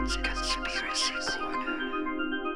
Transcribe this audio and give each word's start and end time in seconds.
Colin's 0.00 0.16
Conspiracy 0.16 1.14
Corner. 1.38 2.54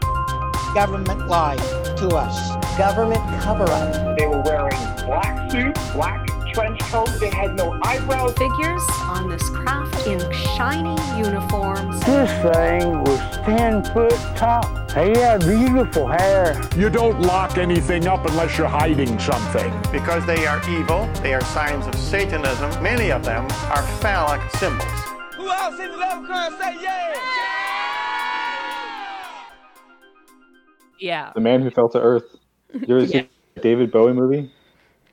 Government 0.75 1.29
lied 1.29 1.58
to 1.99 2.08
us. 2.08 2.78
Government 2.78 3.20
cover 3.42 3.65
up. 3.65 4.17
They 4.18 4.26
were 4.26 4.41
wearing 4.42 4.76
black 5.05 5.50
suits, 5.50 5.91
black 5.92 6.26
trench 6.52 6.80
coats. 6.80 7.20
They 7.20 7.28
had 7.28 7.54
no 7.54 7.78
eyebrows. 7.83 8.32
Figures 8.38 8.82
on 9.02 9.29
this 9.29 9.48
craft 9.50 10.07
in 10.07 10.20
shiny 10.32 10.96
uniforms. 11.18 12.01
This 12.05 12.30
thing 12.43 13.03
was 13.05 13.21
10 13.45 13.85
foot 13.93 14.19
tall. 14.37 14.65
He 14.95 15.19
had 15.19 15.41
beautiful 15.41 16.07
hair. 16.07 16.61
You 16.77 16.89
don't 16.89 17.21
lock 17.21 17.59
anything 17.59 18.07
up 18.07 18.25
unless 18.27 18.57
you're 18.57 18.69
hiding 18.69 19.19
something. 19.19 19.73
Because 19.93 20.25
they 20.25 20.47
are 20.47 20.61
evil, 20.69 21.09
they 21.23 21.35
are 21.35 21.45
signs 21.45 21.87
of 21.87 21.95
Satanism. 21.95 22.83
Many 22.83 23.13
of 23.13 23.25
them 23.25 23.45
are 23.71 23.83
phallic 24.01 24.41
symbols. 24.53 24.89
Who 25.37 25.51
else 25.51 25.79
in 25.79 25.91
the 25.91 25.97
love 25.97 26.25
crowd 26.25 26.53
say 26.59 26.79
yeah? 26.81 27.34
Yeah. 31.05 31.33
The 31.35 31.41
Man 31.43 31.61
Who 31.61 31.71
Fell 31.71 31.91
to 31.91 32.01
Earth. 32.01 32.25
You 32.73 32.97
ever 32.97 33.07
seen 33.07 33.29
the 33.55 33.61
David 33.61 33.93
Bowie 33.93 34.15
movie? 34.15 34.51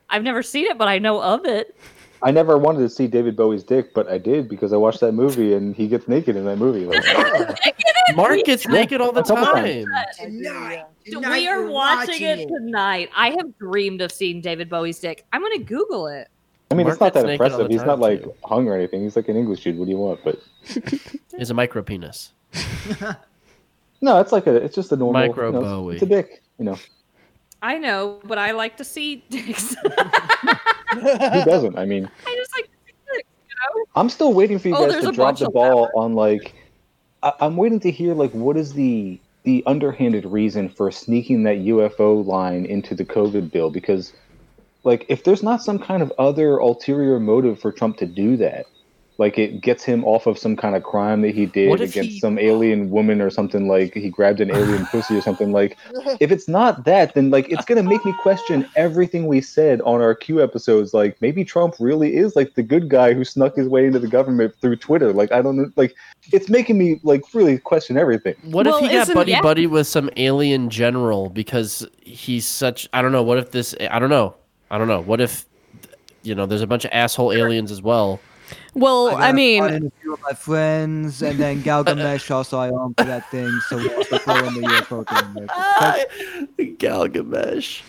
I've 0.08 0.22
never 0.22 0.42
seen 0.42 0.64
it, 0.64 0.78
but 0.78 0.88
I 0.88 0.98
know 0.98 1.22
of 1.22 1.44
it. 1.44 1.76
I 2.22 2.30
never 2.30 2.56
wanted 2.56 2.78
to 2.78 2.88
see 2.88 3.06
David 3.06 3.36
Bowie's 3.36 3.62
dick, 3.62 3.92
but 3.92 4.08
I 4.08 4.16
did 4.16 4.48
because 4.48 4.72
I 4.72 4.78
watched 4.78 5.00
that 5.00 5.12
movie 5.12 5.52
and 5.52 5.76
he 5.76 5.88
gets 5.88 6.08
naked 6.08 6.34
in 6.34 6.46
that 6.46 6.56
movie. 6.56 6.86
Like, 6.86 7.04
Mark 8.16 8.38
gets 8.44 8.66
naked 8.66 9.02
all 9.02 9.12
the 9.12 9.22
time. 9.22 9.84
Tonight. 10.16 10.84
we 11.04 11.12
Tonight 11.12 11.46
are 11.46 11.62
we're 11.64 11.70
watching 11.70 12.22
it 12.22 12.48
tonight. 12.48 13.10
I 13.14 13.30
have 13.30 13.58
dreamed 13.58 14.00
of 14.00 14.12
seeing 14.12 14.40
David 14.40 14.70
Bowie's 14.70 14.98
dick. 14.98 15.26
I'm 15.32 15.42
gonna 15.42 15.58
Google 15.58 16.06
it. 16.06 16.28
I 16.70 16.74
mean, 16.74 16.86
Mark 16.86 16.94
it's 16.94 17.00
not 17.00 17.12
that 17.12 17.26
gets 17.26 17.40
naked 17.40 17.52
all 17.52 17.60
impressive. 17.60 17.70
He's 17.70 17.86
not 17.86 17.98
like 17.98 18.22
too. 18.22 18.34
hung 18.44 18.66
or 18.66 18.76
anything. 18.76 19.02
He's 19.02 19.16
like 19.16 19.28
an 19.28 19.36
English 19.36 19.64
dude. 19.64 19.76
What 19.76 19.86
do 19.86 19.90
you 19.90 19.98
want? 19.98 20.20
But 20.24 20.40
Is 21.38 21.50
a 21.50 21.54
micro 21.54 21.82
penis. 21.82 22.32
no, 24.02 24.20
it's 24.20 24.32
like 24.32 24.46
a, 24.46 24.56
it's 24.56 24.74
just 24.74 24.92
a 24.92 24.96
normal 24.96 25.28
Micro 25.28 25.46
you 25.46 25.52
know, 25.52 25.58
it's- 25.58 25.72
Bowie. 25.72 25.94
It's 25.94 26.02
a 26.02 26.06
dick. 26.06 26.42
You 26.58 26.66
know, 26.66 26.78
I 27.62 27.78
know, 27.78 28.20
but 28.24 28.38
I 28.38 28.50
like 28.50 28.76
to 28.76 28.84
see 28.84 29.24
dicks. 29.30 29.74
who 30.92 31.00
doesn't? 31.44 31.78
I 31.78 31.86
mean, 31.86 32.10
I 32.26 32.34
just 32.36 32.52
like. 32.56 32.68
Dicks, 33.14 33.26
you 33.48 33.54
know? 33.78 33.84
I'm 33.96 34.08
still 34.10 34.34
waiting 34.34 34.58
for 34.58 34.68
you 34.68 34.76
Oh, 34.76 34.90
guys 34.90 35.02
to 35.02 35.12
drop 35.12 35.38
the 35.38 35.46
of 35.46 35.54
ball 35.54 35.90
on 35.96 36.14
like. 36.14 36.54
I, 37.22 37.32
I'm 37.40 37.56
waiting 37.56 37.80
to 37.80 37.90
hear 37.90 38.14
like 38.14 38.32
what 38.32 38.56
is 38.56 38.74
the 38.74 39.18
the 39.44 39.62
underhanded 39.66 40.24
reason 40.26 40.68
for 40.68 40.90
sneaking 40.90 41.42
that 41.44 41.56
UFO 41.58 42.24
line 42.24 42.64
into 42.64 42.94
the 42.94 43.04
COVID 43.04 43.50
bill 43.50 43.70
because, 43.70 44.12
like, 44.84 45.04
if 45.08 45.24
there's 45.24 45.42
not 45.42 45.62
some 45.62 45.80
kind 45.80 46.00
of 46.00 46.12
other 46.18 46.58
ulterior 46.58 47.18
motive 47.18 47.58
for 47.60 47.72
Trump 47.72 47.96
to 47.98 48.06
do 48.06 48.36
that, 48.36 48.66
like 49.22 49.38
it 49.38 49.60
gets 49.60 49.84
him 49.84 50.04
off 50.04 50.26
of 50.26 50.36
some 50.36 50.56
kind 50.56 50.74
of 50.74 50.82
crime 50.82 51.22
that 51.22 51.32
he 51.32 51.46
did 51.46 51.70
against 51.80 52.10
he- 52.10 52.18
some 52.18 52.38
alien 52.40 52.90
woman 52.90 53.20
or 53.20 53.30
something 53.30 53.68
like 53.68 53.94
he 53.94 54.10
grabbed 54.10 54.40
an 54.40 54.50
alien 54.50 54.84
pussy 54.92 55.16
or 55.16 55.20
something 55.20 55.52
like 55.52 55.78
if 56.18 56.32
it's 56.32 56.48
not 56.48 56.84
that 56.84 57.14
then 57.14 57.30
like 57.30 57.48
it's 57.48 57.64
gonna 57.64 57.82
make 57.84 58.04
me 58.04 58.12
question 58.20 58.68
everything 58.74 59.26
we 59.28 59.40
said 59.40 59.80
on 59.82 60.02
our 60.02 60.14
q 60.14 60.42
episodes 60.42 60.92
like 60.92 61.16
maybe 61.20 61.44
trump 61.44 61.74
really 61.78 62.16
is 62.16 62.34
like 62.34 62.54
the 62.54 62.62
good 62.64 62.88
guy 62.88 63.12
who 63.14 63.24
snuck 63.24 63.54
his 63.54 63.68
way 63.68 63.86
into 63.86 64.00
the 64.00 64.08
government 64.08 64.52
through 64.60 64.74
twitter 64.74 65.12
like 65.12 65.30
i 65.30 65.40
don't 65.40 65.56
know 65.56 65.70
like 65.76 65.94
it's 66.32 66.48
making 66.48 66.76
me 66.76 67.00
like 67.04 67.22
really 67.32 67.58
question 67.58 67.96
everything 67.96 68.34
What 68.42 68.66
Well, 68.66 68.76
if 68.76 68.90
he 68.90 68.96
got 68.96 69.14
buddy 69.14 69.32
yeah. 69.32 69.40
buddy 69.40 69.66
with 69.68 69.86
some 69.86 70.10
alien 70.16 70.68
general 70.68 71.28
because 71.30 71.86
he's 72.02 72.46
such 72.46 72.88
I 72.92 73.02
don't 73.02 73.12
know, 73.12 73.22
what 73.22 73.38
if 73.38 73.50
this 73.52 73.74
I 73.90 73.98
don't 73.98 74.10
know. 74.10 74.34
I 74.70 74.78
don't 74.78 74.88
know. 74.88 75.00
What 75.00 75.20
if 75.20 75.46
you 76.22 76.34
know, 76.34 76.46
there's 76.46 76.62
a 76.62 76.66
bunch 76.66 76.84
of 76.84 76.90
asshole 76.92 77.32
aliens 77.32 77.70
as 77.70 77.82
well. 77.82 78.20
Well, 78.74 79.08
I, 79.08 79.28
got 79.28 79.34
mean, 79.34 79.62
fun 79.62 79.74
in 79.74 79.86
a 79.86 79.90
few 80.00 80.14
of 80.14 80.20
my 80.22 80.32
friends, 80.32 81.22
and 81.22 81.38
then 81.38 81.62
Galgamesh 81.62 82.30
also 82.34 82.58
I 82.58 82.70
own 82.70 82.94
for 82.94 83.04
that 83.04 83.30
thing, 83.30 83.50
so 83.68 83.76
we 83.76 83.92
also 83.94 84.18
throw 84.18 84.36
in 84.36 84.54
the 84.54 84.62
UFO 84.62 85.06
thing. 86.56 86.76
Galgamesh. 86.76 87.82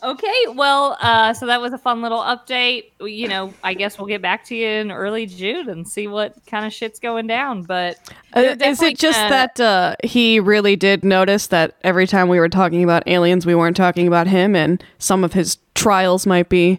Okay, 0.00 0.44
well, 0.54 0.96
uh, 1.00 1.34
so 1.34 1.46
that 1.46 1.60
was 1.60 1.72
a 1.72 1.78
fun 1.78 2.02
little 2.02 2.20
update. 2.20 2.90
You 3.00 3.26
know, 3.26 3.52
I 3.64 3.74
guess 3.74 3.98
we'll 3.98 4.06
get 4.06 4.22
back 4.22 4.44
to 4.44 4.54
you 4.54 4.68
in 4.68 4.92
early 4.92 5.26
June 5.26 5.68
and 5.68 5.88
see 5.88 6.06
what 6.06 6.36
kind 6.46 6.64
of 6.64 6.72
shit's 6.72 7.00
going 7.00 7.26
down. 7.26 7.62
But 7.62 7.98
uh, 8.34 8.56
is 8.60 8.80
it 8.80 8.96
just 8.96 9.18
gonna- 9.18 9.30
that 9.30 9.60
uh, 9.60 9.96
he 10.04 10.38
really 10.38 10.76
did 10.76 11.02
notice 11.02 11.48
that 11.48 11.76
every 11.82 12.06
time 12.06 12.28
we 12.28 12.38
were 12.38 12.48
talking 12.48 12.84
about 12.84 13.08
aliens, 13.08 13.44
we 13.44 13.56
weren't 13.56 13.76
talking 13.76 14.06
about 14.06 14.28
him, 14.28 14.54
and 14.54 14.82
some 14.98 15.24
of 15.24 15.32
his 15.32 15.58
trials 15.74 16.26
might 16.26 16.48
be 16.48 16.78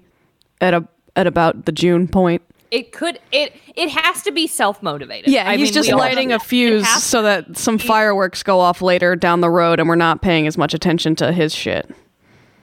at 0.62 0.74
a 0.74 0.88
at 1.19 1.28
about 1.28 1.66
the 1.66 1.72
June 1.74 2.07
point. 2.07 2.41
it 2.72 2.91
could 2.94 3.19
it 3.31 3.53
it 3.75 3.90
has 3.90 4.24
to 4.24 4.31
be 4.31 4.47
self 4.47 4.81
motivated. 4.81 5.30
Yeah, 5.31 5.53
he's 5.53 5.72
just 5.72 5.91
lighting 5.91 6.31
a 6.31 6.40
fuse 6.40 6.88
so 7.03 7.22
that 7.24 7.57
some 7.57 7.78
fireworks 7.78 8.41
go 8.41 8.59
off 8.62 8.81
later 8.81 9.16
down 9.16 9.41
the 9.41 9.50
road, 9.50 9.80
and 9.80 9.90
we're 9.90 9.96
not 9.96 10.22
paying 10.22 10.47
as 10.47 10.57
much 10.57 10.74
attention 10.74 11.16
to 11.18 11.31
his 11.34 11.53
shit. 11.53 11.90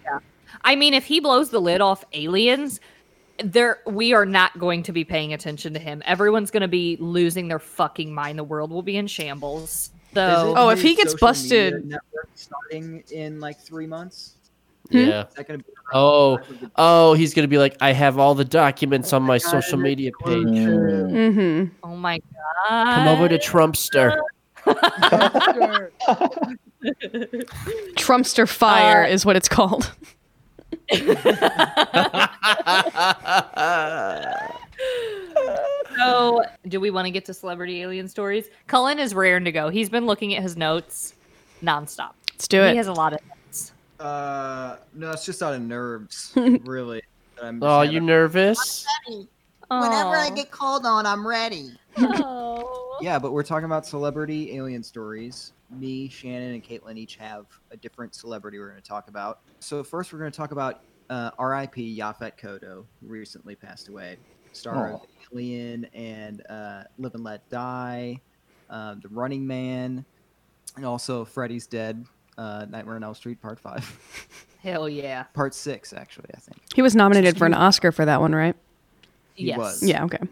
Yeah, 0.05 0.21
I 0.65 0.75
mean, 0.77 0.95
if 0.95 1.05
he 1.05 1.21
blows 1.21 1.51
the 1.51 1.61
lid 1.61 1.81
off 1.83 2.03
aliens, 2.15 2.81
there 3.45 3.81
we 3.87 4.15
are 4.15 4.25
not 4.25 4.59
going 4.59 4.85
to 4.85 4.93
be 4.93 5.05
paying 5.05 5.35
attention 5.35 5.75
to 5.75 5.79
him. 5.81 6.03
Everyone's 6.07 6.51
going 6.51 6.63
to 6.63 6.69
be 6.69 6.97
losing 6.99 7.49
their 7.49 7.59
fucking 7.59 8.15
mind. 8.15 8.39
The 8.39 8.45
world 8.45 8.71
will 8.71 8.83
be 8.83 8.97
in 8.97 9.07
shambles. 9.09 9.91
So, 10.15 10.55
Oh, 10.57 10.69
if 10.71 10.81
he 10.81 10.95
gets 10.95 11.13
busted- 11.15 11.95
starting 12.37 13.03
in 13.11 13.39
like 13.39 13.61
three 13.61 13.87
months. 13.87 14.36
Yeah. 14.91 15.27
Is 15.27 15.35
that 15.35 15.49
gonna 15.49 15.59
be 15.59 15.65
Oh, 15.93 16.39
oh, 16.77 17.15
he's 17.15 17.33
gonna 17.35 17.49
be 17.49 17.59
like, 17.59 17.77
I 17.81 17.93
have 17.93 18.19
all 18.19 18.35
the 18.35 18.45
documents 18.45 19.13
on 19.13 19.23
my 19.23 19.39
social 19.39 19.79
media 19.79 20.11
page. 20.25 20.45
Mm-hmm. 20.47 21.75
oh 21.85 21.97
my 21.97 22.21
god, 22.69 22.95
Come 22.97 23.09
over 23.09 23.29
to 23.29 23.39
Trumpster. 23.39 24.19
Trumpster 27.97 28.49
fire 28.49 29.05
Uh, 29.05 29.09
is 29.09 29.25
what 29.25 29.37
it's 29.37 29.49
called. 29.49 29.93
So, 35.97 36.43
do 36.69 36.79
we 36.81 36.91
want 36.91 37.07
to 37.07 37.11
get 37.11 37.25
to 37.27 37.35
celebrity 37.35 37.81
alien 37.83 38.09
stories? 38.09 38.49
Cullen 38.67 38.99
is 38.99 39.15
raring 39.15 39.45
to 39.45 39.53
go. 39.53 39.69
He's 39.71 39.89
been 39.89 40.07
looking 40.07 40.35
at 40.35 40.43
his 40.43 40.57
notes 40.57 41.15
nonstop. 41.63 42.11
Let's 42.33 42.49
do 42.49 42.63
it. 42.63 42.73
He 42.73 42.77
has 42.77 42.87
a 42.87 42.93
lot 42.93 43.13
of 43.15 43.21
notes. 43.27 43.36
Uh, 43.99 44.77
no, 44.95 45.11
it's 45.11 45.25
just 45.25 45.43
out 45.43 45.55
of 45.55 45.63
nerves, 45.63 46.33
really. 46.37 47.03
that 47.37 47.45
I'm 47.45 47.61
just 47.61 47.65
Oh, 47.69 47.79
having- 47.81 47.93
you 47.95 48.01
nervous? 48.01 48.87
Whenever 49.69 50.11
I 50.17 50.31
get 50.35 50.51
called 50.51 50.87
on, 50.87 51.07
I'm 51.07 51.27
ready. 51.27 51.71
Oh. 51.97 52.99
Yeah, 53.01 53.19
but 53.19 53.33
we're 53.33 53.43
talking 53.43 53.65
about 53.65 53.85
celebrity 53.87 54.55
alien 54.57 54.83
stories. 54.83 55.53
Me, 55.71 56.09
Shannon, 56.09 56.55
and 56.55 56.63
Caitlin 56.65 56.97
each 56.97 57.17
have 57.17 57.47
a 57.73 57.77
different 57.77 58.15
celebrity 58.15 58.59
we're 58.59 58.69
going 58.71 58.81
to 58.81 58.89
talk 58.89 59.09
about. 59.09 59.41
So 59.61 59.83
first, 59.83 60.13
we're 60.13 60.19
going 60.21 60.31
to 60.31 60.37
talk 60.37 60.53
about 60.53 60.83
uh, 61.11 61.31
R.I.P. 61.39 61.99
Yaphet 61.99 62.33
Kotto, 62.41 62.85
who 63.01 63.07
recently 63.09 63.55
passed 63.57 63.89
away. 63.89 64.17
Star 64.53 64.93
of 64.93 65.01
Alien 65.33 65.85
and 65.93 66.43
uh, 66.49 66.85
Live 66.99 67.15
and 67.15 67.25
Let 67.25 67.47
Die, 67.51 68.21
uh, 68.71 68.95
The 69.03 69.09
Running 69.09 69.47
Man, 69.47 70.05
and 70.77 70.85
also 70.87 71.25
Freddy's 71.25 71.67
Dead, 71.67 72.07
uh, 72.39 72.67
Nightmare 72.69 72.97
on 72.97 73.05
Elm 73.05 73.15
Street 73.15 73.41
Part 73.41 73.59
Five, 73.59 74.29
Hell 74.63 74.89
yeah. 74.89 75.25
Part 75.35 75.55
Six, 75.55 75.93
actually, 75.93 76.31
I 76.35 76.39
think. 76.39 76.59
He 76.75 76.83
was 76.83 76.95
nominated 76.97 77.37
for 77.39 77.47
an 77.47 77.55
Oscar 77.55 77.93
for 77.93 78.05
that 78.05 78.21
one, 78.21 78.35
right? 78.35 78.57
He 79.35 79.47
Yes. 79.47 79.59
was. 79.59 79.83
Yeah. 79.83 80.05
Okay. 80.05 80.19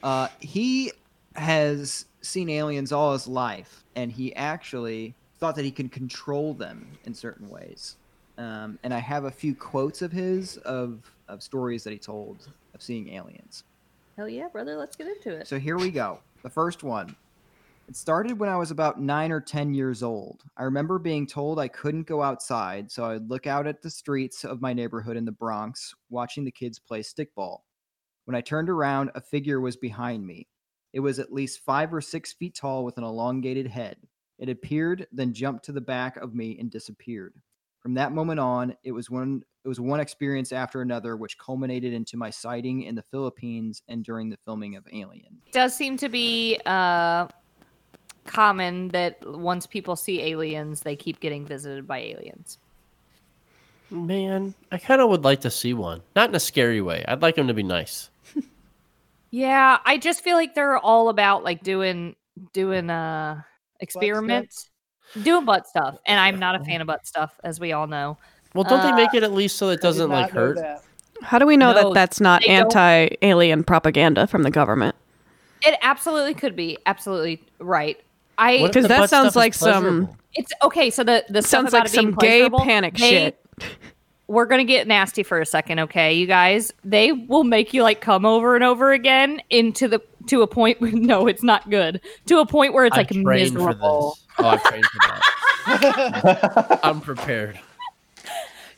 Uh, 0.00 0.28
he 0.38 0.92
has 1.34 2.04
seen 2.20 2.48
aliens 2.48 2.92
all 2.92 3.12
his 3.12 3.26
life, 3.26 3.82
and 3.96 4.12
he 4.12 4.32
actually 4.36 5.12
thought 5.40 5.56
that 5.56 5.64
he 5.64 5.72
could 5.72 5.90
control 5.90 6.54
them 6.54 6.86
in 7.04 7.12
certain 7.14 7.48
ways. 7.48 7.96
Um, 8.38 8.78
and 8.84 8.94
I 8.94 9.00
have 9.00 9.24
a 9.24 9.30
few 9.32 9.56
quotes 9.56 10.00
of 10.00 10.12
his 10.12 10.56
of, 10.58 11.10
of 11.26 11.42
stories 11.42 11.82
that 11.82 11.92
he 11.92 11.98
told 11.98 12.46
of 12.74 12.80
seeing 12.82 13.08
aliens. 13.12 13.64
Hell 14.16 14.28
yeah, 14.28 14.46
brother. 14.46 14.76
Let's 14.76 14.94
get 14.94 15.08
into 15.08 15.32
it. 15.32 15.48
So 15.48 15.58
here 15.58 15.76
we 15.76 15.90
go. 15.90 16.20
The 16.44 16.50
first 16.50 16.84
one. 16.84 17.16
It 17.88 17.96
started 17.96 18.38
when 18.38 18.50
I 18.50 18.56
was 18.56 18.70
about 18.70 19.00
nine 19.00 19.32
or 19.32 19.40
10 19.40 19.72
years 19.72 20.02
old. 20.02 20.42
I 20.58 20.64
remember 20.64 20.98
being 20.98 21.26
told 21.26 21.58
I 21.58 21.68
couldn't 21.68 22.06
go 22.06 22.22
outside, 22.22 22.90
so 22.90 23.02
I 23.02 23.14
would 23.14 23.30
look 23.30 23.46
out 23.46 23.66
at 23.66 23.80
the 23.80 23.88
streets 23.88 24.44
of 24.44 24.60
my 24.60 24.74
neighborhood 24.74 25.16
in 25.16 25.24
the 25.24 25.32
Bronx, 25.32 25.94
watching 26.10 26.44
the 26.44 26.52
kids 26.52 26.78
play 26.78 27.00
stickball. 27.00 27.60
When 28.26 28.34
I 28.34 28.42
turned 28.42 28.68
around, 28.68 29.10
a 29.14 29.22
figure 29.22 29.58
was 29.58 29.78
behind 29.78 30.26
me. 30.26 30.48
It 30.92 31.00
was 31.00 31.18
at 31.18 31.32
least 31.32 31.64
five 31.64 31.94
or 31.94 32.02
six 32.02 32.34
feet 32.34 32.54
tall 32.54 32.84
with 32.84 32.98
an 32.98 33.04
elongated 33.04 33.66
head. 33.66 33.96
It 34.38 34.50
appeared, 34.50 35.06
then 35.10 35.32
jumped 35.32 35.64
to 35.64 35.72
the 35.72 35.80
back 35.80 36.18
of 36.18 36.34
me 36.34 36.58
and 36.60 36.70
disappeared. 36.70 37.40
From 37.80 37.94
that 37.94 38.12
moment 38.12 38.38
on, 38.38 38.76
it 38.84 38.92
was 38.92 39.08
one 39.08 39.42
it 39.64 39.68
was 39.68 39.80
one 39.80 40.00
experience 40.00 40.52
after 40.52 40.82
another 40.82 41.16
which 41.16 41.38
culminated 41.38 41.94
into 41.94 42.18
my 42.18 42.28
sighting 42.28 42.82
in 42.82 42.94
the 42.94 43.02
Philippines 43.02 43.82
and 43.88 44.04
during 44.04 44.28
the 44.28 44.38
filming 44.44 44.76
of 44.76 44.86
Alien. 44.92 45.40
does 45.52 45.74
seem 45.74 45.96
to 45.98 46.08
be 46.08 46.58
uh, 46.66 47.28
common 48.28 48.88
that 48.88 49.18
once 49.26 49.66
people 49.66 49.96
see 49.96 50.20
aliens, 50.22 50.82
they 50.82 50.94
keep 50.94 51.18
getting 51.20 51.44
visited 51.46 51.86
by 51.86 51.98
aliens. 51.98 52.58
Man, 53.90 54.54
I 54.70 54.78
kind 54.78 55.00
of 55.00 55.08
would 55.08 55.24
like 55.24 55.40
to 55.40 55.50
see 55.50 55.72
one. 55.72 56.02
Not 56.14 56.28
in 56.28 56.34
a 56.34 56.40
scary 56.40 56.80
way. 56.80 57.04
I'd 57.08 57.22
like 57.22 57.36
them 57.36 57.48
to 57.48 57.54
be 57.54 57.62
nice. 57.62 58.10
Yeah, 59.30 59.78
I 59.84 59.98
just 59.98 60.22
feel 60.24 60.36
like 60.36 60.54
they're 60.54 60.78
all 60.78 61.10
about 61.10 61.44
like 61.44 61.62
doing 61.62 62.16
doing 62.54 62.88
uh 62.88 63.42
experiments, 63.78 64.70
doing 65.22 65.44
butt 65.44 65.66
stuff, 65.68 65.98
and 66.06 66.18
I'm 66.18 66.38
not 66.38 66.54
a 66.58 66.64
fan 66.64 66.80
of 66.80 66.86
butt 66.86 67.06
stuff, 67.06 67.38
as 67.44 67.60
we 67.60 67.72
all 67.72 67.86
know. 67.86 68.16
Well, 68.54 68.64
don't 68.64 68.80
they 68.82 68.92
Uh, 68.92 68.96
make 68.96 69.12
it 69.12 69.22
at 69.22 69.32
least 69.32 69.56
so 69.56 69.68
it 69.68 69.82
doesn't 69.82 70.08
like 70.08 70.30
hurt? 70.30 70.58
How 71.20 71.38
do 71.38 71.44
we 71.46 71.58
know 71.58 71.74
No, 71.74 71.88
that 71.88 71.94
that's 71.94 72.20
not 72.22 72.40
they 72.40 72.56
don't- 72.56 72.74
anti-alien 72.74 73.64
propaganda 73.64 74.26
from 74.26 74.44
the 74.44 74.50
government? 74.50 74.96
It 75.60 75.78
absolutely 75.82 76.32
could 76.32 76.56
be 76.56 76.78
absolutely 76.86 77.42
right. 77.58 78.00
I 78.38 78.66
Because 78.66 78.86
that 78.88 79.10
sounds 79.10 79.36
like 79.36 79.52
some. 79.52 80.08
It's 80.34 80.52
okay. 80.62 80.90
So 80.90 81.04
the 81.04 81.24
the 81.28 81.42
sounds 81.42 81.72
like 81.72 81.88
some 81.88 82.12
gay 82.14 82.48
panic 82.48 82.94
they- 82.96 83.10
shit. 83.10 83.44
We're 84.28 84.44
gonna 84.44 84.64
get 84.64 84.86
nasty 84.86 85.22
for 85.22 85.40
a 85.40 85.46
second, 85.46 85.78
okay, 85.80 86.12
you 86.12 86.26
guys? 86.26 86.70
They 86.84 87.12
will 87.12 87.44
make 87.44 87.72
you 87.72 87.82
like 87.82 88.02
come 88.02 88.26
over 88.26 88.54
and 88.54 88.62
over 88.62 88.92
again 88.92 89.40
into 89.48 89.88
the 89.88 90.02
to 90.26 90.42
a 90.42 90.46
point 90.46 90.80
where 90.82 90.90
no, 90.92 91.26
it's 91.26 91.42
not 91.42 91.68
good. 91.70 92.00
To 92.26 92.38
a 92.40 92.46
point 92.46 92.74
where 92.74 92.84
it's 92.84 92.94
I 92.94 93.00
like 93.00 93.14
miserable. 93.14 94.12
for 94.12 94.42
this. 94.42 94.44
Oh, 94.46 94.48
I've 94.48 94.62
trained 94.64 94.84
for 94.84 94.98
that. 95.08 96.80
I'm 96.84 97.00
prepared. 97.00 97.58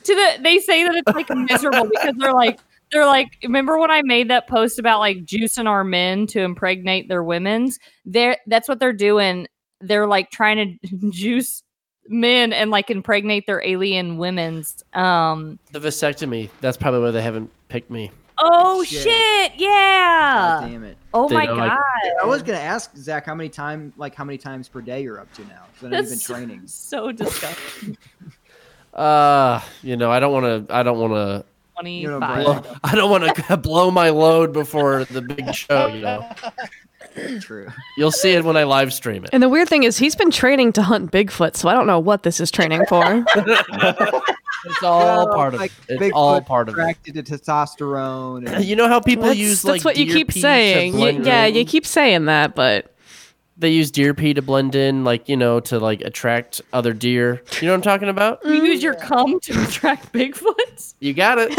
to 0.04 0.14
the 0.14 0.38
they 0.42 0.58
say 0.60 0.84
that 0.84 0.94
it's 0.94 1.12
like 1.12 1.28
miserable 1.30 1.90
because 1.90 2.14
they're 2.16 2.32
like 2.32 2.60
they're 2.92 3.06
like 3.06 3.28
remember 3.42 3.78
when 3.78 3.90
I 3.90 4.02
made 4.02 4.28
that 4.30 4.46
post 4.48 4.78
about 4.78 4.98
like 5.00 5.24
juicing 5.24 5.66
our 5.66 5.84
men 5.84 6.26
to 6.28 6.40
impregnate 6.40 7.08
their 7.08 7.22
women's? 7.22 7.78
They're 8.04 8.36
that's 8.46 8.68
what 8.68 8.78
they're 8.80 8.92
doing. 8.92 9.46
They're 9.80 10.06
like 10.06 10.30
trying 10.30 10.78
to 10.82 11.10
juice 11.10 11.62
men 12.08 12.52
and 12.52 12.70
like 12.70 12.90
impregnate 12.90 13.46
their 13.46 13.62
alien 13.64 14.18
women's. 14.18 14.82
Um 14.94 15.58
The 15.72 15.80
vasectomy. 15.80 16.50
That's 16.60 16.76
probably 16.76 17.00
why 17.00 17.10
they 17.12 17.22
haven't 17.22 17.50
picked 17.68 17.90
me. 17.90 18.10
oh 18.38 18.82
Shit. 18.84 19.02
shit, 19.02 19.52
yeah. 19.56 20.58
God 20.60 20.68
damn 20.70 20.84
it. 20.84 20.96
Oh 21.12 21.28
They 21.28 21.34
my 21.34 21.46
don't 21.46 21.58
like- 21.58 21.68
god. 21.70 21.78
I 22.22 22.26
was 22.26 22.42
gonna 22.42 22.58
ask 22.58 22.96
Zach 22.96 23.26
how 23.26 23.34
many 23.34 23.48
time, 23.50 23.92
like 23.96 24.14
how 24.14 24.24
many 24.24 24.38
times 24.38 24.68
per 24.68 24.80
day 24.80 25.02
you're 25.02 25.20
up 25.20 25.32
to 25.34 25.42
now. 25.46 25.64
Because 25.72 25.86
I 25.86 25.90
know 25.90 25.98
you've 26.00 26.08
been 26.10 26.18
training. 26.18 26.62
so 26.66 27.12
disgusting. 27.12 27.96
Uh, 28.92 29.60
you 29.82 29.96
know, 29.96 30.10
I 30.10 30.18
don't 30.18 30.32
want 30.32 30.68
to. 30.68 30.74
I 30.74 30.82
don't 30.82 30.98
want 30.98 31.12
to. 31.12 31.44
You 31.86 32.08
know, 32.08 32.18
25. 32.18 32.44
Blow, 32.64 32.76
I 32.84 32.94
don't 32.94 33.10
want 33.10 33.36
to 33.36 33.56
blow 33.58 33.90
my 33.90 34.10
load 34.10 34.52
before 34.52 35.04
the 35.04 35.22
big 35.22 35.54
show. 35.54 35.86
You 35.88 36.02
know, 36.02 36.30
True. 37.40 37.68
you'll 37.96 38.12
see 38.12 38.32
it 38.32 38.44
when 38.44 38.56
I 38.56 38.64
live 38.64 38.92
stream 38.92 39.24
it. 39.24 39.30
And 39.32 39.42
the 39.42 39.48
weird 39.48 39.68
thing 39.68 39.82
is, 39.84 39.98
he's 39.98 40.14
been 40.14 40.30
training 40.30 40.72
to 40.74 40.82
hunt 40.82 41.10
Bigfoot, 41.12 41.56
so 41.56 41.68
I 41.68 41.74
don't 41.74 41.86
know 41.86 41.98
what 41.98 42.22
this 42.22 42.40
is 42.40 42.50
training 42.50 42.84
for. 42.86 43.24
It's 44.62 44.82
all 44.82 45.24
Well, 45.24 45.34
part 45.34 45.54
of. 45.54 45.60
like, 45.60 45.72
it's 45.88 46.02
Bigfoot 46.02 46.12
all 46.12 46.40
part 46.42 46.68
of 46.68 46.74
it. 46.76 46.78
Attracted 46.80 47.14
to 47.14 47.22
testosterone. 47.22 48.46
And, 48.46 48.62
You 48.62 48.76
know 48.76 48.88
how 48.88 49.00
people 49.00 49.24
that's 49.24 49.38
use 49.38 49.62
that's 49.62 49.76
like 49.78 49.84
what 49.86 49.96
you 49.96 50.04
keep 50.12 50.30
saying. 50.32 50.98
You- 50.98 51.22
yeah, 51.24 51.46
you 51.46 51.64
keep 51.64 51.86
saying 51.86 52.26
that, 52.26 52.54
but 52.54 52.94
They 53.60 53.70
use 53.70 53.90
deer 53.90 54.14
pee 54.14 54.32
to 54.34 54.42
blend 54.42 54.74
in, 54.74 55.04
like 55.04 55.28
you 55.28 55.36
know, 55.36 55.60
to 55.60 55.78
like 55.78 56.00
attract 56.00 56.62
other 56.72 56.94
deer. 56.94 57.42
You 57.60 57.66
know 57.66 57.72
what 57.72 57.76
I'm 57.76 57.82
talking 57.82 58.08
about? 58.08 58.40
You 58.44 58.64
use 58.64 58.82
your 58.82 58.94
cum 58.94 59.38
to 59.38 59.62
attract 59.62 60.12
Bigfoots? 60.12 60.94
You 60.98 61.12
got 61.12 61.38
it. 61.38 61.56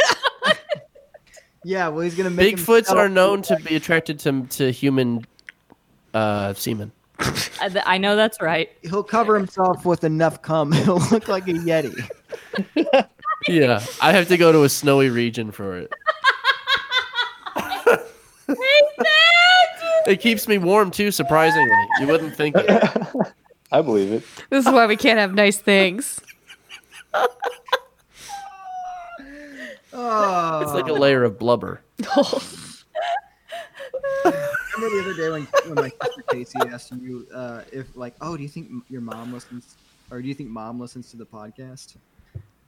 yeah, 1.64 1.88
well, 1.90 2.02
he's 2.02 2.16
gonna 2.16 2.32
make 2.32 2.58
Bigfoots 2.58 2.90
are 2.90 3.08
known 3.08 3.44
to 3.44 3.56
be 3.58 3.76
attracted 3.76 4.18
to 4.20 4.42
to 4.48 4.72
human 4.72 5.24
uh, 6.14 6.54
semen. 6.56 6.92
I, 7.20 7.70
th- 7.70 7.84
I 7.86 8.00
know 8.00 8.16
that's 8.16 8.42
right. 8.42 8.72
He'll 8.82 9.04
cover 9.04 9.38
himself 9.38 9.86
with 9.86 10.04
enough 10.04 10.42
cum. 10.42 10.72
He'll 10.72 11.00
look 11.12 11.28
like 11.28 11.48
a 11.48 11.54
yeti. 11.54 11.96
Yeah, 13.48 13.84
I 14.00 14.12
have 14.12 14.28
to 14.28 14.38
go 14.38 14.52
to 14.52 14.66
a 14.66 14.70
snowy 14.70 15.10
region 15.10 15.52
for 15.52 15.76
it. 15.76 15.92
It 20.08 20.20
keeps 20.22 20.48
me 20.48 20.58
warm 20.58 20.92
too, 20.92 21.12
surprisingly. 21.12 21.88
You 22.00 22.08
wouldn't 22.08 22.36
think 22.36 22.56
it. 22.58 22.84
I 23.72 23.82
believe 23.82 24.12
it. 24.12 24.24
this 24.50 24.66
is 24.66 24.72
why 24.72 24.86
we 24.86 24.98
can't 24.98 25.20
have 25.20 25.34
nice 25.34 25.58
things. 25.58 26.20
Oh, 29.94 30.60
It's 30.62 30.74
like 30.74 30.88
a 30.88 30.94
layer 30.94 31.24
of 31.24 31.38
blubber. 31.38 31.82
remember 34.76 34.96
the 34.96 35.02
other 35.04 35.14
day 35.14 35.30
when, 35.30 35.44
when 35.66 35.76
my 35.76 35.92
sister 36.04 36.22
Casey 36.32 36.60
asked 36.70 36.92
you 36.94 37.28
uh, 37.34 37.62
if, 37.72 37.88
like, 37.96 38.16
oh, 38.22 38.38
do 38.38 38.44
you 38.44 38.50
think 38.50 38.70
your 38.90 39.02
mom 39.02 39.34
listens, 39.34 39.76
or 40.10 40.22
do 40.22 40.28
you 40.28 40.34
think 40.34 40.50
mom 40.50 40.80
listens 40.80 41.12
to 41.12 41.18
the 41.18 41.26
podcast? 41.26 41.96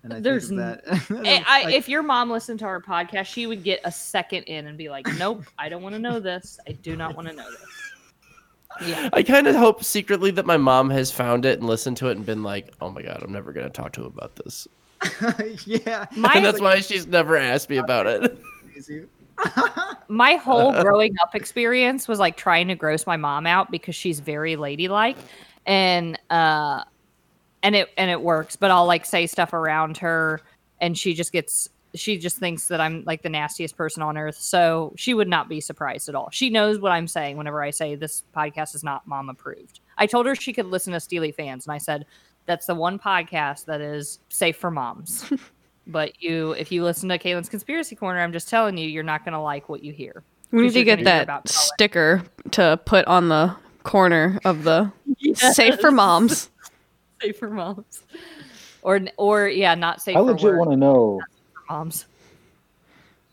And 0.04 0.14
I 0.14 0.20
There's 0.20 0.50
think 0.50 0.60
that. 0.60 0.84
Eh, 1.26 1.44
I, 1.48 1.72
if 1.72 1.88
your 1.88 2.04
mom 2.04 2.30
listened 2.30 2.60
to 2.60 2.66
our 2.66 2.82
podcast, 2.82 3.26
she 3.26 3.48
would 3.48 3.64
get 3.64 3.80
a 3.86 3.92
second 3.92 4.44
in 4.44 4.68
and 4.68 4.78
be 4.78 4.90
like, 4.90 5.08
"Nope, 5.18 5.46
I 5.58 5.70
don't 5.70 5.82
want 5.82 5.96
to 5.96 6.00
know 6.00 6.20
this. 6.20 6.60
I 6.68 6.74
do 6.74 6.98
not 6.98 7.16
want 7.16 7.30
to 7.30 7.34
know 7.34 7.50
this." 7.50 8.88
Yeah, 8.88 9.10
I 9.14 9.24
kind 9.24 9.48
of 9.48 9.56
hope 9.56 9.84
secretly 9.84 10.32
that 10.32 10.46
my 10.46 10.58
mom 10.58 10.90
has 10.90 11.12
found 11.12 11.46
it 11.46 11.60
and 11.60 11.68
listened 11.68 11.98
to 11.98 12.10
it 12.10 12.18
and 12.18 12.26
been 12.26 12.44
like, 12.44 12.74
"Oh 12.82 12.90
my 12.90 13.02
god, 13.02 13.22
I'm 13.24 13.32
never 13.32 13.54
gonna 13.54 13.70
talk 13.70 13.94
to 13.94 14.02
him 14.02 14.08
about 14.08 14.36
this." 14.36 14.68
yeah, 15.66 16.06
my 16.16 16.34
and 16.36 16.46
that's 16.46 16.60
why 16.60 16.80
she's 16.80 17.08
never 17.08 17.38
asked 17.38 17.70
me 17.70 17.78
about 17.78 18.08
it. 18.08 18.38
My 20.08 20.36
whole 20.36 20.72
growing 20.82 21.16
up 21.24 21.34
experience 21.34 22.08
was 22.08 22.20
like 22.20 22.38
trying 22.38 22.68
to 22.68 22.76
gross 22.76 23.08
my 23.08 23.18
mom 23.18 23.48
out 23.48 23.72
because 23.72 23.96
she's 23.96 24.20
very 24.20 24.56
ladylike, 24.56 25.18
and 25.66 26.20
uh, 26.30 26.84
and 27.64 27.76
it 27.76 27.90
and 27.98 28.12
it 28.12 28.22
works. 28.22 28.56
But 28.56 28.70
I'll 28.70 28.86
like 28.86 29.06
say 29.06 29.26
stuff 29.26 29.54
around 29.54 29.98
her, 29.98 30.42
and 30.80 30.98
she 30.98 31.14
just 31.14 31.32
gets 31.32 31.70
she 31.96 32.18
just 32.18 32.38
thinks 32.38 32.68
that 32.68 32.82
I'm 32.82 33.04
like 33.06 33.22
the 33.22 33.30
nastiest 33.30 33.78
person 33.78 34.04
on 34.04 34.18
earth. 34.18 34.38
So 34.38 34.94
she 34.96 35.14
would 35.14 35.28
not 35.28 35.48
be 35.48 35.62
surprised 35.62 36.10
at 36.10 36.16
all. 36.16 36.30
She 36.32 36.50
knows 36.50 36.80
what 36.80 36.92
I'm 36.92 37.08
saying 37.08 37.38
whenever 37.38 37.64
I 37.64 37.70
say 37.70 37.96
this 37.96 38.24
podcast 38.36 38.76
is 38.76 38.84
not 38.84 39.08
mom 39.08 39.30
approved. 39.30 39.80
I 39.98 40.06
told 40.06 40.26
her 40.26 40.36
she 40.36 40.54
could 40.54 40.66
listen 40.68 40.94
to 40.94 41.00
Steely 41.00 41.32
fans, 41.32 41.66
and 41.66 41.74
I 41.74 41.78
said 41.78 42.06
that's 42.46 42.66
the 42.66 42.76
one 42.76 43.00
podcast 43.00 43.66
that 43.66 43.82
is 43.82 44.20
safe 44.30 44.58
for 44.58 44.70
moms. 44.70 45.32
but 45.88 46.22
you, 46.22 46.52
if 46.54 46.72
you 46.72 46.84
listen 46.84 47.10
to 47.10 47.18
Caitlin's 47.18 47.50
Conspiracy 47.50 47.96
Corner, 47.96 48.22
I'm 48.22 48.34
just 48.34 48.50
telling 48.50 48.78
you, 48.78 48.88
you're 48.88 49.04
not 49.04 49.24
going 49.24 49.34
to 49.34 49.40
like 49.40 49.70
what 49.70 49.84
you 49.84 49.94
hear. 49.94 50.24
We 50.52 50.64
need 50.64 50.74
to 50.74 50.84
get 50.84 51.04
that 51.06 51.48
sticker 51.48 52.24
to 52.52 52.80
put 52.86 53.06
on 53.06 53.30
the 53.30 53.56
corner 53.84 54.40
of 54.46 54.64
the 54.64 54.92
safe 55.34 55.80
for 55.80 55.92
moms. 55.92 56.50
Safe 57.24 57.38
for 57.38 57.50
moms, 57.50 58.04
or 58.82 59.02
or 59.18 59.48
yeah, 59.48 59.76
not 59.76 60.02
safe 60.02 60.16
I 60.16 60.20
legit 60.20 60.56
want 60.56 60.72
to 60.72 60.78
know. 60.78 61.22
moms. 61.70 62.06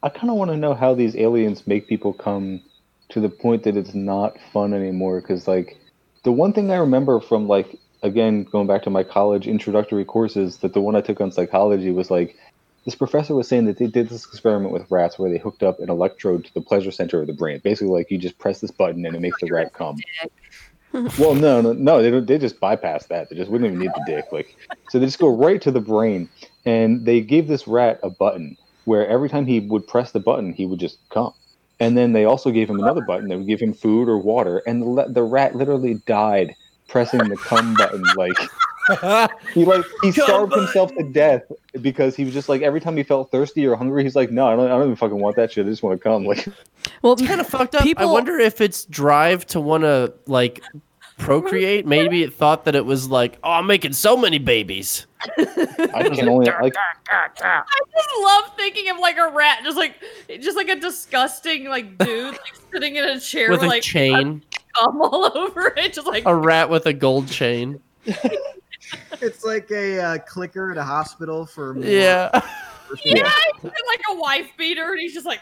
I 0.03 0.09
kind 0.09 0.31
of 0.31 0.37
want 0.37 0.51
to 0.51 0.57
know 0.57 0.75
how 0.75 0.95
these 0.95 1.15
aliens 1.17 1.67
make 1.67 1.87
people 1.87 2.13
come 2.13 2.63
to 3.11 3.21
the 3.21 3.29
point 3.29 3.65
that 3.65 3.77
it's 3.77 3.95
not 3.95 4.37
fun 4.53 4.73
anymore. 4.73 5.21
Because 5.21 5.47
like, 5.47 5.79
the 6.23 6.33
one 6.33 6.53
thing 6.53 6.71
I 6.71 6.77
remember 6.77 7.21
from 7.21 7.49
like 7.49 7.79
again 8.03 8.45
going 8.45 8.67
back 8.67 8.83
to 8.85 8.91
my 8.91 9.03
college 9.03 9.47
introductory 9.47 10.05
courses, 10.05 10.59
that 10.59 10.73
the 10.73 10.81
one 10.81 10.97
I 10.97 11.01
took 11.01 11.21
on 11.21 11.33
psychology 11.33 11.91
was 11.91 12.11
like, 12.11 12.37
this 12.85 12.95
professor 12.95 13.35
was 13.35 13.47
saying 13.47 13.67
that 13.67 13.77
they 13.77 13.89
did 13.89 14.09
this 14.09 14.25
experiment 14.25 14.73
with 14.73 14.91
rats 14.91 15.19
where 15.19 15.31
they 15.31 15.39
hooked 15.39 15.63
up 15.63 15.81
an 15.81 15.91
electrode 15.91 16.47
to 16.47 16.55
the 16.55 16.63
pleasure 16.63 16.91
center 16.91 17.21
of 17.21 17.27
the 17.27 17.35
brain. 17.35 17.61
Basically, 17.63 17.93
like 17.93 18.11
you 18.11 18.17
just 18.17 18.39
press 18.39 18.61
this 18.61 18.71
button 18.71 19.05
and 19.05 19.15
it 19.15 19.21
makes 19.21 19.41
the 19.41 19.51
rat 19.51 19.75
come. 19.75 19.99
well, 21.19 21.35
no, 21.35 21.61
no, 21.61 21.73
no. 21.73 22.03
They. 22.03 22.21
They 22.21 22.39
just 22.39 22.59
bypass 22.59 23.07
that. 23.07 23.31
They 23.31 23.37
just 23.37 23.51
wouldn't 23.51 23.69
even 23.69 23.79
need 23.79 23.93
the 23.95 24.05
dick. 24.07 24.27
Like, 24.33 24.57
so 24.89 24.99
they 24.99 25.07
just 25.07 25.19
go 25.19 25.29
right 25.29 25.63
to 25.63 25.71
the 25.71 25.81
brain, 25.81 26.29
and 26.65 27.05
they 27.05 27.21
gave 27.21 27.47
this 27.47 27.69
rat 27.69 28.01
a 28.03 28.11
button 28.11 28.57
where 28.85 29.07
every 29.07 29.29
time 29.29 29.47
he 29.47 29.61
would 29.61 29.87
press 29.87 30.11
the 30.13 30.21
button, 30.21 30.53
he 30.53 30.67
would 30.67 30.81
just 30.81 30.99
come. 31.11 31.33
And 31.79 31.97
then 31.97 32.13
they 32.13 32.25
also 32.25 32.51
gave 32.51 32.69
him 32.69 32.79
another 32.79 33.01
button 33.03 33.29
that 33.29 33.39
would 33.39 33.47
give 33.47 33.61
him 33.61 33.73
food 33.73 34.09
or 34.09 34.19
water, 34.19 34.63
and 34.67 34.99
the, 34.99 35.07
the 35.09 35.23
rat 35.23 35.55
literally 35.55 35.95
died 36.07 36.55
pressing 36.89 37.29
the 37.29 37.37
come 37.37 37.75
button. 37.75 38.03
Like 38.17 38.37
he 39.55 39.65
like 39.65 39.85
he 40.03 40.13
starved 40.13 40.55
himself 40.55 40.95
to 40.97 41.03
death 41.05 41.43
because 41.81 42.17
he 42.17 42.25
was 42.25 42.35
just 42.35 42.49
like 42.49 42.63
every 42.63 42.81
time 42.81 42.97
he 42.97 43.03
felt 43.03 43.31
thirsty 43.31 43.67
or 43.67 43.77
hungry, 43.77 44.03
he's 44.03 44.17
like, 44.17 44.31
no, 44.31 44.47
I 44.47 44.57
don't, 44.57 44.67
I 44.67 44.71
don't 44.71 44.85
even 44.85 44.97
fucking 44.97 45.19
want 45.19 45.37
that 45.37 45.53
shit. 45.53 45.67
I 45.67 45.71
just 45.71 45.83
want 45.83 45.99
to 45.99 46.03
come. 46.03 46.25
Like, 46.25 46.49
Well, 47.03 47.13
It's 47.15 47.23
kind 47.23 47.41
of 47.41 47.47
fucked 47.47 47.75
up. 47.75 47.87
I 47.97 48.05
wonder 48.05 48.39
if 48.39 48.61
its 48.61 48.85
drive 48.85 49.47
to 49.49 49.61
want 49.61 49.85
to 49.85 50.15
like 50.27 50.63
procreate. 51.21 51.87
Maybe 51.87 52.23
it 52.23 52.35
thought 52.35 52.65
that 52.65 52.75
it 52.75 52.85
was 52.85 53.09
like, 53.09 53.39
oh, 53.45 53.53
I'm 53.53 53.67
making 53.67 53.93
so 53.93 54.17
many 54.17 54.39
babies. 54.39 55.07
I 55.39 56.09
can 56.15 56.29
only 56.29 56.47
like 56.47 56.75
I 57.11 57.29
just 57.95 58.09
love 58.21 58.57
thinking 58.57 58.89
of 58.91 58.99
like 58.99 59.19
a 59.19 59.31
rat, 59.31 59.61
just 59.63 59.77
like 59.77 59.97
just 60.41 60.57
like 60.57 60.69
a 60.69 60.77
disgusting 60.77 61.69
like 61.69 61.99
dude 61.99 62.33
like 62.33 62.55
sitting 62.73 62.97
in 62.97 63.05
a 63.05 63.21
chair 63.21 63.51
with 63.51 63.63
a 63.63 63.67
like 63.67 63.83
chain, 63.83 64.43
cum 64.75 65.03
all 65.03 65.31
over 65.37 65.75
it, 65.77 65.93
just 65.93 66.07
like 66.07 66.25
a 66.27 66.35
rat 66.35 66.71
with 66.71 66.87
a 66.87 66.93
gold 66.93 67.29
chain. 67.29 67.81
It's 69.21 69.45
like 69.45 69.71
a 69.71 70.01
uh, 70.01 70.19
clicker 70.19 70.71
at 70.71 70.79
a 70.79 70.85
hospital 70.85 71.47
for 71.47 71.75
more- 71.75 71.85
Yeah, 71.85 72.31
yeah, 73.05 73.31
he's 73.61 73.65
like 73.65 74.01
a 74.11 74.15
wife 74.17 74.49
beater, 74.57 74.91
and 74.93 75.01
he's 75.01 75.15
just 75.15 75.27
like 75.27 75.41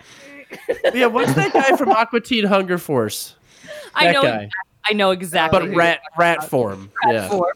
yeah. 0.95 1.07
What's 1.07 1.33
that 1.35 1.53
guy 1.53 1.77
from 1.77 1.91
Aqua 1.91 2.21
Teen 2.21 2.45
Hunger 2.45 2.79
Force? 2.79 3.37
I 3.95 4.07
That 4.07 4.13
know, 4.15 4.23
guy. 4.23 4.51
I 4.89 4.93
know 4.93 5.11
exactly, 5.13 5.61
But 5.69 5.75
rat, 5.75 6.01
rat 6.19 6.45
form. 6.49 6.91
rat 7.05 7.15
Yeah. 7.15 7.29
form. 7.29 7.53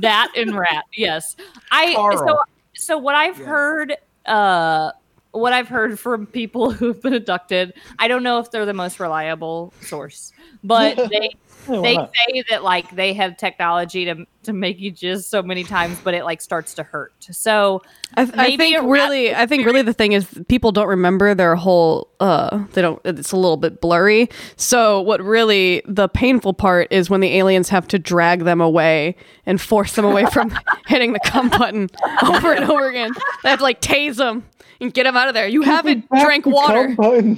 that 0.00 0.28
and 0.36 0.56
rat, 0.56 0.84
yes. 0.94 1.36
I 1.70 1.92
so 1.92 1.96
Carl. 1.96 2.44
so 2.74 2.98
what 2.98 3.14
I've 3.14 3.36
heard 3.36 3.96
uh 4.26 4.92
what 5.32 5.52
I've 5.52 5.68
heard 5.68 5.98
from 6.00 6.26
people 6.26 6.70
who've 6.70 7.00
been 7.02 7.12
abducted, 7.14 7.74
I 7.98 8.08
don't 8.08 8.22
know 8.22 8.38
if 8.38 8.50
they're 8.50 8.64
the 8.66 8.72
most 8.74 8.98
reliable 9.00 9.72
source, 9.82 10.32
but 10.64 10.96
they 11.10 11.30
Yeah, 11.68 11.80
they 11.80 11.96
not? 11.96 12.12
say 12.28 12.42
that 12.50 12.62
like 12.62 12.94
they 12.94 13.12
have 13.14 13.36
technology 13.36 14.04
to 14.06 14.26
to 14.44 14.52
make 14.52 14.78
you 14.78 14.92
jizz 14.92 15.24
so 15.24 15.42
many 15.42 15.64
times, 15.64 15.98
but 16.02 16.14
it 16.14 16.24
like 16.24 16.40
starts 16.40 16.74
to 16.74 16.82
hurt. 16.82 17.12
So 17.18 17.82
I, 18.14 18.24
th- 18.24 18.36
I 18.38 18.56
think 18.56 18.78
a 18.78 18.82
rat- 18.82 18.88
really, 18.88 19.34
I 19.34 19.46
think 19.46 19.66
really 19.66 19.82
the 19.82 19.92
thing 19.92 20.12
is 20.12 20.26
people 20.48 20.72
don't 20.72 20.88
remember 20.88 21.34
their 21.34 21.56
whole. 21.56 22.08
Uh, 22.20 22.64
they 22.72 22.82
don't. 22.82 23.00
It's 23.04 23.32
a 23.32 23.36
little 23.36 23.56
bit 23.56 23.80
blurry. 23.80 24.28
So 24.56 25.00
what 25.00 25.20
really 25.20 25.82
the 25.86 26.08
painful 26.08 26.54
part 26.54 26.88
is 26.90 27.10
when 27.10 27.20
the 27.20 27.34
aliens 27.36 27.68
have 27.68 27.88
to 27.88 27.98
drag 27.98 28.44
them 28.44 28.60
away 28.60 29.16
and 29.44 29.60
force 29.60 29.92
them 29.94 30.04
away 30.04 30.26
from 30.26 30.56
hitting 30.86 31.12
the 31.12 31.20
cum 31.20 31.48
button 31.50 31.88
over 32.22 32.52
and 32.52 32.70
over 32.70 32.88
again. 32.88 33.12
They 33.42 33.50
have 33.50 33.58
to 33.58 33.64
like 33.64 33.80
tase 33.80 34.16
them 34.16 34.44
and 34.80 34.94
get 34.94 35.04
them 35.04 35.16
out 35.16 35.28
of 35.28 35.34
there. 35.34 35.48
You 35.48 35.62
haven't 35.62 36.08
drank 36.08 36.46
water. 36.46 36.96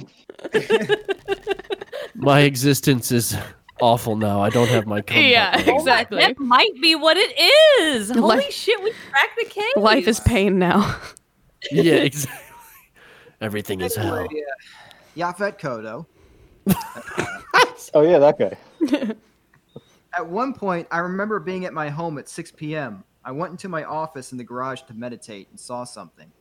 My 2.15 2.41
existence 2.41 3.11
is 3.11 3.35
awful 3.81 4.15
now. 4.15 4.41
I 4.41 4.49
don't 4.49 4.67
have 4.69 4.85
my 4.87 5.01
cum 5.03 5.17
Yeah, 5.21 5.55
button. 5.57 5.73
Oh 5.73 5.77
exactly. 5.79 6.17
that 6.19 6.39
might 6.39 6.73
be 6.81 6.95
what 6.95 7.17
it 7.17 7.33
is. 7.81 8.09
Holy 8.11 8.37
Life- 8.37 8.51
shit, 8.51 8.81
we 8.83 8.91
cracked 9.09 9.37
the 9.37 9.45
case. 9.45 9.75
Life 9.75 10.07
is 10.07 10.19
pain 10.19 10.59
now. 10.59 10.95
Yeah, 11.71 11.93
exactly. 11.95 12.45
Everything 13.41 13.81
is 13.81 13.95
hell. 13.95 14.27
Yeah, 14.31 15.31
Yaphet 15.31 15.59
Kotto. 15.59 16.05
Oh 17.93 18.01
yeah, 18.01 18.19
that 18.19 18.37
guy. 18.37 18.57
At 20.17 20.27
one 20.27 20.53
point, 20.53 20.87
I 20.91 20.99
remember 20.99 21.39
being 21.39 21.65
at 21.65 21.73
my 21.73 21.87
home 21.89 22.17
at 22.17 22.27
6 22.27 22.51
p.m. 22.53 23.03
I 23.23 23.31
went 23.31 23.51
into 23.51 23.69
my 23.69 23.83
office 23.83 24.31
in 24.31 24.37
the 24.37 24.43
garage 24.43 24.81
to 24.83 24.93
meditate 24.93 25.47
and 25.51 25.59
saw 25.59 25.83
something. 25.83 26.31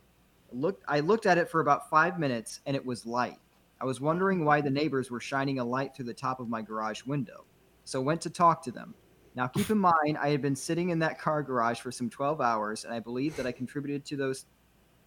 I 0.50 0.56
looked, 0.56 0.82
I 0.88 1.00
looked 1.00 1.26
at 1.26 1.36
it 1.36 1.50
for 1.50 1.60
about 1.60 1.90
five 1.90 2.18
minutes 2.18 2.60
and 2.66 2.74
it 2.74 2.84
was 2.84 3.04
light. 3.04 3.38
I 3.80 3.84
was 3.84 4.00
wondering 4.00 4.44
why 4.44 4.60
the 4.60 4.70
neighbors 4.70 5.10
were 5.10 5.20
shining 5.20 5.58
a 5.58 5.64
light 5.64 5.94
through 5.94 6.06
the 6.06 6.14
top 6.14 6.40
of 6.40 6.48
my 6.48 6.62
garage 6.62 7.04
window, 7.04 7.44
so 7.84 8.00
went 8.00 8.20
to 8.22 8.30
talk 8.30 8.62
to 8.64 8.72
them. 8.72 8.94
Now, 9.34 9.46
keep 9.46 9.70
in 9.70 9.78
mind, 9.78 10.18
I 10.20 10.30
had 10.30 10.42
been 10.42 10.56
sitting 10.56 10.90
in 10.90 10.98
that 10.98 11.20
car 11.20 11.42
garage 11.42 11.80
for 11.80 11.92
some 11.92 12.10
12 12.10 12.40
hours, 12.40 12.84
and 12.84 12.92
I 12.92 12.98
believe 12.98 13.36
that 13.36 13.46
I 13.46 13.52
contributed 13.52 14.04
to 14.06 14.16
those 14.16 14.46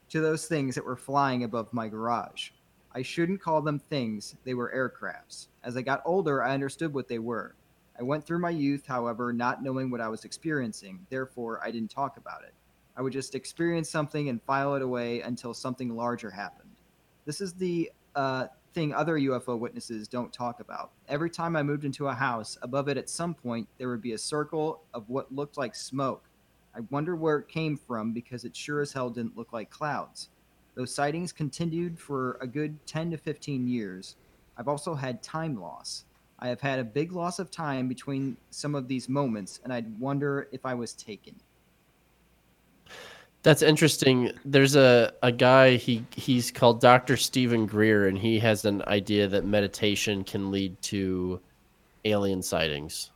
to 0.09 0.19
those 0.19 0.45
things 0.45 0.75
that 0.75 0.85
were 0.85 0.97
flying 0.97 1.43
above 1.43 1.71
my 1.71 1.87
garage. 1.87 2.49
I 2.93 3.01
shouldn't 3.01 3.41
call 3.41 3.61
them 3.61 3.79
things, 3.79 4.35
they 4.43 4.53
were 4.53 4.71
aircrafts. 4.75 5.47
As 5.63 5.77
I 5.77 5.81
got 5.81 6.01
older, 6.05 6.43
I 6.43 6.53
understood 6.53 6.93
what 6.93 7.07
they 7.07 7.19
were. 7.19 7.55
I 7.97 8.03
went 8.03 8.25
through 8.25 8.39
my 8.39 8.49
youth, 8.49 8.85
however, 8.85 9.31
not 9.31 9.63
knowing 9.63 9.89
what 9.89 10.01
I 10.01 10.09
was 10.09 10.25
experiencing, 10.25 11.05
therefore, 11.09 11.61
I 11.63 11.71
didn't 11.71 11.91
talk 11.91 12.17
about 12.17 12.43
it. 12.43 12.53
I 12.97 13.01
would 13.01 13.13
just 13.13 13.35
experience 13.35 13.89
something 13.89 14.27
and 14.27 14.41
file 14.43 14.75
it 14.75 14.81
away 14.81 15.21
until 15.21 15.53
something 15.53 15.95
larger 15.95 16.29
happened. 16.29 16.75
This 17.25 17.39
is 17.39 17.53
the 17.53 17.89
uh, 18.15 18.47
thing 18.73 18.93
other 18.93 19.17
UFO 19.17 19.57
witnesses 19.57 20.07
don't 20.07 20.31
talk 20.31 20.59
about. 20.59 20.91
Every 21.07 21.29
time 21.29 21.55
I 21.55 21.63
moved 21.63 21.85
into 21.85 22.07
a 22.07 22.13
house, 22.13 22.57
above 22.61 22.87
it 22.87 22.97
at 22.97 23.09
some 23.09 23.33
point, 23.33 23.67
there 23.77 23.89
would 23.89 24.01
be 24.01 24.13
a 24.13 24.17
circle 24.17 24.81
of 24.93 25.09
what 25.09 25.33
looked 25.33 25.57
like 25.57 25.75
smoke. 25.75 26.29
I 26.75 26.79
wonder 26.89 27.15
where 27.15 27.37
it 27.37 27.47
came 27.47 27.75
from 27.75 28.13
because 28.13 28.45
it 28.45 28.55
sure 28.55 28.81
as 28.81 28.93
hell 28.93 29.09
didn't 29.09 29.37
look 29.37 29.51
like 29.51 29.69
clouds. 29.69 30.29
Those 30.75 30.93
sightings 30.93 31.31
continued 31.31 31.99
for 31.99 32.37
a 32.39 32.47
good 32.47 32.85
10 32.87 33.11
to 33.11 33.17
15 33.17 33.67
years. 33.67 34.15
I've 34.57 34.69
also 34.69 34.95
had 34.95 35.21
time 35.21 35.59
loss. 35.59 36.05
I 36.39 36.47
have 36.47 36.61
had 36.61 36.79
a 36.79 36.83
big 36.83 37.11
loss 37.11 37.39
of 37.39 37.51
time 37.51 37.87
between 37.87 38.37
some 38.49 38.73
of 38.73 38.87
these 38.87 39.09
moments, 39.09 39.59
and 39.63 39.71
I'd 39.71 39.99
wonder 39.99 40.47
if 40.51 40.65
I 40.65 40.73
was 40.73 40.93
taken. 40.93 41.35
That's 43.43 43.63
interesting. 43.63 44.31
There's 44.45 44.75
a, 44.75 45.13
a 45.23 45.31
guy 45.31 45.75
he 45.75 46.05
he's 46.11 46.51
called 46.51 46.79
Dr. 46.79 47.17
Stephen 47.17 47.65
Greer 47.65 48.07
and 48.07 48.17
he 48.17 48.37
has 48.39 48.65
an 48.65 48.83
idea 48.87 49.27
that 49.27 49.45
meditation 49.45 50.23
can 50.23 50.51
lead 50.51 50.79
to 50.83 51.41
alien 52.05 52.41
sightings. 52.41 53.11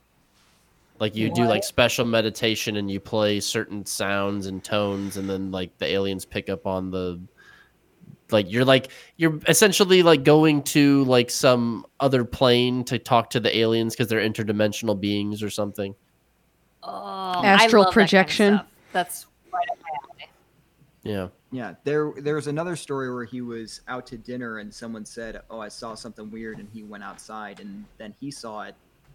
Like 0.98 1.14
you 1.14 1.30
do 1.30 1.44
like 1.44 1.62
special 1.62 2.06
meditation 2.06 2.76
and 2.76 2.90
you 2.90 2.98
play 3.00 3.38
certain 3.38 3.84
sounds 3.84 4.46
and 4.46 4.64
tones 4.64 5.18
and 5.18 5.28
then 5.28 5.50
like 5.50 5.76
the 5.78 5.86
aliens 5.86 6.24
pick 6.24 6.48
up 6.48 6.66
on 6.66 6.90
the 6.90 7.20
like 8.30 8.50
you're 8.50 8.64
like 8.64 8.88
you're 9.16 9.38
essentially 9.46 10.02
like 10.02 10.24
going 10.24 10.62
to 10.62 11.04
like 11.04 11.30
some 11.30 11.86
other 12.00 12.24
plane 12.24 12.82
to 12.84 12.98
talk 12.98 13.30
to 13.30 13.40
the 13.40 13.56
aliens 13.56 13.94
because 13.94 14.08
they're 14.08 14.26
interdimensional 14.26 14.98
beings 14.98 15.42
or 15.42 15.50
something. 15.50 15.94
Oh, 16.82 16.90
I 16.90 17.46
Astral 17.46 17.52
love 17.52 17.68
that 17.70 17.70
kind 17.70 17.86
of 17.86 17.92
projection. 17.92 18.54
stuff. 18.56 18.66
That's 18.92 19.26
right 19.52 19.66
up 19.70 19.78
my 19.82 19.88
alley. 20.02 20.30
Yeah. 21.08 21.28
Yeah, 21.52 21.74
there 21.84 22.12
there 22.18 22.34
was 22.34 22.48
another 22.48 22.76
story 22.76 23.12
where 23.12 23.24
he 23.24 23.40
was 23.40 23.80
out 23.88 24.06
to 24.08 24.18
dinner 24.18 24.58
and 24.58 24.72
someone 24.72 25.04
said, 25.04 25.40
"Oh, 25.48 25.60
I 25.60 25.68
saw 25.68 25.94
something 25.94 26.30
weird," 26.30 26.58
and 26.58 26.68
he 26.72 26.82
went 26.82 27.04
outside 27.04 27.60
and 27.60 27.84
then 27.98 28.14
he 28.18 28.30
saw 28.30 28.62
it, 28.62 28.74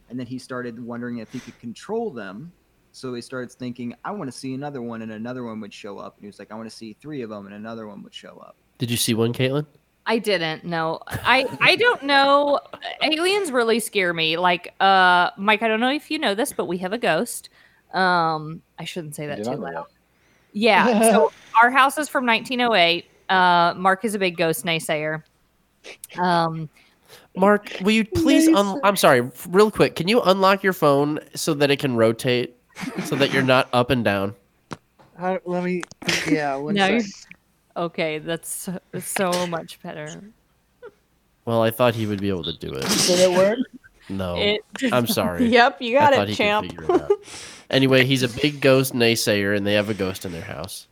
and 0.10 0.20
then 0.20 0.26
he 0.26 0.40
started 0.40 0.84
wondering 0.84 1.18
if 1.18 1.32
he 1.32 1.40
could 1.40 1.60
control 1.60 2.10
them. 2.10 2.52
So 2.94 3.14
he 3.14 3.22
started 3.22 3.52
thinking, 3.52 3.96
"I 4.04 4.12
want 4.12 4.32
to 4.32 4.38
see 4.38 4.54
another 4.54 4.82
one," 4.82 5.02
and 5.02 5.12
another 5.12 5.44
one 5.44 5.60
would 5.62 5.74
show 5.74 5.98
up. 6.00 6.16
And 6.16 6.24
he 6.24 6.28
was 6.28 6.40
like, 6.40 6.52
"I 6.52 6.56
want 6.56 6.70
to 6.70 6.76
see 6.76 6.94
three 6.94 7.22
of 7.22 7.30
them," 7.30 7.46
and 7.46 7.56
another 7.56 7.88
one 7.88 8.02
would 8.04 8.14
show 8.14 8.38
up. 8.40 8.56
Did 8.78 8.90
you 8.90 8.98
see 8.98 9.14
one, 9.14 9.34
Caitlin? 9.34 9.66
I 10.06 10.18
didn't 10.18 10.66
know. 10.66 11.00
I 11.08 11.46
I 11.62 11.76
don't 11.76 12.04
know. 12.04 12.60
Aliens 13.02 13.52
really 13.52 13.80
scare 13.80 14.14
me. 14.14 14.38
Like, 14.38 14.74
uh, 14.80 15.30
Mike, 15.38 15.62
I 15.62 15.68
don't 15.68 15.80
know 15.80 15.92
if 15.92 16.10
you 16.10 16.18
know 16.18 16.34
this, 16.34 16.54
but 16.54 16.66
we 16.66 16.80
have 16.80 16.92
a 16.92 16.98
ghost. 16.98 17.50
Um, 17.94 18.62
I 18.80 18.86
shouldn't 18.86 19.16
say 19.16 19.28
that 19.28 19.38
did 19.38 19.44
too 19.44 19.52
not 19.52 19.60
know 19.60 19.66
loud. 19.66 19.86
Yeah. 20.54 21.02
So 21.12 21.32
our 21.62 21.70
house 21.70 21.98
is 21.98 22.10
from 22.10 22.26
1908. 22.26 23.06
Uh, 23.30 23.74
Mark 23.78 24.04
is 24.04 24.16
a 24.16 24.20
big 24.20 24.38
ghost 24.38 24.66
naysayer. 24.66 25.24
Um, 26.20 26.70
Mark, 27.36 27.72
will 27.82 27.92
you 27.92 28.06
please? 28.06 28.48
Un- 28.48 28.80
I'm 28.84 28.96
sorry, 28.96 29.30
real 29.50 29.72
quick. 29.72 29.96
Can 29.96 30.08
you 30.08 30.22
unlock 30.22 30.64
your 30.64 30.74
phone 30.74 31.20
so 31.34 31.54
that 31.54 31.72
it 31.72 31.80
can 31.80 31.96
rotate, 31.96 32.56
so 33.06 33.16
that 33.16 33.32
you're 33.32 33.42
not 33.42 33.70
up 33.74 33.90
and 33.90 34.04
down? 34.04 34.36
How, 35.18 35.40
let 35.46 35.64
me. 35.64 35.84
Yeah. 36.28 36.56
One 36.58 36.76
no, 36.76 36.88
you're- 36.88 37.06
okay, 37.78 38.20
that's 38.20 38.68
that's 38.92 39.08
so 39.08 39.48
much 39.48 39.82
better. 39.82 40.22
Well, 41.46 41.64
I 41.64 41.72
thought 41.72 41.96
he 41.96 42.06
would 42.06 42.22
be 42.22 42.30
able 42.30 42.44
to 42.44 42.58
do 42.58 42.72
it. 42.72 42.82
Did 43.08 43.20
it 43.20 43.32
work? 43.36 43.58
No, 44.12 44.36
It 44.38 44.62
I'm 44.92 45.08
sorry. 45.08 45.48
Yep, 45.48 45.82
you 45.82 45.94
got 45.98 46.14
thought 46.14 46.30
it, 46.30 46.30
he 46.30 46.36
could 46.36 46.44
champ. 46.44 46.74
it. 47.12 47.20
Anyway, 47.72 48.04
he's 48.04 48.22
a 48.22 48.28
big 48.28 48.60
ghost 48.60 48.94
naysayer, 48.94 49.56
and 49.56 49.66
they 49.66 49.76
have 49.76 49.90
a 49.90 49.94
ghost 49.94 50.26
in 50.26 50.34
their 50.34 50.42
house. 50.44 50.88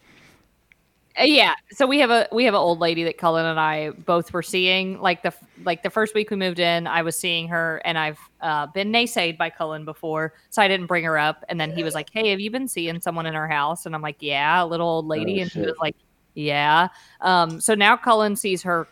Uh, 1.20 1.24
yeah 1.24 1.54
so 1.72 1.86
we 1.88 2.00
have 2.00 2.12
a 2.12 2.28
we 2.32 2.46
have 2.46 2.54
an 2.54 2.60
old 2.60 2.80
lady 2.80 3.04
that 3.04 3.18
cullen 3.18 3.44
and 3.46 3.60
i 3.60 3.90
both 3.90 4.32
were 4.32 4.44
seeing 4.44 5.02
like 5.02 5.22
the 5.24 5.34
like 5.66 5.82
the 5.84 5.90
first 5.90 6.14
week 6.16 6.30
we 6.30 6.38
moved 6.38 6.60
in 6.60 6.86
i 6.88 7.02
was 7.02 7.16
seeing 7.16 7.48
her 7.48 7.82
and 7.84 7.98
i've 7.98 8.20
uh, 8.42 8.68
been 8.68 8.90
naysayed 8.94 9.36
by 9.38 9.50
cullen 9.50 9.84
before 9.84 10.34
so 10.52 10.62
i 10.62 10.68
didn't 10.68 10.86
bring 10.86 11.04
her 11.04 11.18
up 11.18 11.44
and 11.50 11.60
then 11.60 11.72
he 11.72 11.84
was 11.84 11.94
like 11.96 12.10
hey 12.14 12.30
have 12.30 12.40
you 12.40 12.50
been 12.52 12.68
seeing 12.68 13.02
someone 13.02 13.26
in 13.26 13.36
our 13.36 13.48
house 13.50 13.86
and 13.88 13.96
i'm 13.96 14.02
like 14.04 14.18
yeah 14.20 14.64
a 14.64 14.66
little 14.66 14.88
old 14.88 15.08
lady 15.08 15.40
Oh, 15.40 15.42
and 15.42 15.52
he 15.52 15.60
shit. 15.60 15.66
was 15.66 15.76
like 15.82 15.96
yeah 16.36 16.88
um 17.22 17.60
so 17.60 17.74
now 17.74 17.98
cullen 17.98 18.36
sees 18.38 18.62
her 18.62 18.88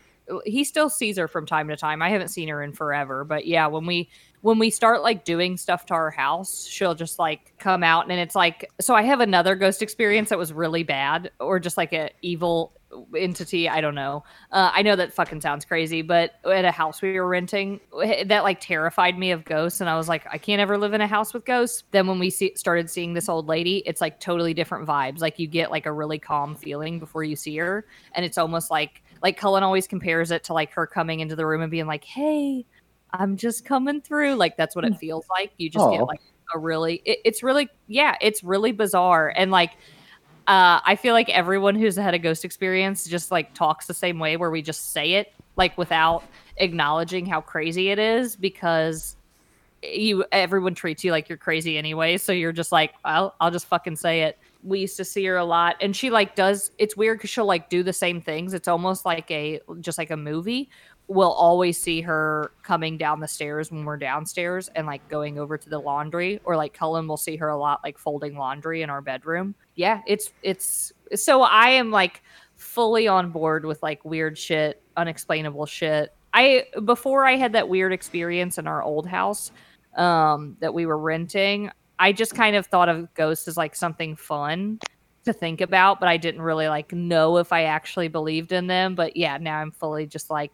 he 0.46 0.63
still 0.63 0.89
sees 0.89 1.17
her 1.17 1.27
from 1.27 1.46
time 1.46 1.67
to 1.67 1.75
time 1.75 2.01
i 2.01 2.10
haven't 2.10 2.29
seen 2.29 2.48
her 2.48 2.62
in 2.62 2.74
forever 2.74 3.24
but 3.24 3.46
yeah 3.46 3.67
when 3.67 3.86
we 3.86 4.10
when 4.41 4.60
we 4.60 4.69
start 4.69 5.01
like 5.01 5.25
doing 5.25 5.57
stuff 5.57 5.86
to 5.88 5.93
our 5.93 6.12
house, 6.12 6.65
she'll 6.65 6.96
just 6.96 7.19
like 7.19 7.53
come 7.57 7.84
out 7.84 8.10
and 8.10 8.19
it's 8.19 8.36
like 8.36 8.69
so 8.79 8.96
I 8.96 9.01
have 9.01 9.19
another 9.19 9.55
ghost 9.55 9.81
experience 9.81 10.29
that 10.29 10.38
was 10.38 10.53
really 10.53 10.84
bad 10.84 11.31
or 11.39 11.60
just 11.60 11.75
like 11.75 11.91
a 11.91 12.12
evil 12.22 12.74
entity, 13.15 13.67
I 13.67 13.81
don't 13.81 13.96
know. 13.96 14.24
Uh, 14.51 14.72
I 14.74 14.81
know 14.81 14.96
that 14.96 15.12
fucking 15.12 15.41
sounds 15.41 15.65
crazy, 15.65 16.01
but 16.01 16.36
at 16.46 16.63
a 16.63 16.72
house 16.72 17.01
we 17.01 17.19
were 17.19 17.27
renting 17.27 17.81
that 18.25 18.43
like 18.43 18.62
terrified 18.62 19.17
me 19.17 19.31
of 19.31 19.43
ghosts 19.43 19.81
and 19.81 19.89
I 19.89 19.98
was 19.98 20.07
like 20.07 20.25
I 20.31 20.38
can't 20.38 20.62
ever 20.62 20.77
live 20.77 20.93
in 20.93 21.01
a 21.01 21.07
house 21.07 21.34
with 21.34 21.43
ghosts. 21.43 21.84
Then 21.91 22.07
when 22.07 22.19
we 22.19 22.29
see, 22.29 22.53
started 22.55 22.89
seeing 22.89 23.13
this 23.13 23.27
old 23.27 23.48
lady, 23.48 23.84
it's 23.86 24.01
like 24.01 24.19
totally 24.19 24.53
different 24.53 24.88
vibes. 24.88 25.19
Like 25.19 25.39
you 25.39 25.48
get 25.48 25.72
like 25.72 25.88
a 25.88 25.91
really 25.91 26.19
calm 26.19 26.55
feeling 26.55 27.00
before 27.00 27.24
you 27.24 27.36
see 27.36 27.57
her 27.57 27.86
and 28.13 28.24
it's 28.24 28.38
almost 28.38 28.69
like 28.69 29.01
like 29.21 29.38
Cullen 29.38 29.63
always 29.63 29.88
compares 29.88 30.31
it 30.31 30.43
to 30.45 30.53
like 30.53 30.71
her 30.74 30.88
coming 30.88 31.19
into 31.19 31.36
the 31.36 31.45
room 31.45 31.62
and 31.62 31.71
being 31.71 31.88
like, 31.88 32.03
"Hey, 32.03 32.65
I'm 33.13 33.38
just 33.38 33.65
coming 33.65 34.01
through. 34.01 34.36
Like 34.36 34.57
that's 34.57 34.75
what 34.75 34.86
it 34.86 34.97
feels 34.97 35.25
like. 35.29 35.51
You 35.57 35.69
just 35.69 35.86
Aw. 35.86 35.91
get 35.91 36.01
like 36.03 36.21
a 36.53 36.59
really 36.59 37.01
it, 37.05 37.19
it's 37.25 37.43
really 37.43 37.69
yeah, 37.88 38.15
it's 38.21 38.43
really 38.43 38.71
bizarre. 38.71 39.33
And 39.36 39.51
like 39.51 39.71
uh 40.47 40.79
I 40.86 40.95
feel 40.95 41.13
like 41.13 41.29
everyone 41.29 41.75
who's 41.75 41.95
had 41.95 42.13
a 42.13 42.19
ghost 42.19 42.45
experience 42.45 43.07
just 43.07 43.31
like 43.31 43.53
talks 43.53 43.88
the 43.88 43.93
same 43.93 44.19
way 44.19 44.38
where 44.38 44.51
we 44.51 44.62
just 44.62 44.91
say 44.91 45.13
it 45.13 45.33
like 45.55 45.77
without 45.77 46.24
acknowledging 46.57 47.25
how 47.25 47.41
crazy 47.41 47.89
it 47.89 48.00
is 48.00 48.36
because 48.36 49.15
you 49.83 50.25
everyone 50.31 50.74
treats 50.74 51.03
you 51.03 51.12
like 51.12 51.27
you're 51.29 51.38
crazy 51.38 51.77
anyway 51.77 52.17
so 52.17 52.31
you're 52.31 52.51
just 52.51 52.71
like 52.71 52.93
I'll, 53.03 53.36
I'll 53.39 53.51
just 53.51 53.67
fucking 53.67 53.95
say 53.95 54.21
it 54.21 54.39
we 54.67 54.79
used 54.79 54.97
to 54.97 55.05
see 55.05 55.25
her 55.25 55.38
a 55.38 55.45
lot 55.45 55.75
and 55.79 55.95
she 55.95 56.09
like 56.09 56.36
does 56.36 56.71
it's 56.77 56.97
weird 56.97 57.17
because 57.17 57.29
she'll 57.29 57.45
like 57.45 57.69
do 57.69 57.83
the 57.83 57.93
same 57.93 58.21
things. 58.21 58.53
It's 58.53 58.67
almost 58.67 59.05
like 59.05 59.29
a 59.31 59.59
just 59.79 59.97
like 59.97 60.12
a 60.12 60.17
movie. 60.17 60.69
We'll 61.07 61.31
always 61.31 61.77
see 61.77 62.01
her 62.01 62.51
coming 62.63 62.97
down 62.97 63.21
the 63.21 63.29
stairs 63.29 63.71
when 63.71 63.86
we're 63.86 63.97
downstairs 63.97 64.69
and 64.75 64.86
like 64.86 65.07
going 65.07 65.39
over 65.39 65.57
to 65.57 65.69
the 65.69 65.79
laundry 65.79 66.41
or 66.43 66.57
like 66.57 66.74
cullen 66.74 67.07
will 67.07 67.17
see 67.17 67.38
her 67.38 67.47
a 67.47 67.57
lot 67.57 67.79
like 67.83 67.97
folding 67.97 68.36
laundry 68.38 68.81
in 68.81 68.89
our 68.89 69.01
bedroom. 69.01 69.55
Yeah 69.75 70.01
it's 70.05 70.31
it's 70.43 70.91
so 71.15 71.43
i 71.43 71.69
am 71.69 71.91
like 71.91 72.21
fully 72.57 73.07
on 73.07 73.31
board 73.31 73.65
with 73.65 73.81
like 73.81 74.03
weird 74.03 74.38
shit, 74.38 74.81
unexplainable 74.97 75.65
shit. 75.65 76.13
I 76.33 76.65
before 76.83 77.25
I 77.25 77.38
had 77.38 77.53
that 77.53 77.69
weird 77.69 77.93
experience 77.93 78.57
in 78.57 78.67
our 78.67 78.83
old 78.83 79.07
house 79.07 79.51
um 79.95 80.57
that 80.59 80.74
we 80.74 80.86
were 80.86 80.97
renting, 80.97 81.71
I 81.99 82.11
just 82.11 82.35
kind 82.35 82.55
of 82.55 82.65
thought 82.67 82.89
of 82.89 83.13
ghosts 83.13 83.47
as 83.47 83.57
like 83.57 83.75
something 83.75 84.15
fun 84.15 84.79
to 85.25 85.33
think 85.33 85.61
about, 85.61 85.99
but 85.99 86.07
I 86.09 86.17
didn't 86.17 86.41
really 86.41 86.67
like 86.67 86.91
know 86.93 87.37
if 87.37 87.51
I 87.51 87.63
actually 87.63 88.07
believed 88.07 88.51
in 88.51 88.67
them. 88.67 88.95
But 88.95 89.17
yeah, 89.17 89.37
now 89.37 89.57
I'm 89.57 89.71
fully 89.71 90.05
just 90.05 90.29
like 90.29 90.51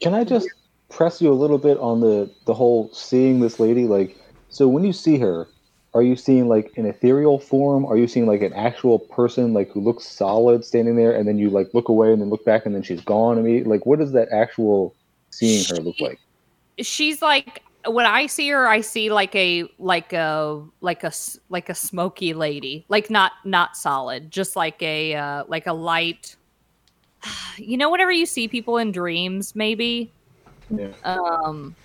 Can 0.00 0.14
I 0.14 0.24
just 0.24 0.48
press 0.88 1.22
you 1.22 1.32
a 1.32 1.34
little 1.34 1.58
bit 1.58 1.78
on 1.78 2.00
the 2.00 2.30
the 2.46 2.54
whole 2.54 2.92
seeing 2.92 3.40
this 3.40 3.60
lady? 3.60 3.86
Like, 3.86 4.16
so 4.48 4.68
when 4.68 4.84
you 4.84 4.92
see 4.92 5.18
her, 5.18 5.48
are 5.94 6.02
you 6.02 6.16
seeing 6.16 6.48
like 6.48 6.72
an 6.76 6.86
ethereal 6.86 7.38
form? 7.38 7.84
Are 7.84 7.96
you 7.96 8.06
seeing 8.06 8.26
like 8.26 8.42
an 8.42 8.52
actual 8.52 8.98
person, 8.98 9.52
like 9.52 9.70
who 9.70 9.80
looks 9.80 10.06
solid, 10.06 10.64
standing 10.64 10.96
there, 10.96 11.14
and 11.14 11.26
then 11.26 11.38
you 11.38 11.50
like 11.50 11.72
look 11.74 11.88
away 11.88 12.12
and 12.12 12.20
then 12.20 12.30
look 12.30 12.44
back 12.44 12.66
and 12.66 12.74
then 12.74 12.82
she's 12.82 13.00
gone? 13.00 13.38
I 13.38 13.42
mean, 13.42 13.64
like, 13.64 13.86
what 13.86 13.98
does 13.98 14.12
that 14.12 14.28
actual 14.32 14.94
seeing 15.30 15.64
her 15.68 15.82
look 15.82 16.00
like? 16.00 16.18
she's 16.82 17.20
like 17.22 17.62
when 17.86 18.06
I 18.06 18.26
see 18.26 18.48
her, 18.50 18.66
I 18.68 18.80
see 18.80 19.10
like 19.10 19.34
a 19.34 19.64
like 19.78 20.12
a 20.12 20.62
like 20.80 21.04
a 21.04 21.12
like 21.48 21.68
a 21.68 21.74
smoky 21.74 22.34
lady, 22.34 22.84
like 22.88 23.10
not 23.10 23.32
not 23.44 23.76
solid, 23.76 24.30
just 24.30 24.56
like 24.56 24.82
a 24.82 25.14
uh, 25.14 25.44
like 25.48 25.66
a 25.66 25.72
light. 25.72 26.36
You 27.58 27.76
know, 27.76 27.90
whenever 27.90 28.10
you 28.12 28.24
see 28.24 28.48
people 28.48 28.78
in 28.78 28.90
dreams, 28.90 29.54
maybe. 29.54 30.10
Yeah. 30.70 30.92
Um. 31.04 31.76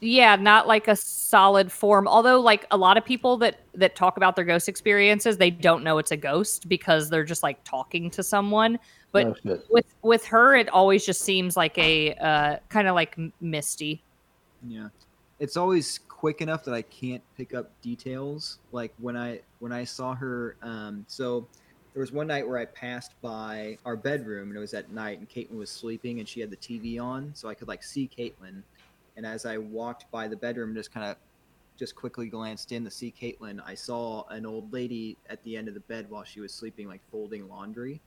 Yeah, 0.00 0.34
not 0.36 0.66
like 0.66 0.88
a 0.88 0.96
solid 0.96 1.70
form. 1.70 2.08
Although, 2.08 2.40
like 2.40 2.66
a 2.72 2.76
lot 2.76 2.96
of 2.96 3.04
people 3.04 3.36
that 3.38 3.60
that 3.74 3.94
talk 3.94 4.16
about 4.16 4.34
their 4.34 4.44
ghost 4.44 4.68
experiences, 4.68 5.36
they 5.36 5.50
don't 5.50 5.84
know 5.84 5.98
it's 5.98 6.10
a 6.10 6.16
ghost 6.16 6.68
because 6.68 7.08
they're 7.08 7.24
just 7.24 7.44
like 7.44 7.62
talking 7.62 8.10
to 8.10 8.22
someone. 8.24 8.80
But 9.12 9.38
Oh, 9.46 9.60
with 9.70 9.86
with 10.02 10.24
her, 10.26 10.56
it 10.56 10.68
always 10.70 11.06
just 11.06 11.22
seems 11.22 11.56
like 11.56 11.78
a 11.78 12.14
uh, 12.14 12.56
kind 12.68 12.88
of 12.88 12.96
like 12.96 13.16
misty. 13.40 14.02
Yeah. 14.66 14.88
It's 15.38 15.56
always 15.56 16.00
quick 16.08 16.40
enough 16.40 16.64
that 16.64 16.74
I 16.74 16.82
can't 16.82 17.22
pick 17.36 17.54
up 17.54 17.70
details. 17.80 18.58
Like 18.72 18.92
when 18.98 19.16
I 19.16 19.40
when 19.60 19.72
I 19.72 19.84
saw 19.84 20.14
her 20.14 20.56
um 20.62 21.04
so 21.08 21.46
there 21.94 22.00
was 22.00 22.12
one 22.12 22.26
night 22.26 22.46
where 22.46 22.58
I 22.58 22.64
passed 22.64 23.14
by 23.22 23.78
our 23.84 23.96
bedroom 23.96 24.48
and 24.48 24.56
it 24.56 24.60
was 24.60 24.74
at 24.74 24.90
night 24.90 25.18
and 25.18 25.28
Caitlin 25.28 25.56
was 25.56 25.70
sleeping 25.70 26.20
and 26.20 26.28
she 26.28 26.40
had 26.40 26.50
the 26.50 26.56
TV 26.56 27.00
on 27.00 27.32
so 27.34 27.48
I 27.48 27.54
could 27.54 27.68
like 27.68 27.82
see 27.82 28.08
Caitlin 28.16 28.62
and 29.16 29.26
as 29.26 29.46
I 29.46 29.58
walked 29.58 30.10
by 30.10 30.28
the 30.28 30.36
bedroom 30.36 30.70
and 30.70 30.76
just 30.76 30.92
kind 30.92 31.06
of 31.06 31.16
just 31.78 31.94
quickly 31.94 32.28
glanced 32.28 32.72
in 32.72 32.84
to 32.84 32.90
see 32.90 33.14
Caitlin, 33.18 33.60
I 33.64 33.74
saw 33.74 34.26
an 34.28 34.44
old 34.44 34.72
lady 34.72 35.16
at 35.30 35.42
the 35.44 35.56
end 35.56 35.68
of 35.68 35.74
the 35.74 35.80
bed 35.80 36.10
while 36.10 36.24
she 36.24 36.40
was 36.40 36.52
sleeping 36.52 36.88
like 36.88 37.00
folding 37.10 37.48
laundry. 37.48 38.00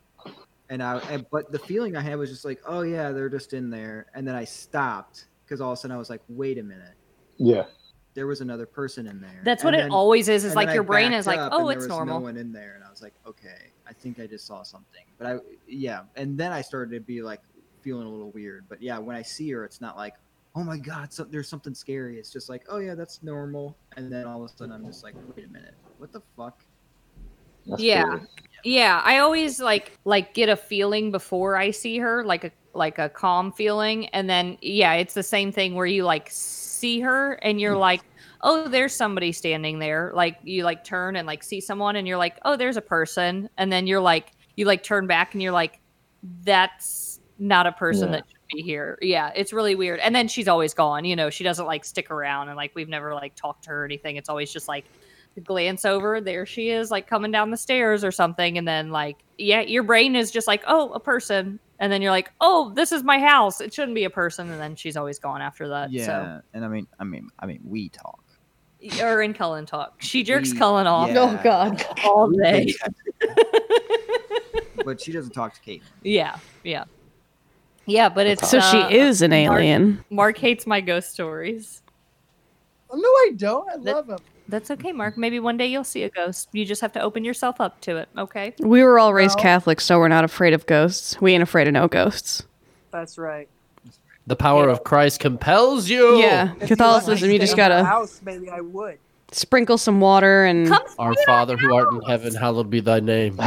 And 0.70 0.84
I 0.84 1.26
but 1.32 1.52
the 1.52 1.60
feeling 1.60 1.96
I 1.96 2.02
had 2.02 2.18
was 2.18 2.30
just 2.30 2.46
like, 2.46 2.62
"Oh 2.66 2.82
yeah, 2.82 3.12
they're 3.12 3.30
just 3.30 3.54
in 3.54 3.70
there." 3.70 4.06
And 4.14 4.28
then 4.28 4.36
I 4.36 4.46
stopped 4.46 5.28
because 5.52 5.60
all 5.60 5.74
of 5.74 5.78
a 5.78 5.82
sudden 5.82 5.94
I 5.94 5.98
was 5.98 6.10
like, 6.10 6.22
"Wait 6.30 6.58
a 6.58 6.64
minute." 6.64 6.94
Yeah. 7.38 7.66
there 8.14 8.26
was 8.28 8.40
another 8.40 8.66
person 8.66 9.06
in 9.08 9.20
there. 9.20 9.42
That's 9.44 9.64
And 9.64 9.74
what 9.74 9.86
it 9.86 9.92
always 9.92 10.30
is, 10.30 10.46
is 10.46 10.56
like 10.56 10.68
then 10.68 10.72
I 10.72 10.76
your 10.76 10.84
brain 10.84 11.12
is 11.12 11.28
like, 11.28 11.40
up 11.40 11.52
"Oh, 11.54 11.60
and 11.60 11.70
there 11.70 11.74
it's 11.76 11.88
was 11.88 11.90
normal." 11.90 12.20
No 12.20 12.24
one 12.24 12.38
in 12.38 12.54
there, 12.54 12.76
and 12.76 12.86
I 12.86 12.90
was 12.90 13.02
like, 13.02 13.14
okay, 13.28 13.72
I 13.86 13.92
think 13.92 14.18
I 14.20 14.28
just 14.28 14.48
saw 14.48 14.64
something. 14.64 15.04
But 15.18 15.28
I, 15.28 15.40
yeah, 15.68 16.04
and 16.16 16.38
then 16.38 16.54
I 16.54 16.62
started 16.62 16.94
to 16.94 17.02
be 17.02 17.22
like 17.22 17.42
feeling 17.82 18.08
a 18.08 18.10
little 18.10 18.32
weird. 18.32 18.66
But 18.70 18.82
yeah, 18.82 18.98
when 18.98 19.18
I 19.18 19.22
see 19.22 19.52
her, 19.52 19.66
it's 19.66 19.82
not 19.82 19.98
like, 19.98 20.16
oh 20.56 20.64
my 20.64 20.78
god, 20.78 21.12
so, 21.12 21.26
there's 21.26 21.50
something 21.50 21.74
scary. 21.74 22.18
It's 22.18 22.32
just 22.32 22.48
like, 22.48 22.64
oh 22.70 22.78
yeah, 22.78 22.96
that's 22.96 23.22
normal. 23.22 23.76
And 23.98 24.10
then 24.10 24.26
all 24.28 24.44
of 24.44 24.50
a 24.50 24.58
sudden, 24.58 24.74
I'm 24.74 24.86
just 24.86 25.04
like, 25.04 25.16
wait 25.36 25.46
a 25.46 25.50
minute, 25.50 25.76
what 25.98 26.14
the 26.14 26.22
fuck? 26.38 26.64
yeah 27.78 28.18
yeah 28.64 29.02
i 29.06 29.18
always 29.18 29.60
like 29.60 29.98
like 30.06 30.34
get 30.34 30.50
a 30.50 30.56
feeling 30.56 31.12
before 31.12 31.58
i 31.58 31.72
see 31.72 31.98
her 31.98 32.24
like 32.24 32.44
a 32.44 32.52
like 32.74 33.00
a 33.00 33.10
calm 33.10 33.52
feeling. 33.52 34.08
And 34.08 34.30
then 34.30 34.58
yeah 34.62 34.94
it's 34.94 35.14
the 35.14 35.24
same 35.24 35.52
thing 35.52 35.76
where 35.76 35.86
you 35.86 36.04
like 36.04 36.30
see 36.32 37.00
her 37.02 37.34
and 37.42 37.60
you're 37.60 37.78
like 37.78 38.02
oh 38.44 38.68
there's 38.68 38.96
somebody 38.96 39.32
standing 39.32 39.80
there. 39.80 40.12
Like 40.16 40.38
you 40.44 40.64
like 40.64 40.84
turn 40.84 41.16
and 41.16 41.28
like 41.28 41.44
see 41.44 41.62
someone 41.62 41.96
and 41.96 42.08
you're 42.08 42.18
like 42.18 42.40
oh 42.44 42.56
there's 42.56 42.78
a 42.78 42.82
person. 42.82 43.50
And 43.58 43.72
then 43.72 43.88
you're 43.88 44.02
like 44.02 44.32
you 44.56 44.66
like 44.66 44.84
turn 44.84 45.08
back 45.08 45.34
and 45.34 45.42
you're 45.42 45.52
like 45.52 45.80
that's 46.44 47.20
not 47.40 47.68
a 47.68 47.72
person 47.72 48.10
Yeah. 48.10 48.18
that 48.18 48.26
should 48.30 48.58
be 48.58 48.62
here. 48.64 48.98
Yeah 49.02 49.32
it's 49.36 49.54
really 49.54 49.76
weird. 49.76 50.00
And 50.00 50.16
then 50.16 50.28
she's 50.28 50.48
always 50.48 50.74
gone 50.74 51.06
you 51.06 51.16
know 51.16 51.30
she 51.30 51.44
doesn't 51.44 51.66
like 51.66 51.86
stick 51.86 52.10
around 52.12 52.48
and 52.48 52.58
like 52.58 52.72
we've 52.76 52.90
never 52.90 53.14
like 53.14 53.36
talked 53.36 53.66
to 53.66 53.72
her 53.72 53.82
or 53.84 53.86
anything. 53.86 54.16
It's 54.16 54.30
always 54.30 54.52
just 54.52 54.68
like 54.68 54.86
glance 55.40 55.86
over 55.86 56.20
there 56.20 56.46
she 56.46 56.70
is 56.70 56.92
like 56.92 57.08
coming 57.08 57.32
down 57.32 57.50
the 57.52 57.58
stairs 57.58 58.04
or 58.04 58.12
something 58.12 58.58
and 58.58 58.68
then 58.68 58.90
like 58.92 59.18
yeah 59.38 59.62
your 59.62 59.82
brain 59.84 60.16
is 60.16 60.30
just 60.30 60.46
like 60.46 60.62
oh 60.68 60.92
a 60.92 61.00
person 61.00 61.58
and 61.80 61.92
then 61.92 62.02
you're 62.02 62.12
like 62.12 62.32
oh 62.42 62.72
this 62.76 62.92
is 62.92 63.02
my 63.02 63.18
house 63.18 63.62
it 63.62 63.74
shouldn't 63.74 63.96
be 63.96 64.04
a 64.04 64.10
person 64.10 64.50
and 64.52 64.60
then 64.60 64.76
she's 64.76 64.98
always 64.98 65.18
gone 65.20 65.42
after 65.42 65.70
that 65.70 65.90
Yeah, 65.92 66.42
and 66.54 66.66
I 66.66 66.68
mean, 66.68 66.86
I 67.00 67.06
mean, 67.06 67.30
I 67.40 67.46
mean, 67.46 67.62
we 67.66 67.88
talk. 67.90 68.20
so 68.90 69.08
or 69.08 69.22
in 69.22 69.34
cullen 69.34 69.66
talk 69.66 70.02
she 70.02 70.22
jerks 70.22 70.52
We- 70.52 70.58
cullen 70.60 70.86
off 70.86 71.10
yeah. 71.10 71.20
Oh, 71.20 71.40
God. 71.42 71.86
all 72.04 72.30
day 72.30 72.74
but 74.86 75.00
she 75.00 75.12
doesn't 75.12 75.32
talk 75.34 75.54
to 75.54 75.62
Kate. 75.62 75.84
yeah 76.04 76.38
yeah 76.64 76.84
yeah 77.86 78.10
but 78.10 78.28
it's 78.28 78.50
So 78.50 78.60
she 78.60 78.78
uh, 78.78 78.90
is 78.90 79.22
an 79.22 79.32
alien. 79.34 80.04
mark 80.10 80.38
hates 80.38 80.68
my 80.68 80.82
ghost 80.82 81.12
stories 81.12 81.82
Oh, 82.94 82.98
no, 82.98 83.08
I 83.08 83.32
don't. 83.38 83.70
I 83.70 83.78
That- 83.78 83.96
love 83.96 84.10
him. 84.10 84.18
That's 84.48 84.72
okay 84.72 84.90
mm-hmm. 84.90 84.98
mark 84.98 85.18
maybe 85.18 85.40
one 85.40 85.58
day 85.58 85.68
you'll 85.68 85.84
see 85.84 86.04
a 86.04 86.10
ghost 86.10 86.50
you 86.52 86.66
just 86.66 86.82
have 86.82 86.92
to 86.92 87.02
open 87.02 87.24
yourself 87.24 87.62
up 87.62 87.80
to 87.82 87.98
it 87.98 88.10
okay 88.18 88.54
We 88.60 88.84
were 88.84 89.00
all 89.00 89.14
raised 89.14 89.36
Well- 89.36 89.44
Catholic, 89.44 89.82
so 89.82 90.00
we're 90.00 90.08
not 90.08 90.24
afraid 90.24 90.54
of 90.54 90.66
ghosts. 90.66 91.20
We 91.22 91.34
ain't 91.34 91.44
afraid 91.44 91.68
of 91.68 91.74
no 91.74 91.88
ghosts. 91.88 92.44
That's 92.92 93.18
right. 93.18 93.48
The 94.28 94.36
power 94.36 94.70
of 94.70 94.84
Christ 94.84 95.20
compels 95.20 95.90
you. 95.90 96.20
Yeah, 96.20 96.54
If 96.60 96.68
Catholicism, 96.70 97.22
let 97.22 97.28
me 97.28 97.34
you 97.34 97.40
just 97.40 97.54
stay 97.54 97.64
in 97.64 97.70
my 97.70 97.76
gotta 97.76 97.86
house. 97.86 98.22
Maybe 98.24 98.50
I 98.50 98.62
would. 98.62 98.98
sprinkle 99.32 99.78
some 99.78 100.00
water 100.00 100.46
and 100.46 100.68
Come 100.68 100.84
Our 101.00 101.16
Father 101.26 101.58
who 101.58 101.74
art 101.74 101.92
in 101.94 102.02
heaven, 102.02 102.36
hallowed 102.36 102.70
be 102.70 102.82
thy 102.82 103.00
name. 103.00 103.40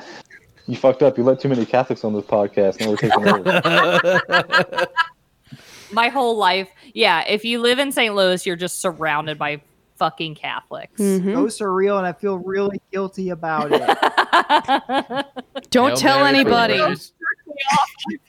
you 0.66 0.76
fucked 0.76 1.02
up. 1.02 1.16
You 1.16 1.24
let 1.24 1.40
too 1.40 1.48
many 1.48 1.64
Catholics 1.64 2.04
on 2.04 2.12
this 2.12 2.24
podcast. 2.24 2.80
Now 2.80 2.90
we're 2.90 2.96
taking 2.96 3.28
over. 3.28 4.86
my 5.92 6.08
whole 6.08 6.36
life. 6.36 6.68
Yeah, 6.92 7.24
if 7.26 7.44
you 7.44 7.60
live 7.60 7.78
in 7.78 7.92
St. 7.92 8.14
Louis, 8.14 8.44
you're 8.44 8.56
just 8.56 8.80
surrounded 8.80 9.38
by 9.38 9.60
fucking 10.00 10.34
Catholics. 10.34 11.00
Mhm. 11.00 11.34
Ghosts 11.34 11.60
are 11.60 11.72
real, 11.72 11.98
and 11.98 12.06
I 12.06 12.12
feel 12.12 12.38
really 12.38 12.80
guilty 12.90 13.28
about 13.30 13.68
it. 13.70 13.80
don't 15.70 15.90
Hail 15.90 15.96
tell 15.96 16.24
Mary, 16.24 16.38
anybody. 16.40 16.80
I 16.80 16.96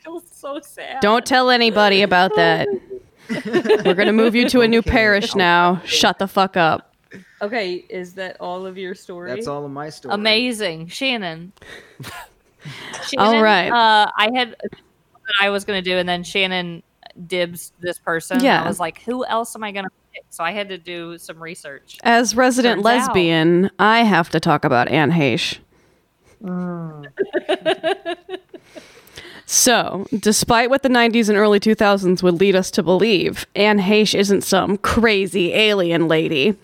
feel 0.03 0.21
so 0.31 0.59
sad. 0.61 0.99
Don't 1.01 1.25
tell 1.25 1.49
anybody 1.49 2.01
about 2.03 2.35
that. 2.35 2.67
We're 3.85 3.93
gonna 3.95 4.11
move 4.13 4.35
you 4.35 4.47
to 4.49 4.61
a 4.61 4.67
new 4.67 4.79
Okay, 4.79 4.91
parish 4.91 5.31
I'll- 5.31 5.37
now. 5.37 5.81
Shut 5.85 6.19
the 6.19 6.27
fuck 6.27 6.57
up. 6.57 6.93
Okay, 7.41 7.85
is 7.89 8.13
that 8.15 8.37
all 8.39 8.65
of 8.67 8.77
your 8.77 8.93
story? 8.93 9.31
That's 9.33 9.47
all 9.47 9.65
of 9.65 9.71
my 9.71 9.89
story. 9.89 10.13
Amazing, 10.13 10.87
Shannon. 10.87 11.53
All 13.17 13.31
Shannon, 13.31 13.41
right. 13.41 13.69
Uh, 13.71 14.11
I 14.15 14.29
had 14.35 14.55
I 15.41 15.49
was 15.49 15.65
gonna 15.65 15.81
do, 15.81 15.97
and 15.97 16.07
then 16.07 16.23
Shannon 16.23 16.83
dibs 17.25 17.71
this 17.79 17.97
person. 17.97 18.43
Yeah. 18.43 18.63
I 18.63 18.67
was 18.67 18.79
like, 18.79 19.01
who 19.01 19.25
else 19.25 19.55
am 19.55 19.63
I 19.63 19.71
gonna 19.71 19.87
pick? 20.13 20.23
So 20.29 20.43
I 20.43 20.51
had 20.51 20.69
to 20.69 20.77
do 20.77 21.17
some 21.17 21.41
research. 21.41 21.97
As 22.03 22.35
resident 22.35 22.77
Turns 22.83 22.85
out- 22.85 23.07
lesbian, 23.07 23.69
I 23.79 24.03
have 24.03 24.29
to 24.31 24.39
talk 24.39 24.65
about 24.65 24.87
Anne 24.89 25.11
Heche. 25.11 25.59
Mm. 26.43 27.07
So, 29.45 30.07
despite 30.17 30.69
what 30.69 30.81
the 30.81 30.87
90s 30.87 31.27
and 31.27 31.37
early 31.37 31.59
2000s 31.59 32.23
would 32.23 32.39
lead 32.39 32.55
us 32.55 32.71
to 32.71 32.81
believe, 32.81 33.45
Anne 33.53 33.79
Heche 33.79 34.17
isn't 34.17 34.45
some 34.45 34.77
crazy 34.77 35.51
alien 35.53 36.07
lady. 36.07 36.55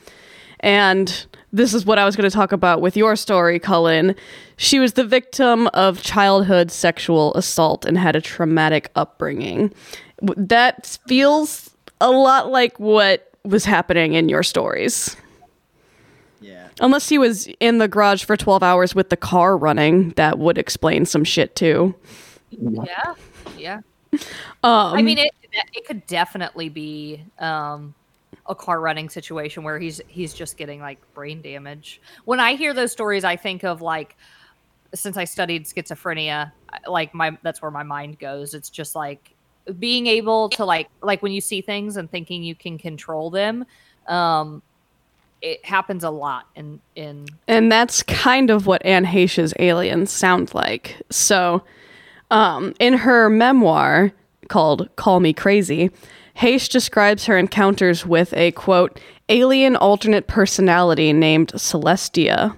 And 0.61 1.25
this 1.51 1.73
is 1.73 1.85
what 1.85 1.97
I 1.99 2.05
was 2.05 2.15
going 2.15 2.29
to 2.29 2.33
talk 2.33 2.53
about 2.53 2.79
with 2.79 2.95
your 2.95 3.17
story, 3.17 3.59
Cullen. 3.59 4.15
She 4.55 4.79
was 4.79 4.93
the 4.93 5.03
victim 5.03 5.67
of 5.73 6.01
childhood 6.01 6.71
sexual 6.71 7.33
assault 7.33 7.83
and 7.83 7.97
had 7.97 8.15
a 8.15 8.21
traumatic 8.21 8.89
upbringing. 8.95 9.73
That 10.21 10.85
feels 11.09 11.71
a 11.99 12.09
lot 12.09 12.51
like 12.51 12.79
what 12.79 13.26
was 13.47 13.65
happening 13.65 14.13
in 14.13 14.29
your 14.29 14.43
stories. 14.43 15.15
Yeah. 16.41 16.67
Unless 16.79 17.09
he 17.09 17.17
was 17.17 17.47
in 17.59 17.79
the 17.79 17.87
garage 17.87 18.23
for 18.23 18.37
12 18.37 18.61
hours 18.61 18.93
with 18.93 19.09
the 19.09 19.17
car 19.17 19.57
running, 19.57 20.11
that 20.11 20.37
would 20.37 20.57
explain 20.57 21.05
some 21.05 21.23
shit 21.23 21.55
too. 21.55 21.95
Yeah, 22.51 23.15
yeah. 23.57 23.81
Um, 24.13 24.21
I 24.63 25.01
mean, 25.01 25.17
it 25.17 25.31
it 25.73 25.85
could 25.85 26.05
definitely 26.07 26.69
be 26.69 27.23
um, 27.39 27.93
a 28.47 28.55
car 28.55 28.79
running 28.79 29.09
situation 29.09 29.63
where 29.63 29.79
he's 29.79 30.01
he's 30.07 30.33
just 30.33 30.57
getting 30.57 30.79
like 30.79 30.99
brain 31.13 31.41
damage. 31.41 32.01
When 32.25 32.39
I 32.39 32.55
hear 32.55 32.73
those 32.73 32.91
stories, 32.91 33.23
I 33.23 33.35
think 33.35 33.63
of 33.63 33.81
like 33.81 34.15
since 34.93 35.17
I 35.17 35.25
studied 35.25 35.65
schizophrenia, 35.65 36.51
like 36.87 37.13
my 37.13 37.37
that's 37.43 37.61
where 37.61 37.71
my 37.71 37.83
mind 37.83 38.19
goes. 38.19 38.53
It's 38.53 38.69
just 38.69 38.95
like 38.95 39.31
being 39.79 40.07
able 40.07 40.49
to 40.49 40.65
like 40.65 40.89
like 41.01 41.21
when 41.21 41.31
you 41.31 41.41
see 41.41 41.61
things 41.61 41.97
and 41.97 42.09
thinking 42.09 42.43
you 42.43 42.55
can 42.55 42.77
control 42.77 43.29
them. 43.29 43.65
Um, 44.07 44.61
it 45.41 45.63
happens 45.65 46.03
a 46.03 46.09
lot 46.09 46.47
in 46.55 46.79
in 46.95 47.27
And 47.47 47.71
that's 47.71 48.03
kind 48.03 48.49
of 48.49 48.65
what 48.65 48.85
Anne 48.85 49.05
Heche's 49.05 49.53
aliens 49.59 50.11
sound 50.11 50.53
like. 50.53 51.01
So, 51.09 51.63
um, 52.31 52.73
in 52.79 52.93
her 52.93 53.29
memoir 53.29 54.11
called 54.47 54.89
Call 54.95 55.19
Me 55.19 55.33
Crazy, 55.33 55.91
Heche 56.37 56.69
describes 56.69 57.25
her 57.25 57.37
encounters 57.37 58.05
with 58.05 58.33
a 58.33 58.51
quote, 58.51 58.99
alien 59.29 59.75
alternate 59.75 60.27
personality 60.27 61.13
named 61.13 61.51
Celestia. 61.53 62.57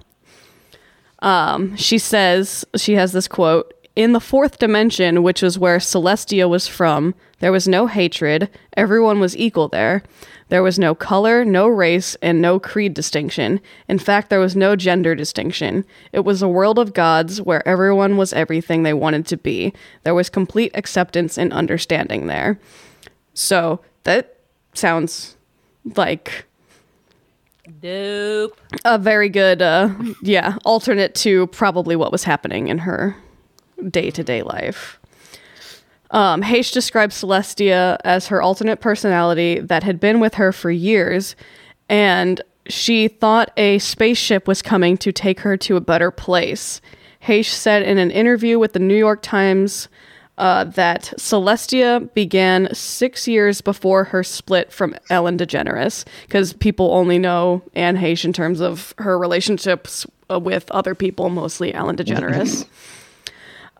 Um, 1.20 1.76
she 1.76 1.98
says, 1.98 2.64
she 2.76 2.94
has 2.94 3.12
this 3.12 3.28
quote 3.28 3.74
In 3.96 4.12
the 4.12 4.20
fourth 4.20 4.58
dimension, 4.58 5.22
which 5.22 5.42
was 5.42 5.58
where 5.58 5.78
Celestia 5.78 6.48
was 6.48 6.68
from, 6.68 7.14
there 7.40 7.52
was 7.52 7.66
no 7.66 7.86
hatred. 7.86 8.48
Everyone 8.76 9.18
was 9.18 9.36
equal 9.36 9.68
there. 9.68 10.02
There 10.48 10.62
was 10.62 10.78
no 10.78 10.94
color, 10.94 11.44
no 11.44 11.66
race, 11.66 12.16
and 12.22 12.40
no 12.40 12.60
creed 12.60 12.94
distinction. 12.94 13.60
In 13.88 13.98
fact, 13.98 14.30
there 14.30 14.40
was 14.40 14.54
no 14.54 14.76
gender 14.76 15.14
distinction. 15.14 15.84
It 16.12 16.20
was 16.20 16.40
a 16.40 16.48
world 16.48 16.78
of 16.78 16.92
gods 16.92 17.40
where 17.42 17.66
everyone 17.66 18.16
was 18.16 18.32
everything 18.32 18.82
they 18.82 18.92
wanted 18.92 19.26
to 19.26 19.36
be. 19.36 19.72
There 20.02 20.14
was 20.14 20.30
complete 20.30 20.72
acceptance 20.74 21.36
and 21.36 21.52
understanding 21.52 22.26
there. 22.26 22.60
So 23.34 23.80
that 24.04 24.36
sounds 24.74 25.36
like 25.96 26.46
dope. 27.80 28.60
a 28.84 28.98
very 28.98 29.28
good, 29.28 29.62
uh, 29.62 29.90
yeah, 30.22 30.58
alternate 30.64 31.14
to 31.16 31.48
probably 31.48 31.96
what 31.96 32.12
was 32.12 32.24
happening 32.24 32.68
in 32.68 32.78
her 32.78 33.16
day 33.88 34.10
to 34.10 34.22
day 34.24 34.42
life. 34.42 34.98
Um, 36.10 36.42
Heche 36.42 36.72
describes 36.72 37.22
Celestia 37.22 37.96
as 38.04 38.26
her 38.26 38.42
alternate 38.42 38.80
personality 38.80 39.60
that 39.60 39.84
had 39.84 40.00
been 40.00 40.18
with 40.18 40.34
her 40.34 40.52
for 40.52 40.70
years, 40.70 41.36
and 41.88 42.40
she 42.66 43.08
thought 43.08 43.52
a 43.56 43.78
spaceship 43.78 44.48
was 44.48 44.62
coming 44.62 44.96
to 44.98 45.12
take 45.12 45.40
her 45.40 45.56
to 45.58 45.76
a 45.76 45.80
better 45.80 46.10
place. 46.10 46.80
Heche 47.22 47.50
said 47.50 47.82
in 47.82 47.98
an 47.98 48.10
interview 48.10 48.58
with 48.58 48.72
the 48.72 48.78
New 48.78 48.96
York 48.96 49.22
Times 49.22 49.88
uh, 50.38 50.64
that 50.64 51.12
Celestia 51.18 52.12
began 52.14 52.74
six 52.74 53.28
years 53.28 53.60
before 53.60 54.04
her 54.04 54.24
split 54.24 54.72
from 54.72 54.96
Ellen 55.10 55.36
DeGeneres, 55.36 56.06
because 56.22 56.54
people 56.54 56.92
only 56.92 57.18
know 57.18 57.62
Anne 57.74 57.98
Heche 57.98 58.24
in 58.24 58.32
terms 58.32 58.60
of 58.60 58.94
her 58.98 59.18
relationships 59.18 60.06
uh, 60.30 60.40
with 60.40 60.70
other 60.70 60.94
people, 60.94 61.28
mostly 61.28 61.74
Ellen 61.74 61.96
DeGeneres. 61.98 62.66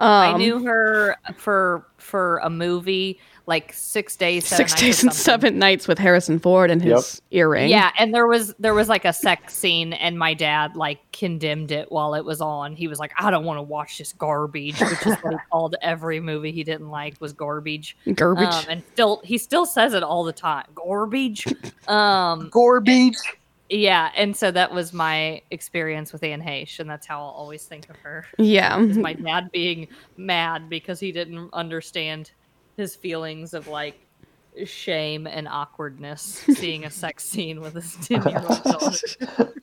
I 0.01 0.33
Um, 0.33 0.39
knew 0.39 0.65
her 0.65 1.17
for 1.37 1.87
for 1.99 2.39
a 2.39 2.49
movie 2.51 3.19
like 3.47 3.73
six 3.73 4.17
days, 4.17 4.47
seven 4.47 4.69
Six 4.69 4.81
days 4.81 5.03
and 5.03 5.13
seven 5.13 5.59
nights 5.59 5.89
with 5.89 5.99
Harrison 5.99 6.39
Ford 6.39 6.71
and 6.71 6.81
his 6.81 7.21
earring. 7.33 7.69
Yeah, 7.69 7.91
and 7.99 8.15
there 8.15 8.27
was 8.29 8.55
there 8.59 8.75
was 8.75 8.89
like 8.89 9.05
a 9.05 9.13
sex 9.13 9.55
scene, 9.55 9.93
and 9.93 10.19
my 10.19 10.35
dad 10.35 10.77
like 10.77 11.01
condemned 11.13 11.73
it 11.73 11.91
while 11.91 12.15
it 12.15 12.25
was 12.25 12.41
on. 12.41 12.77
He 12.77 12.87
was 12.89 12.99
like, 12.99 13.13
"I 13.19 13.31
don't 13.31 13.45
want 13.45 13.59
to 13.59 13.63
watch 13.63 13.99
this 13.99 14.13
garbage," 14.13 14.81
which 14.81 15.05
is 15.07 15.17
what 15.17 15.33
he 15.35 15.39
called 15.51 15.75
every 15.83 16.21
movie 16.21 16.53
he 16.53 16.63
didn't 16.65 16.91
like 16.91 17.21
was 17.21 17.33
garbage. 17.33 17.97
Garbage. 18.15 18.47
Um, 18.49 18.65
and 18.69 18.83
still, 18.93 19.21
he 19.25 19.37
still 19.37 19.67
says 19.67 19.95
it 19.95 20.03
all 20.03 20.25
the 20.25 20.33
time. 20.33 20.67
Garbage. 20.75 21.45
Um, 21.89 22.51
garbage. 22.51 23.17
Yeah, 23.71 24.11
and 24.17 24.37
so 24.37 24.51
that 24.51 24.73
was 24.73 24.93
my 24.93 25.43
experience 25.53 26.13
with 26.13 26.25
Anne 26.25 26.43
Heche, 26.43 26.81
and 26.81 26.91
that's 26.91 27.07
how 27.07 27.21
I'll 27.21 27.31
always 27.31 27.65
think 27.67 27.89
of 27.89 27.97
her. 27.99 28.27
Yeah. 28.37 28.77
my 28.79 29.13
dad 29.13 29.53
being 29.53 29.87
mad 30.17 30.69
because 30.69 30.99
he 30.99 31.13
didn't 31.13 31.51
understand 31.53 32.33
his 32.77 32.97
feelings 32.97 33.55
of 33.55 33.69
like 33.69 34.01
shame 34.65 35.29
and 35.29 35.47
awkwardness 35.47 36.23
seeing 36.55 36.85
a 36.85 36.91
sex 36.91 37.25
scene 37.25 37.61
with 37.61 37.75
his 37.75 37.97
10 38.09 38.29
year 38.29 38.45
old 38.49 38.63
daughter. 38.65 39.55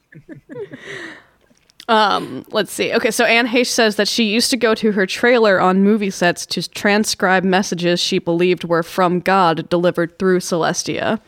Um, 1.90 2.46
let's 2.52 2.72
see. 2.74 2.94
Okay, 2.94 3.12
so 3.12 3.24
Anne 3.24 3.48
Heche 3.48 3.68
says 3.68 3.96
that 3.96 4.10
she 4.10 4.26
used 4.26 4.50
to 4.50 4.58
go 4.58 4.76
to 4.76 4.92
her 4.92 5.06
trailer 5.06 5.60
on 5.60 5.84
movie 5.84 6.10
sets 6.10 6.46
to 6.48 6.68
transcribe 6.70 7.46
messages 7.46 8.00
she 8.00 8.20
believed 8.20 8.66
were 8.66 8.84
from 8.84 9.22
God 9.22 9.70
delivered 9.70 10.20
through 10.20 10.40
Celestia. 10.40 11.22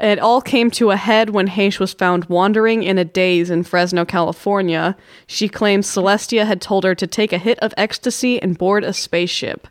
It 0.00 0.18
all 0.18 0.40
came 0.40 0.70
to 0.72 0.90
a 0.90 0.96
head 0.96 1.30
when 1.30 1.48
Heche 1.48 1.78
was 1.78 1.92
found 1.92 2.24
wandering 2.24 2.82
in 2.82 2.98
a 2.98 3.04
daze 3.04 3.50
in 3.50 3.62
Fresno, 3.62 4.04
California. 4.04 4.96
She 5.26 5.48
claims 5.48 5.86
Celestia 5.86 6.46
had 6.46 6.60
told 6.60 6.84
her 6.84 6.94
to 6.94 7.06
take 7.06 7.32
a 7.32 7.38
hit 7.38 7.58
of 7.60 7.74
ecstasy 7.76 8.40
and 8.42 8.58
board 8.58 8.84
a 8.84 8.92
spaceship. 8.92 9.68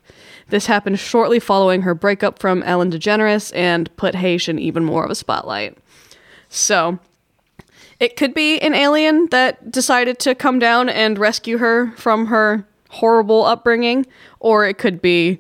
This 0.49 0.67
happened 0.67 0.99
shortly 0.99 1.39
following 1.39 1.81
her 1.81 1.95
breakup 1.95 2.39
from 2.39 2.63
Ellen 2.63 2.91
DeGeneres 2.91 3.51
and 3.55 3.95
put 3.97 4.15
Heche 4.15 4.47
in 4.47 4.60
even 4.60 4.86
more 4.86 5.03
of 5.03 5.12
a 5.12 5.15
spotlight. 5.15 5.77
So, 6.49 6.99
it 7.99 8.15
could 8.15 8.34
be 8.34 8.60
an 8.60 8.73
alien 8.73 9.27
that 9.31 9.71
decided 9.71 10.19
to 10.19 10.36
come 10.36 10.60
down 10.60 10.89
and 10.89 11.17
rescue 11.17 11.57
her 11.57 11.91
from 11.97 12.27
her 12.27 12.65
horrible 12.89 13.45
upbringing, 13.45 14.05
or 14.39 14.65
it 14.65 14.77
could 14.77 15.01
be 15.01 15.39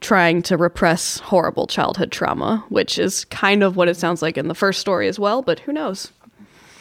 trying 0.00 0.42
to 0.42 0.56
repress 0.56 1.18
horrible 1.18 1.66
childhood 1.66 2.12
trauma, 2.12 2.64
which 2.68 2.98
is 2.98 3.24
kind 3.26 3.62
of 3.62 3.76
what 3.76 3.88
it 3.88 3.96
sounds 3.96 4.22
like 4.22 4.36
in 4.36 4.48
the 4.48 4.54
first 4.54 4.80
story 4.80 5.08
as 5.08 5.18
well, 5.18 5.42
but 5.42 5.60
who 5.60 5.72
knows? 5.72 6.12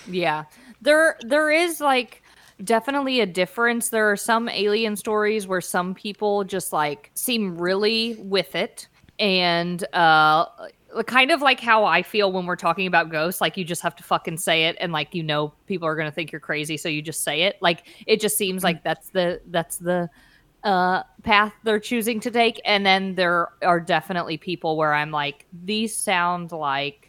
Yeah. 0.08 0.45
There 0.82 1.17
there 1.21 1.52
is 1.52 1.80
like 1.80 2.24
definitely 2.63 3.19
a 3.19 3.26
difference. 3.26 3.89
There 3.89 4.12
are 4.12 4.17
some 4.17 4.50
alien 4.50 4.95
stories 4.95 5.47
where 5.47 5.62
some 5.62 5.93
people 5.93 6.43
just 6.43 6.74
like 6.74 7.12
seem 7.13 7.58
really 7.58 8.15
with 8.19 8.56
it 8.56 8.88
and 9.19 9.84
uh 9.93 10.45
kind 11.06 11.32
of 11.32 11.41
like 11.41 11.60
how 11.60 11.86
I 11.86 12.02
feel 12.02 12.32
when 12.32 12.45
we're 12.45 12.56
talking 12.58 12.86
about 12.86 13.10
ghosts 13.10 13.39
like 13.39 13.56
you 13.56 13.63
just 13.63 13.82
have 13.82 13.95
to 13.95 14.04
fucking 14.04 14.38
say 14.38 14.65
it 14.65 14.76
and 14.82 14.91
like 14.91 15.15
you 15.15 15.24
know 15.24 15.54
people 15.65 15.88
are 15.88 15.95
to 15.95 16.12
think 16.12 16.32
you're 16.32 16.41
crazy 16.41 16.76
so 16.78 16.89
you 16.89 17.02
just 17.02 17.24
say 17.24 17.43
it. 17.43 17.58
Like 17.62 17.88
it 18.08 18.19
just 18.19 18.38
seems 18.38 18.63
like 18.63 18.84
that's 18.84 19.10
the 19.10 19.41
that's 19.47 19.78
the 19.78 20.10
uh 20.63 21.04
path 21.24 21.54
they're 21.63 21.80
choosing 21.80 22.19
to 22.19 22.30
take 22.30 22.62
and 22.65 22.86
then 22.86 23.15
there 23.15 23.50
are 23.63 23.80
definitely 23.80 24.38
people 24.38 24.78
where 24.78 24.93
I'm 24.93 25.10
like 25.12 25.45
these 25.65 25.95
sound 25.95 26.52
like 26.52 27.08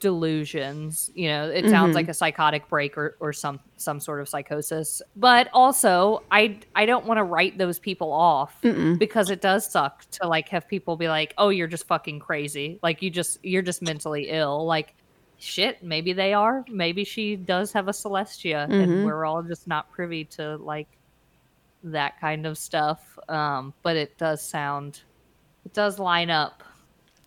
delusions 0.00 1.10
you 1.14 1.28
know 1.28 1.48
it 1.50 1.68
sounds 1.68 1.92
Mhm. 1.92 1.94
like 1.96 2.08
a 2.08 2.14
psychotic 2.14 2.66
break 2.68 2.96
or, 2.96 3.16
or 3.20 3.32
some 3.34 3.60
some 3.76 4.00
sort 4.00 4.20
of 4.20 4.28
psychosis 4.30 5.02
but 5.14 5.48
also 5.52 6.22
i 6.30 6.58
i 6.74 6.86
don't 6.86 7.04
want 7.04 7.18
to 7.18 7.22
write 7.22 7.58
those 7.58 7.78
people 7.78 8.10
off 8.10 8.56
Mm-mm. 8.62 8.98
because 8.98 9.28
it 9.30 9.42
does 9.42 9.70
suck 9.70 10.08
to 10.12 10.26
like 10.26 10.48
have 10.48 10.66
people 10.66 10.96
be 10.96 11.08
like 11.08 11.34
oh 11.36 11.50
you're 11.50 11.66
just 11.68 11.86
fucking 11.86 12.18
crazy 12.18 12.78
like 12.82 13.02
you 13.02 13.10
just 13.10 13.44
you're 13.44 13.60
just 13.62 13.82
mentally 13.82 14.30
ill 14.30 14.64
like 14.64 14.94
shit 15.38 15.82
maybe 15.82 16.14
they 16.14 16.32
are 16.32 16.64
maybe 16.70 17.04
she 17.04 17.36
does 17.36 17.70
have 17.72 17.86
a 17.88 17.92
celestia 17.92 18.66
Mhm. 18.68 18.82
and 18.82 19.04
we're 19.04 19.26
all 19.26 19.42
just 19.42 19.68
not 19.68 19.90
privy 19.90 20.24
to 20.24 20.56
like 20.56 20.88
that 21.82 22.20
kind 22.20 22.46
of 22.46 22.58
stuff 22.58 23.18
um 23.28 23.72
but 23.82 23.96
it 23.96 24.16
does 24.18 24.42
sound 24.42 25.00
it 25.64 25.72
does 25.72 25.98
line 25.98 26.30
up 26.30 26.62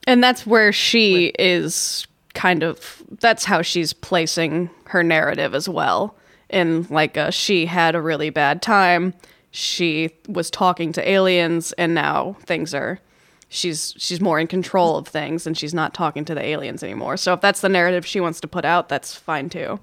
And 0.08 0.24
that's 0.24 0.46
where 0.46 0.72
she 0.72 1.28
is 1.40 2.06
kind 2.34 2.64
of 2.64 3.04
that's 3.20 3.46
how 3.46 3.62
she's 3.62 3.94
placing 3.94 4.70
her 4.88 5.04
narrative 5.04 5.54
as 5.56 5.70
well. 5.70 6.16
In 6.50 6.86
like 6.90 7.16
a 7.16 7.32
she 7.32 7.66
had 7.68 7.96
a 7.96 8.02
really 8.02 8.30
bad 8.32 8.62
time, 8.62 9.14
she 9.52 10.10
was 10.28 10.50
talking 10.50 10.92
to 10.94 11.08
aliens 11.10 11.74
and 11.74 11.94
now 11.94 12.36
things 12.46 12.74
are 12.74 13.00
she's 13.50 13.94
she's 13.98 14.20
more 14.20 14.40
in 14.40 14.48
control 14.48 14.98
of 14.98 15.08
things 15.08 15.48
and 15.48 15.58
she's 15.58 15.74
not 15.74 15.94
talking 15.94 16.26
to 16.26 16.36
the 16.36 16.44
aliens 16.44 16.84
anymore. 16.84 17.18
So 17.18 17.34
if 17.34 17.42
that's 17.42 17.62
the 17.62 17.70
narrative 17.70 18.06
she 18.06 18.20
wants 18.20 18.42
to 18.42 18.48
put 18.48 18.66
out, 18.66 18.90
that's 18.90 19.16
fine 19.16 19.50
too. 19.50 19.80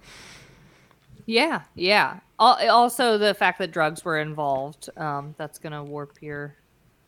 Yeah, 1.26 1.62
yeah. 1.74 2.20
Al- 2.40 2.70
Also, 2.70 3.18
the 3.18 3.34
fact 3.34 3.58
that 3.58 3.70
drugs 3.70 4.04
were 4.04 4.18
involved, 4.18 4.88
um, 4.96 5.34
that's 5.38 5.58
going 5.58 5.72
to 5.72 5.82
warp 5.84 6.22
your 6.22 6.56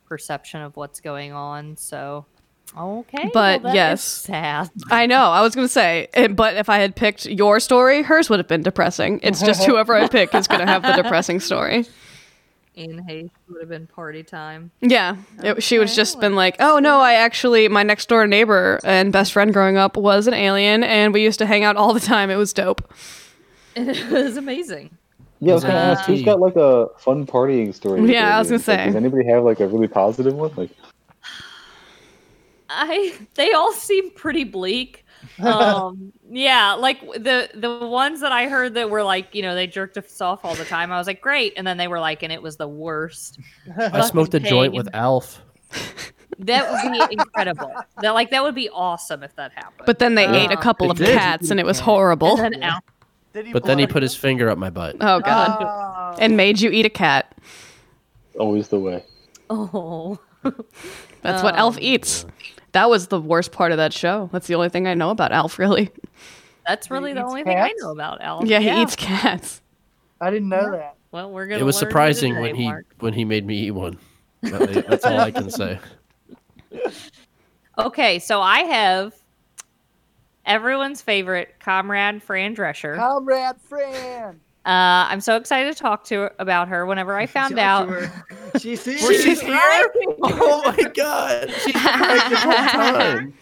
perception 0.07 0.61
of 0.61 0.77
what's 0.77 1.01
going 1.01 1.33
on. 1.33 1.77
So, 1.79 2.27
okay. 2.79 3.31
But 3.33 3.63
well, 3.63 3.75
yes. 3.75 4.05
sad. 4.05 4.71
I 4.91 5.07
know. 5.07 5.25
I 5.25 5.41
was 5.41 5.55
going 5.55 5.67
to 5.67 5.73
say, 5.73 6.09
eh, 6.13 6.29
but 6.29 6.57
if 6.57 6.69
I 6.69 6.79
had 6.79 6.95
picked 6.95 7.25
your 7.27 7.61
story, 7.61 8.03
hers 8.03 8.29
would 8.29 8.39
have 8.39 8.49
been 8.49 8.63
depressing. 8.63 9.21
It's 9.23 9.41
just 9.41 9.65
whoever 9.67 9.95
I 9.95 10.07
pick 10.09 10.35
is 10.35 10.47
going 10.47 10.61
to 10.61 10.67
have 10.67 10.83
the 10.83 10.93
depressing 11.03 11.41
story. 11.41 11.87
In 12.75 12.99
haste 13.07 13.35
would 13.51 13.61
have 13.61 13.69
been 13.69 13.87
party 13.87 14.23
time. 14.23 14.71
Yeah, 14.81 15.17
it, 15.43 15.63
she 15.63 15.77
would 15.79 15.89
have 15.89 15.97
just 15.97 16.21
been 16.21 16.35
like, 16.35 16.57
"Oh 16.59 16.79
no, 16.79 17.01
I 17.01 17.15
actually 17.15 17.69
my 17.69 17.83
next 17.83 18.09
door 18.09 18.27
neighbor 18.27 18.81
and 18.83 19.13
best 19.13 19.35
friend 19.35 19.53
growing 19.53 19.77
up 19.77 19.95
was 19.95 20.27
an 20.27 20.33
alien, 20.33 20.83
and 20.83 21.13
we 21.13 21.23
used 21.23 21.39
to 21.41 21.47
hang 21.47 21.65
out 21.65 21.77
all 21.77 21.93
the 21.93 22.01
time. 22.01 22.31
It 22.31 22.37
was 22.37 22.55
dope." 22.55 22.91
it 23.77 24.11
was 24.11 24.39
amazing. 24.39 24.97
Yeah, 25.45 25.53
I 25.53 25.55
was 25.57 25.65
gonna 25.65 25.75
ask 25.79 26.05
who's 26.05 26.23
got 26.23 26.39
like 26.41 26.55
a 26.57 26.87
fun 26.99 27.27
partying 27.27 27.75
story. 27.75 28.01
with 28.01 28.11
Yeah, 28.11 28.37
I 28.37 28.39
was 28.39 28.49
gonna 28.49 28.59
Like, 28.59 28.65
say. 28.65 28.85
does 28.87 28.95
anybody 28.95 29.27
have 29.29 29.43
like 29.43 29.59
a 29.61 29.67
really 29.67 29.89
positive 29.89 30.35
one? 30.35 30.53
Like, 30.57 30.71
I 32.69 33.15
they 33.35 33.53
all 33.53 33.73
seem 33.73 34.11
pretty 34.13 34.45
bleak. 34.45 35.05
Um 35.43 36.13
yeah, 36.31 36.73
like 36.73 37.01
the 37.01 37.51
the 37.55 37.87
ones 37.87 38.21
that 38.21 38.33
I 38.33 38.49
heard 38.49 38.75
that 38.75 38.89
were 38.89 39.03
like, 39.03 39.35
you 39.35 39.43
know, 39.43 39.55
they 39.55 39.67
jerked 39.67 39.99
us 39.99 40.21
off 40.21 40.45
all 40.45 40.55
the 40.55 40.65
time. 40.65 40.91
I 40.93 40.99
was 40.99 41.07
like, 41.07 41.21
"Great." 41.21 41.53
And 41.57 41.67
then 41.67 41.77
they 41.77 41.89
were 41.89 42.01
like, 42.01 42.23
"And 42.23 42.33
it 42.33 42.41
was 42.43 42.57
the 42.57 42.69
worst." 42.69 43.39
I 43.77 44.01
smoked 44.03 44.35
a 44.35 44.39
Fucking 44.39 44.49
joint 44.51 44.73
with 44.75 44.89
Alf. 44.95 45.43
That 46.39 46.71
would 46.71 46.93
be 47.09 47.15
incredible. 47.15 47.71
That 48.01 48.11
like 48.13 48.31
that 48.31 48.43
would 48.43 48.55
be 48.55 48.69
awesome 48.71 49.23
if 49.23 49.35
that 49.37 49.53
happened. 49.55 49.83
But 49.87 49.99
then 49.99 50.15
they 50.15 50.25
ate 50.27 50.51
a 50.51 50.59
Uh, 50.59 50.63
couple 50.63 50.91
of 50.91 50.97
did. 50.99 51.17
cats 51.17 51.51
and 51.51 51.61
it 51.61 51.67
was 51.67 51.79
horrible. 51.81 52.41
And 52.41 52.55
then 52.55 52.73
Al- 53.35 53.53
But 53.53 53.65
then 53.65 53.79
he 53.79 53.87
put 53.87 54.03
his 54.03 54.15
finger 54.15 54.49
up 54.49 54.59
my 54.59 54.71
butt. 54.71 54.97
Oh 55.01 55.21
god. 55.21 55.59
Oh. 55.61 56.17
and 56.19 56.37
made 56.37 56.61
you 56.61 56.71
eat 56.71 56.87
a 56.87 56.91
cat. 56.91 57.35
Always 58.39 58.69
the 58.69 58.79
way. 58.79 59.05
oh. 59.51 60.19
That's 61.23 61.43
what 61.43 61.55
Alf 61.55 61.79
eats. 61.81 62.27
That 62.73 62.91
was 62.91 63.07
the 63.09 63.21
worst 63.21 63.53
part 63.53 63.71
of 63.71 63.79
that 63.79 63.93
show. 63.93 64.29
That's 64.33 64.47
the 64.49 64.55
only 64.57 64.69
thing 64.71 64.87
I 64.89 64.95
know 64.95 65.11
about 65.11 65.31
Alf, 65.33 65.59
really. 65.59 65.91
That's 66.67 66.91
really 66.91 67.13
the 67.13 67.21
eats 67.21 67.29
only 67.29 67.45
thing 67.45 67.59
I 67.59 67.73
know 67.79 67.91
about 67.93 68.21
Alf. 68.23 68.47
Yeah, 68.47 68.59
he 68.61 68.83
eats 68.83 68.97
cats. 68.97 69.61
I 70.21 70.31
didn't 70.31 70.49
know 70.49 70.73
that. 70.73 70.97
Well, 71.13 71.31
we're 71.31 71.47
gonna. 71.47 71.61
It 71.61 71.65
was 71.65 71.77
learn 71.77 71.91
surprising 71.91 72.33
today, 72.35 72.43
when 72.43 72.55
he 72.57 72.65
Mark. 72.65 72.87
when 73.01 73.13
he 73.13 73.25
made 73.25 73.45
me 73.47 73.59
eat 73.59 73.73
one. 73.73 73.99
That's 74.43 75.05
all 75.05 75.21
I 75.21 75.31
can 75.31 75.51
say. 75.51 75.79
Okay, 77.79 78.19
so 78.19 78.43
I 78.43 78.61
have 78.61 79.15
everyone's 80.47 81.03
favorite 81.03 81.55
comrade, 81.61 82.23
Fran 82.23 82.55
Drescher. 82.57 82.97
Comrade 82.97 83.57
Fran. 83.63 84.41
Uh, 84.65 85.11
I'm 85.11 85.21
so 85.21 85.37
excited 85.37 85.73
to 85.77 85.79
talk 85.83 86.05
to 86.05 86.15
her 86.21 86.35
about 86.39 86.69
her. 86.69 86.87
Whenever 86.87 87.17
I 87.17 87.27
found 87.39 87.59
out, 87.59 87.89
She's 88.61 88.85
here. 88.85 88.99
She's 88.99 89.41
here. 89.41 89.91
Oh 90.23 90.63
my 90.65 90.89
god, 90.95 91.51
she's 91.65 91.73
been 91.73 91.83
right 91.83 92.27
this 92.31 92.39
whole 92.43 92.53
time. 92.53 93.35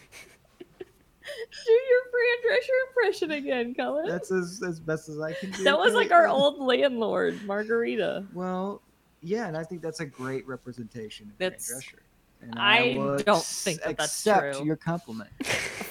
do 1.65 1.71
your 1.71 2.01
Fran 2.11 2.37
Drescher 2.43 2.87
impression 2.89 3.31
again, 3.31 3.75
Cullen. 3.75 4.07
That's 4.07 4.31
as, 4.31 4.63
as 4.67 4.79
best 4.79 5.09
as 5.09 5.19
I 5.19 5.33
can 5.33 5.51
do. 5.51 5.63
that 5.63 5.77
was 5.77 5.93
like 5.93 6.11
our 6.11 6.27
old 6.27 6.59
landlord, 6.59 7.43
Margarita. 7.45 8.25
Well, 8.33 8.81
yeah, 9.21 9.47
and 9.47 9.55
I 9.55 9.63
think 9.63 9.81
that's 9.83 9.99
a 9.99 10.05
great 10.05 10.47
representation 10.47 11.27
of 11.29 11.37
That's- 11.37 11.67
Fran 11.67 11.81
Drescher. 11.81 11.97
And 12.43 12.57
I 12.57 12.95
will 12.97 13.17
don't 13.19 13.43
think 13.43 13.81
that 13.83 13.97
that's 13.97 14.13
accept 14.25 14.55
true. 14.57 14.65
your 14.65 14.75
compliment. 14.75 15.29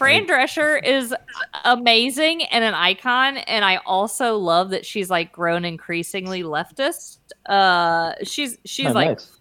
Fran 0.01 0.27
Drescher 0.27 0.83
is 0.85 1.15
amazing 1.65 2.43
and 2.45 2.65
an 2.65 2.75
icon, 2.75 3.37
and 3.37 3.65
I 3.65 3.77
also 3.87 4.37
love 4.37 4.71
that 4.71 4.85
she's 4.87 5.11
like 5.11 5.31
grown 5.31 5.65
increasingly 5.65 6.43
leftist. 6.43 7.19
Uh, 7.47 8.15
she's 8.25 8.59
she's 8.65 8.87
Oh, 8.89 8.93
like, 8.93 9.09
nice. 9.11 9.39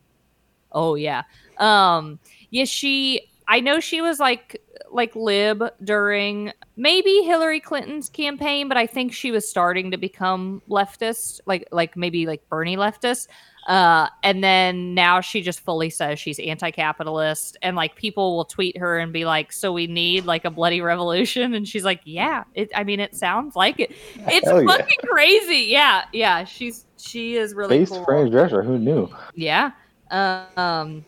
oh 0.74 0.96
yeah, 0.96 1.24
um, 1.58 2.20
yeah. 2.52 2.66
She, 2.66 3.30
I 3.48 3.62
know 3.62 3.80
she 3.80 4.02
was 4.02 4.20
like 4.20 4.62
like 4.92 5.16
lib 5.16 5.64
during 5.84 6.52
maybe 6.76 7.22
Hillary 7.24 7.60
Clinton's 7.60 8.10
campaign, 8.10 8.68
but 8.68 8.78
I 8.78 8.86
think 8.88 9.14
she 9.14 9.32
was 9.32 9.48
starting 9.50 9.92
to 9.92 9.98
become 9.98 10.62
leftist, 10.70 11.40
like 11.46 11.68
like 11.72 11.96
maybe 11.96 12.26
like 12.26 12.48
Bernie 12.50 12.76
leftist. 12.78 13.28
Uh, 13.70 14.10
and 14.24 14.44
then 14.44 14.96
now 14.96 15.22
she 15.22 15.42
just 15.42 15.60
fully 15.60 15.92
says 15.92 16.18
she's 16.20 16.40
anti-capitalist, 16.40 17.56
and 17.62 17.76
like 17.76 17.96
people 17.96 18.36
will 18.36 18.44
tweet 18.44 18.76
her 18.76 18.98
and 18.98 19.14
be 19.14 19.26
like, 19.26 19.52
"So 19.52 19.72
we 19.72 19.86
need 19.86 20.26
like 20.26 20.44
a 20.44 20.50
bloody 20.50 20.82
revolution," 20.82 21.54
and 21.54 21.68
she's 21.68 21.86
like, 21.86 22.02
"Yeah, 22.04 22.46
it. 22.56 22.72
I 22.76 22.84
mean, 22.84 23.00
it 23.00 23.16
sounds 23.16 23.56
like 23.56 23.80
it. 23.80 23.92
It's 24.16 24.48
Hell 24.48 24.64
yeah. 24.64 24.68
fucking 24.76 24.98
crazy. 25.04 25.68
Yeah, 25.70 26.06
yeah. 26.14 26.46
She's 26.46 26.88
she 26.98 27.36
is 27.36 27.54
really 27.54 27.78
Face 27.78 27.90
cool. 27.90 28.04
Fran 28.06 28.32
Drescher, 28.32 28.66
who 28.66 28.80
knew? 28.80 29.08
Yeah. 29.36 29.70
Um. 30.10 31.06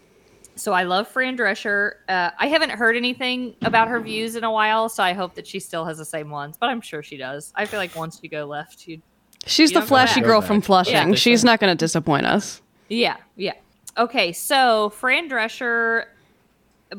So 0.54 0.72
I 0.72 0.84
love 0.84 1.08
Fran 1.08 1.36
Drescher. 1.36 1.94
Uh, 2.08 2.30
I 2.38 2.46
haven't 2.46 2.70
heard 2.70 2.96
anything 2.96 3.56
about 3.64 3.88
her 3.88 4.00
views 4.00 4.36
in 4.36 4.44
a 4.44 4.52
while, 4.52 4.88
so 4.88 5.02
I 5.02 5.14
hope 5.14 5.34
that 5.34 5.48
she 5.48 5.60
still 5.60 5.86
has 5.86 5.98
the 5.98 6.06
same 6.06 6.30
ones. 6.30 6.58
But 6.60 6.70
I'm 6.70 6.82
sure 6.82 7.02
she 7.02 7.18
does. 7.18 7.52
I 7.56 7.66
feel 7.66 7.80
like 7.80 7.96
once 7.96 8.20
you 8.22 8.30
go 8.30 8.46
left, 8.46 8.88
you. 8.88 9.02
She's 9.46 9.72
You 9.72 9.80
the 9.80 9.86
flashy 9.86 10.22
girl 10.22 10.42
from. 10.42 10.62
Flushing. 10.62 11.10
Yeah. 11.10 11.16
She's 11.16 11.44
not 11.44 11.60
going 11.60 11.76
to 11.76 11.80
disappoint 11.80 12.26
us. 12.26 12.62
Yeah, 12.90 13.18
yeah. 13.36 13.54
Okay, 13.98 14.32
so 14.32 14.90
Fran 14.92 15.30
Drescher 15.30 16.06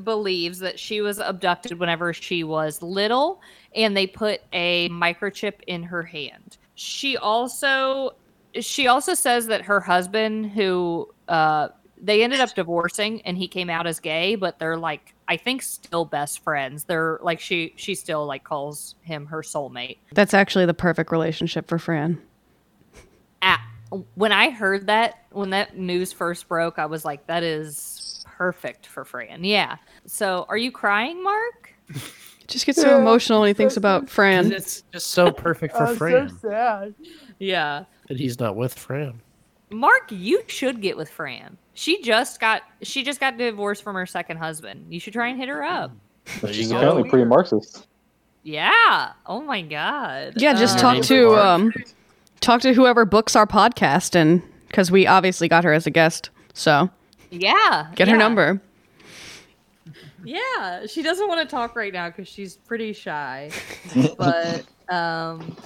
believes 0.05 0.59
that 0.61 0.79
she 0.79 1.01
was 1.01 1.19
abducted 1.19 1.79
whenever 1.79 2.13
she 2.13 2.45
was 2.45 2.83
little, 2.83 3.41
and 3.75 3.97
they 3.97 4.07
put 4.07 4.41
a 4.53 4.89
microchip 4.89 5.55
in 5.67 5.83
her 5.85 6.03
hand. 6.03 6.57
She 6.75 7.17
also 7.17 8.15
she 8.61 8.87
also 8.87 9.15
says 9.15 9.47
that 9.47 9.63
her 9.63 9.81
husband, 9.81 10.51
who 10.51 11.09
uh, 11.29 11.69
they 12.01 12.23
ended 12.23 12.41
up 12.41 12.55
divorcing, 12.55 13.23
and 13.23 13.39
he 13.39 13.49
came 13.49 13.71
out 13.71 13.87
as 13.87 14.01
gay, 14.01 14.35
but 14.35 14.59
they're 14.59 14.77
like 14.77 15.15
I 15.29 15.37
think 15.37 15.63
still 15.63 16.05
best 16.05 16.41
friends. 16.41 16.85
They're 16.85 17.19
like 17.23 17.41
she 17.41 17.73
she 17.77 17.95
still 17.95 18.27
like 18.27 18.45
calls 18.45 18.97
him 19.03 19.27
her 19.27 19.43
soulmate. 19.43 19.99
That's 20.13 20.35
actually 20.35 20.67
the 20.67 20.75
perfect 20.75 21.13
relationship 21.13 21.69
for 21.69 21.79
Fran. 21.79 22.21
At, 23.43 23.61
when 24.15 24.33
I 24.33 24.51
heard 24.51 24.87
that, 24.87 25.25
when 25.33 25.51
that 25.51 25.77
news 25.77 26.13
first 26.13 26.49
broke, 26.49 26.79
I 26.79 26.87
was 26.87 27.05
like, 27.05 27.27
that 27.27 27.43
is 27.43 28.25
perfect 28.27 28.87
for 28.87 29.05
Fran. 29.05 29.45
Yeah. 29.45 29.77
So 30.07 30.47
are 30.49 30.57
you 30.57 30.73
crying, 30.73 31.23
Mark? 31.23 31.75
Just 32.49 32.67
gets 32.67 32.81
so 32.81 32.99
emotional 32.99 33.41
when 33.41 33.49
he 33.49 33.55
thinks 33.55 33.77
about 33.77 34.09
Fran. 34.11 34.53
It's 34.53 34.83
just 34.93 35.09
so 35.09 35.31
perfect 35.31 35.75
for 35.77 35.87
Fran 35.97 36.29
so 36.29 36.49
sad. 36.51 36.95
Yeah. 37.39 37.85
that 38.09 38.19
he's 38.19 38.39
not 38.41 38.57
with 38.57 38.75
Fran. 38.75 39.21
Mark, 39.71 40.11
you 40.11 40.43
should 40.49 40.83
get 40.83 40.97
with 40.97 41.09
Fran. 41.09 41.57
She 41.73 42.03
just 42.03 42.41
got 42.41 42.63
she 42.83 43.05
just 43.05 43.21
got 43.21 43.39
divorced 43.39 43.83
from 43.83 43.95
her 43.95 44.05
second 44.05 44.37
husband. 44.37 44.87
You 44.93 45.01
should 45.01 45.15
try 45.15 45.29
and 45.29 45.39
hit 45.39 45.49
her 45.49 45.63
up. 45.65 45.93
There 46.43 46.53
She's 46.53 46.71
go. 46.71 46.77
apparently 46.77 47.09
pretty 47.09 47.25
Marxist. 47.25 47.87
Yeah. 48.43 49.13
Oh 49.25 49.41
my 49.41 49.63
god. 49.63 50.35
Yeah, 50.37 50.53
just 50.53 50.77
Uh, 50.77 50.81
talk 50.81 50.95
name's 50.95 51.09
to 51.09 51.27
Mark. 51.29 51.39
um, 51.39 51.73
talk 52.43 52.61
to 52.63 52.75
whoever 52.75 53.05
books 53.05 53.35
our 53.37 53.47
podcast, 53.47 54.15
and 54.15 54.43
because 54.69 54.91
we 54.91 55.07
obviously 55.07 55.49
got 55.49 55.65
her 55.65 55.73
as 55.73 55.87
a 55.87 55.91
guest, 55.91 56.31
so 56.53 56.91
Yeah. 57.31 57.87
get 57.95 58.09
her 58.09 58.17
number. 58.17 58.61
Yeah, 60.25 60.87
she 60.87 61.03
doesn't 61.03 61.27
want 61.29 61.49
to 61.49 61.51
talk 61.55 61.75
right 61.75 61.93
now 61.93 62.09
because 62.09 62.29
she's 62.29 62.57
pretty 62.57 62.93
shy. 62.93 63.51
but 64.19 64.65
um, 64.89 65.57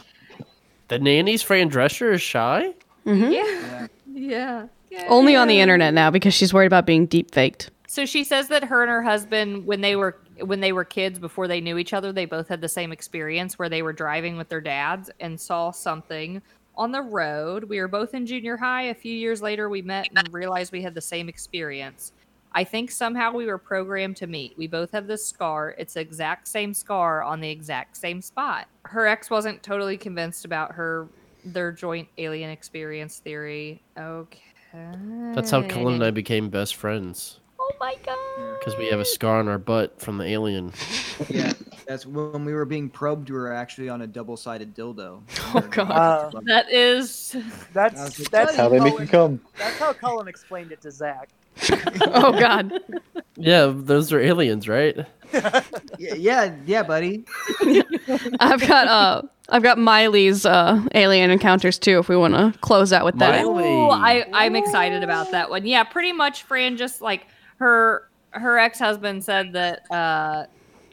The 0.89 0.99
nanny's 0.99 1.43
Fran 1.43 1.71
Drescher 1.71 2.15
is 2.15 2.23
shy. 2.23 2.73
hmm 3.05 3.31
yeah, 3.31 3.87
yeah, 4.11 4.67
yeah. 4.91 5.05
Only 5.09 5.37
on 5.37 5.49
the 5.49 5.61
internet 5.61 5.93
now 5.93 6.11
because 6.11 6.33
she's 6.33 6.55
worried 6.55 6.67
about 6.67 6.87
being 6.87 7.07
deep 7.07 7.35
faked. 7.35 7.71
So 7.89 8.05
she 8.07 8.25
says 8.25 8.49
that 8.49 8.65
her 8.65 8.83
and 8.83 8.91
her 8.91 9.03
husband, 9.03 9.67
when 9.67 9.81
they 9.81 9.95
were 9.97 10.19
when 10.41 10.61
they 10.61 10.73
were 10.73 10.85
kids 10.85 11.19
before 11.19 11.49
they 11.49 11.61
knew 11.61 11.79
each 11.79 11.93
other, 11.93 12.13
they 12.13 12.25
both 12.27 12.49
had 12.49 12.61
the 12.61 12.69
same 12.69 12.93
experience 12.93 13.59
where 13.59 13.69
they 13.69 13.81
were 13.83 13.93
driving 13.93 14.37
with 14.37 14.49
their 14.49 14.61
dads 14.61 15.11
and 15.21 15.39
saw 15.41 15.71
something 15.71 16.43
on 16.77 16.93
the 16.93 17.03
road. 17.03 17.65
We 17.65 17.81
were 17.81 17.89
both 17.89 18.15
in 18.15 18.27
junior 18.27 18.57
high. 18.57 18.83
A 18.85 18.95
few 18.95 19.15
years 19.15 19.43
later, 19.43 19.69
we 19.69 19.83
met 19.83 20.09
and 20.15 20.33
realized 20.33 20.73
we 20.73 20.83
had 20.83 20.95
the 20.95 21.01
same 21.01 21.29
experience. 21.29 22.13
I 22.53 22.65
think 22.65 22.91
somehow 22.91 23.33
we 23.33 23.47
were 23.47 23.59
programmed 23.59 24.17
to 24.19 24.27
meet. 24.27 24.57
We 24.57 24.67
both 24.67 24.91
have 24.93 25.07
this 25.07 25.27
scar. 25.27 25.75
It's 25.79 25.95
the 25.95 26.01
exact 26.01 26.49
same 26.49 26.73
scar 26.73 27.23
on 27.23 27.41
the 27.41 27.51
exact 27.51 27.97
same 27.97 28.23
spot. 28.23 28.67
Her 28.85 29.07
ex 29.07 29.29
wasn't 29.29 29.63
totally 29.63 29.97
convinced 29.97 30.45
about 30.45 30.73
her 30.73 31.09
their 31.45 31.71
joint 31.71 32.09
alien 32.19 32.51
experience 32.51 33.19
theory. 33.19 33.83
Okay. 33.99 34.41
That's 35.35 35.51
how 35.51 35.63
Cullen 35.63 35.95
and 35.95 36.05
I 36.05 36.11
became 36.11 36.49
best 36.49 36.77
friends 36.77 37.41
Oh 37.69 37.77
my 37.81 37.97
god. 38.05 38.59
because 38.59 38.77
we 38.77 38.87
have 38.87 39.01
a 39.01 39.05
scar 39.05 39.41
on 39.41 39.49
our 39.49 39.59
butt 39.59 40.01
from 40.01 40.19
the 40.19 40.25
alien. 40.25 40.73
Yeah, 41.31 41.55
that's 41.89 42.05
when 42.05 42.45
we 42.45 42.53
were 42.53 42.67
being 42.67 42.91
probed. 42.91 43.31
We 43.31 43.37
were 43.37 43.51
actually 43.51 43.89
on 43.89 44.03
a 44.03 44.07
double-sided 44.07 44.77
dildo. 44.77 45.23
Oh 45.55 45.61
god. 45.71 46.35
Uh, 46.35 46.41
That 46.45 46.71
is 46.71 47.35
that's 47.73 47.95
That's 47.95 48.17
that's, 48.19 48.29
That's 48.29 48.57
how 48.57 48.69
they 48.69 48.81
make 48.81 48.99
you 48.99 49.07
come. 49.07 49.41
That's 49.57 49.79
how 49.79 49.95
Cullen 49.95 50.29
explained 50.29 50.73
it 50.73 50.83
to 50.83 50.91
Zach. 50.91 51.31
oh 52.03 52.39
god. 52.39 52.81
Yeah, 53.37 53.73
those 53.75 54.13
are 54.13 54.21
aliens, 54.21 54.69
right? 54.69 54.95
Yeah, 55.33 56.15
yeah, 56.15 56.55
yeah, 56.67 56.83
buddy. 56.83 57.25
I've 58.41 58.67
got 58.69 58.89
uh, 58.89 59.23
I've 59.49 59.63
got 59.63 59.79
Miley's 59.79 60.45
uh 60.45 60.83
alien 60.95 61.31
encounters 61.31 61.79
too. 61.79 61.99
If 61.99 62.11
we 62.11 62.17
want 62.17 62.35
to 62.35 62.59
close 62.61 62.93
out 62.93 63.07
with 63.07 63.19
that. 63.19 63.43
Miley. 63.43 63.65
Ooh, 63.65 63.89
I 63.89 64.27
I'm 64.35 64.55
excited 64.55 65.03
about 65.03 65.31
that 65.31 65.49
one. 65.49 65.65
Yeah, 65.67 65.85
pretty 65.85 66.13
much 66.13 66.43
Fran 66.43 66.77
just 66.77 67.01
like 67.01 67.27
her 67.57 68.09
her 68.31 68.59
ex-husband 68.59 69.23
said 69.25 69.53
that 69.53 69.91
uh 69.91 70.47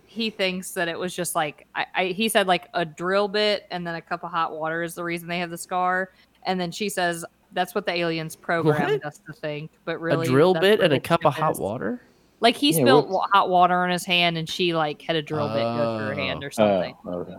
he 0.06 0.30
thinks 0.30 0.72
that 0.72 0.88
it 0.88 0.98
was 0.98 1.16
just 1.16 1.36
like 1.36 1.68
I, 1.76 1.86
I 1.96 2.06
he 2.08 2.30
said 2.30 2.48
like 2.48 2.68
a 2.74 2.86
drill 2.86 3.28
bit 3.28 3.66
and 3.72 3.86
then 3.86 3.96
a 3.96 4.02
cup 4.02 4.24
of 4.24 4.32
hot 4.32 4.52
water 4.56 4.84
is 4.84 4.94
the 4.96 5.04
reason 5.04 5.28
they 5.28 5.40
have 5.40 5.50
the 5.50 5.58
scar 5.58 6.12
and 6.44 6.60
then 6.60 6.72
she 6.72 6.88
says 6.90 7.26
that's 7.54 7.76
what 7.76 7.86
the 7.86 7.92
aliens 7.94 8.36
programmed 8.36 9.02
What? 9.04 9.06
us 9.06 9.20
to 9.28 9.34
think 9.34 9.72
but 9.86 10.00
really 10.00 10.28
a 10.28 10.30
drill 10.30 10.54
bit 10.54 10.80
and 10.82 10.94
a 10.94 11.00
cup 11.00 11.26
of 11.26 11.34
think 11.36 11.44
hot 11.46 11.60
water. 11.60 12.02
like 12.40 12.56
he 12.56 12.72
Yeah, 12.72 12.82
spilled 12.84 13.10
what's- 13.10 13.32
hot 13.34 13.50
water 13.50 13.76
on 13.84 13.90
his 13.90 14.06
hand 14.06 14.38
and 14.38 14.48
she 14.50 14.74
like 14.74 15.02
had 15.02 15.16
a 15.16 15.22
drill 15.22 15.48
bit 15.50 15.64
go 15.64 15.98
through 15.98 16.08
her 16.08 16.14
hand 16.16 16.44
or 16.44 16.52
something 16.52 16.96
Oh, 17.06 17.12
okay. 17.20 17.36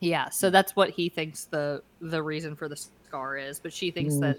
yeah, 0.00 0.28
so 0.30 0.48
that's 0.48 0.74
what 0.76 0.90
he 0.90 1.08
thinks 1.08 1.44
the 1.46 1.82
the 2.00 2.22
reason 2.22 2.54
for 2.56 2.68
the 2.68 2.76
scar 2.76 3.36
is, 3.36 3.58
but 3.60 3.72
she 3.72 3.90
thinks 3.90 4.14
Mm. 4.14 4.20
that 4.20 4.38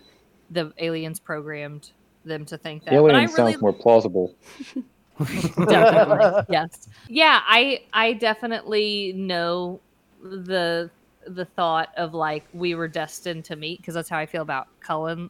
the 0.51 0.73
aliens 0.79 1.19
programmed 1.19 1.91
them 2.25 2.45
to 2.45 2.57
think 2.57 2.85
that. 2.85 2.93
Alien 2.93 3.15
but 3.15 3.21
I 3.21 3.25
sounds 3.25 3.37
really 3.37 3.57
more 3.57 3.73
plausible. 3.73 4.35
definitely 5.19 6.45
yes. 6.49 6.87
Yeah, 7.07 7.39
I 7.45 7.83
I 7.93 8.13
definitely 8.13 9.13
know 9.15 9.79
the 10.21 10.89
the 11.27 11.45
thought 11.45 11.89
of 11.97 12.13
like 12.13 12.43
we 12.53 12.75
were 12.75 12.87
destined 12.87 13.45
to 13.45 13.55
meet 13.55 13.79
because 13.79 13.93
that's 13.93 14.09
how 14.09 14.17
I 14.17 14.25
feel 14.25 14.41
about 14.41 14.67
Cullen 14.81 15.29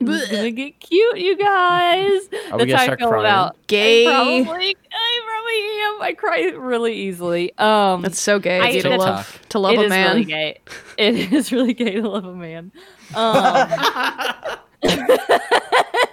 It's 0.00 0.30
gonna 0.30 0.50
get 0.50 0.80
cute, 0.80 1.18
you 1.18 1.36
guys. 1.36 2.20
Are 2.52 2.58
That's 2.58 2.72
how 2.72 2.78
I 2.78 2.84
start 2.84 2.98
feel 2.98 3.08
crying? 3.08 3.24
about 3.26 3.66
Gay. 3.66 4.06
I 4.06 4.42
probably, 4.44 4.76
I 4.92 5.20
probably 5.26 5.80
am. 5.82 6.02
I 6.02 6.14
cry 6.16 6.40
really 6.56 6.94
easily. 6.94 7.56
Um, 7.58 8.02
That's 8.02 8.20
so 8.20 8.38
gay 8.38 8.60
I- 8.60 8.72
to 8.80 8.82
that's- 8.82 8.98
love 9.00 9.40
to 9.50 9.58
love 9.58 9.74
it 9.74 9.80
a 9.80 9.82
is 9.84 9.88
man. 9.90 10.10
Really 10.16 10.24
gay. 10.24 10.58
It 10.96 11.32
is 11.32 11.52
really 11.52 11.74
gay 11.74 11.92
to 12.00 12.08
love 12.08 12.24
a 12.24 12.34
man. 12.34 12.72
Um, 13.14 13.68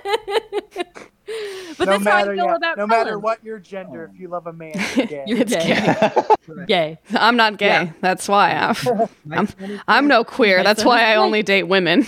but 1.78 1.86
no 1.86 1.86
that's 1.86 1.90
how 1.90 1.96
I 1.96 1.98
matter, 2.22 2.36
feel 2.36 2.46
yeah, 2.46 2.56
about 2.56 2.78
no 2.78 2.88
matter 2.88 3.20
what 3.20 3.44
your 3.44 3.60
gender, 3.60 4.10
if 4.14 4.20
you 4.20 4.28
love 4.28 4.48
a 4.48 4.54
man, 4.54 4.74
you're 4.96 5.06
gay. 5.08 5.24
You're 5.28 5.44
gay. 5.46 6.26
gay. 6.68 6.98
I'm 7.14 7.36
not 7.38 7.58
gay. 7.58 7.68
Yeah. 7.68 7.92
That's 8.02 8.28
why 8.28 8.52
I'm, 8.52 8.76
I'm 9.32 9.48
I'm 9.88 10.08
no 10.08 10.24
queer. 10.24 10.64
That's 10.64 10.84
why 10.84 11.04
I 11.04 11.16
only 11.16 11.44
date 11.44 11.64
women. 11.64 12.06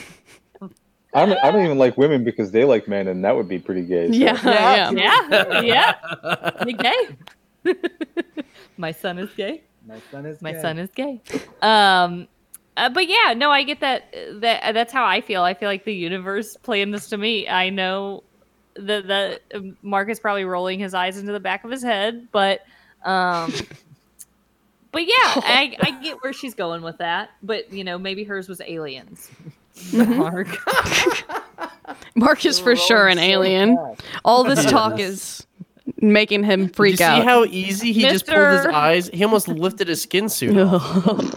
I 1.13 1.25
don't, 1.25 1.38
I 1.43 1.51
don't 1.51 1.65
even 1.65 1.77
like 1.77 1.97
women 1.97 2.23
because 2.23 2.51
they 2.51 2.63
like 2.63 2.88
men, 2.88 3.08
and 3.10 3.23
that 3.25 3.36
would 3.36 3.49
be 3.49 3.60
pretty 3.60 3.82
gay. 3.82 4.08
so- 4.08 4.13
Yeah, 4.13 4.39
yeah. 4.45 4.91
Yeah, 4.91 5.62
yeah. 5.62 6.63
You're 6.65 6.77
gay. 6.77 7.75
My 8.77 8.91
son 8.93 9.19
is 9.19 9.30
gay. 9.36 9.62
My 9.86 9.99
son 10.10 10.25
is 10.25 10.41
My 10.41 10.54
gay. 10.54 10.62
son 10.62 10.77
is 10.80 10.89
gay. 10.91 11.21
Um, 11.62 12.27
uh, 12.77 12.89
but 12.89 13.07
yeah, 13.07 13.34
no, 13.36 13.51
I 13.51 13.63
get 13.63 13.79
that. 13.81 14.13
That 14.41 14.73
that's 14.73 14.93
how 14.93 15.05
I 15.05 15.21
feel. 15.21 15.41
I 15.43 15.53
feel 15.53 15.69
like 15.69 15.84
the 15.84 15.93
universe 15.93 16.55
planned 16.57 16.93
this 16.93 17.10
to 17.10 17.17
me. 17.17 17.47
I 17.47 17.69
know 17.69 18.23
that 18.75 19.07
that 19.07 19.41
um, 19.53 19.77
Mark 19.81 20.10
is 20.10 20.19
probably 20.19 20.45
rolling 20.45 20.79
his 20.79 20.93
eyes 20.93 21.17
into 21.17 21.31
the 21.31 21.39
back 21.39 21.63
of 21.63 21.71
his 21.71 21.84
head, 21.84 22.27
but 22.31 22.62
um, 23.03 23.53
but 24.91 25.03
yeah, 25.03 25.15
I 25.17 25.75
I 25.81 25.91
get 26.03 26.23
where 26.23 26.34
she's 26.34 26.53
going 26.55 26.81
with 26.81 26.97
that. 26.99 27.31
But 27.43 27.71
you 27.73 27.84
know, 27.84 27.97
maybe 27.97 28.23
hers 28.23 28.47
was 28.47 28.62
aliens. 28.62 29.29
Mhm. 29.75 30.17
Mark. 30.17 30.47
Mark 32.15 32.45
is 32.45 32.60
for 32.60 32.75
sure 32.75 33.07
an 33.07 33.19
alien. 33.19 33.77
All 34.23 34.43
this 34.43 34.65
talk 34.65 34.99
is 34.99 35.45
making 35.98 36.44
him 36.44 36.67
Did 36.67 36.76
freak 36.76 37.02
out. 37.02 37.20
see 37.22 37.26
how 37.26 37.44
easy 37.46 37.91
he 37.91 38.02
just 38.04 38.28
pulled 38.28 38.52
his 38.52 38.65
eyes? 38.67 39.10
He 39.13 39.24
almost 39.24 39.48
lifted 39.48 39.88
his 39.88 40.02
skin 40.02 40.30
suit. 40.30 40.58
off. 40.60 40.82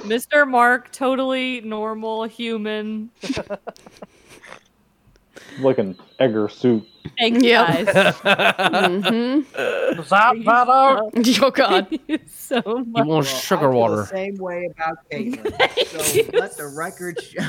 Mr. 0.04 0.48
Mark, 0.48 0.92
totally 0.92 1.61
normal 1.62 2.24
human. 2.24 3.11
like 5.61 5.78
an 5.78 5.96
Edgar 6.18 6.48
suit. 6.48 6.85
Thank 7.18 7.37
you 7.42 7.50
Yep. 7.50 7.66
guys. 7.87 7.87
mm-hmm. 8.24 10.02
Zap, 10.02 10.37
that 10.44 10.68
out. 10.68 11.11
Oh 11.42 11.50
God. 11.50 11.87
Thank 11.90 12.02
you 12.09 12.18
so 12.26 12.61
He 12.62 12.85
much. 12.90 13.07
wants 13.07 13.30
Well, 13.33 13.40
sugar 13.40 13.68
I 13.68 13.72
feel 13.72 13.78
water. 13.80 13.96
The 13.96 14.07
same 14.07 14.37
way 14.38 14.68
about 14.76 14.98
Caitlyn. 15.11 15.87
so 15.87 16.14
you 16.14 16.30
let 16.38 16.57
the 16.57 16.66
record 16.68 17.20
show 17.22 17.42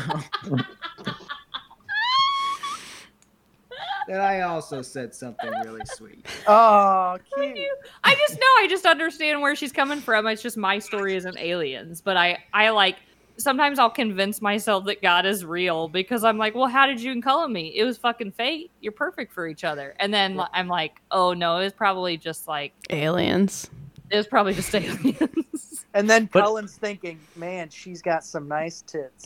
that 4.09 4.21
I 4.21 4.41
also 4.41 4.81
said 4.81 5.13
something 5.13 5.49
really 5.63 5.81
sweet. 5.85 6.25
Oh, 6.47 7.17
cute. 7.35 7.57
I 8.03 8.15
just 8.15 8.33
know. 8.33 8.45
I 8.59 8.67
just 8.69 8.85
understand 8.85 9.41
where 9.41 9.55
she's 9.55 9.71
coming 9.71 9.99
from. 9.99 10.27
It's 10.27 10.41
just 10.41 10.57
my 10.57 10.79
story 10.79 11.15
isn't 11.15 11.37
aliens, 11.37 12.01
but 12.01 12.17
I 12.17 12.37
I 12.53 12.69
like 12.69 12.97
sometimes 13.37 13.79
I'll 13.79 13.89
convince 13.89 14.41
myself 14.41 14.85
that 14.85 15.01
God 15.01 15.25
is 15.25 15.43
real 15.43 15.87
because 15.89 16.23
I'm 16.23 16.37
like, 16.37 16.55
well, 16.55 16.67
how 16.67 16.85
did 16.85 17.01
you 17.01 17.21
call 17.21 17.47
me? 17.49 17.73
It 17.75 17.83
was 17.83 17.97
fucking 17.97 18.31
fate. 18.31 18.71
You're 18.79 18.93
perfect 18.93 19.33
for 19.33 19.47
each 19.47 19.63
other. 19.63 19.93
And 19.99 20.13
then 20.13 20.39
I'm 20.53 20.67
like, 20.67 21.01
oh 21.11 21.33
no, 21.33 21.57
it 21.57 21.63
was 21.63 21.73
probably 21.73 22.15
just 22.17 22.47
like 22.47 22.73
Aliens. 22.89 23.69
it 24.09 24.15
was 24.17 24.27
probably 24.27 24.53
just 24.53 24.73
aliens. 24.75 25.85
And 25.93 26.09
then 26.09 26.29
But- 26.31 26.43
Cullen's 26.43 26.77
thinking, 26.77 27.19
man, 27.35 27.69
she's 27.69 28.01
got 28.01 28.23
some 28.23 28.47
nice 28.47 28.81
tits. 28.81 29.25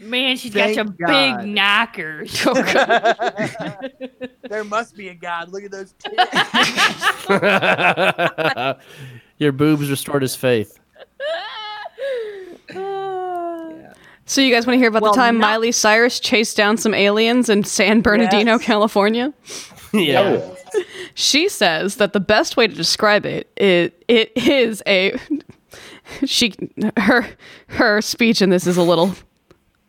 Man, 0.00 0.36
she's 0.36 0.52
Thank 0.52 0.76
got 0.76 0.86
some 0.86 0.96
God. 1.00 1.40
big 1.42 1.48
knockers. 1.54 2.42
Oh, 2.46 2.54
there 4.48 4.64
must 4.64 4.96
be 4.96 5.08
a 5.08 5.14
God. 5.14 5.50
Look 5.50 5.64
at 5.64 5.70
those 5.70 5.94
tits. 5.98 6.14
Your 9.38 9.52
boobs 9.52 9.88
restored 9.90 10.22
his 10.22 10.34
faith. 10.36 10.78
So 14.26 14.42
you 14.42 14.52
guys 14.54 14.66
want 14.66 14.74
to 14.74 14.78
hear 14.78 14.90
about 14.90 15.00
Well, 15.00 15.12
the 15.12 15.16
time 15.16 15.38
not- 15.38 15.46
Miley 15.52 15.72
Cyrus 15.72 16.20
chased 16.20 16.54
down 16.54 16.76
some 16.76 16.92
aliens 16.92 17.48
in 17.48 17.64
San 17.64 18.02
Bernardino, 18.02 18.52
Yes. 18.56 18.62
California? 18.62 19.32
yeah. 19.94 20.20
Oh. 20.20 20.56
She 21.14 21.48
says 21.48 21.96
that 21.96 22.12
the 22.12 22.20
best 22.20 22.54
way 22.54 22.66
to 22.66 22.74
describe 22.74 23.24
it 23.24 23.50
is 23.56 23.90
it 24.06 24.30
is 24.36 24.82
a 24.86 25.18
she 26.26 26.52
her 26.98 27.26
her 27.68 28.02
speech 28.02 28.42
in 28.42 28.50
this 28.50 28.66
is 28.66 28.76
a 28.76 28.82
little 28.82 29.14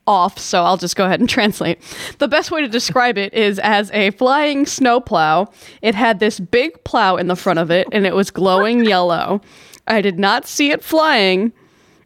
off, 0.09 0.39
so 0.39 0.63
I'll 0.63 0.75
just 0.75 0.95
go 0.95 1.05
ahead 1.05 1.19
and 1.19 1.29
translate. 1.37 1.79
The 2.17 2.27
best 2.27 2.51
way 2.51 2.61
to 2.61 2.67
describe 2.67 3.17
it 3.17 3.33
is 3.33 3.59
as 3.59 3.91
a 3.91 4.09
flying 4.11 4.65
snowplow. 4.65 5.49
It 5.81 5.95
had 5.95 6.19
this 6.19 6.39
big 6.39 6.83
plow 6.83 7.15
in 7.15 7.27
the 7.27 7.35
front 7.35 7.59
of 7.59 7.71
it 7.71 7.87
and 7.91 8.05
it 8.05 8.15
was 8.15 8.31
glowing 8.31 8.83
yellow. 8.83 9.41
I 9.87 10.01
did 10.01 10.19
not 10.19 10.47
see 10.47 10.71
it 10.71 10.83
flying, 10.83 11.53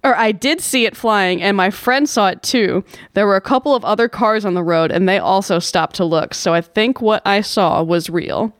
or 0.03 0.15
I 0.15 0.31
did 0.31 0.61
see 0.61 0.85
it 0.85 0.95
flying, 0.95 1.41
and 1.41 1.55
my 1.57 1.69
friend 1.69 2.07
saw 2.07 2.27
it 2.27 2.41
too. 2.43 2.83
There 3.13 3.25
were 3.27 3.35
a 3.35 3.41
couple 3.41 3.75
of 3.75 3.83
other 3.83 4.07
cars 4.07 4.45
on 4.45 4.53
the 4.53 4.63
road, 4.63 4.91
and 4.91 5.07
they 5.07 5.17
also 5.17 5.59
stopped 5.59 5.95
to 5.97 6.05
look. 6.05 6.33
So 6.33 6.53
I 6.53 6.61
think 6.61 7.01
what 7.01 7.21
I 7.25 7.41
saw 7.41 7.83
was 7.83 8.09
real. 8.09 8.53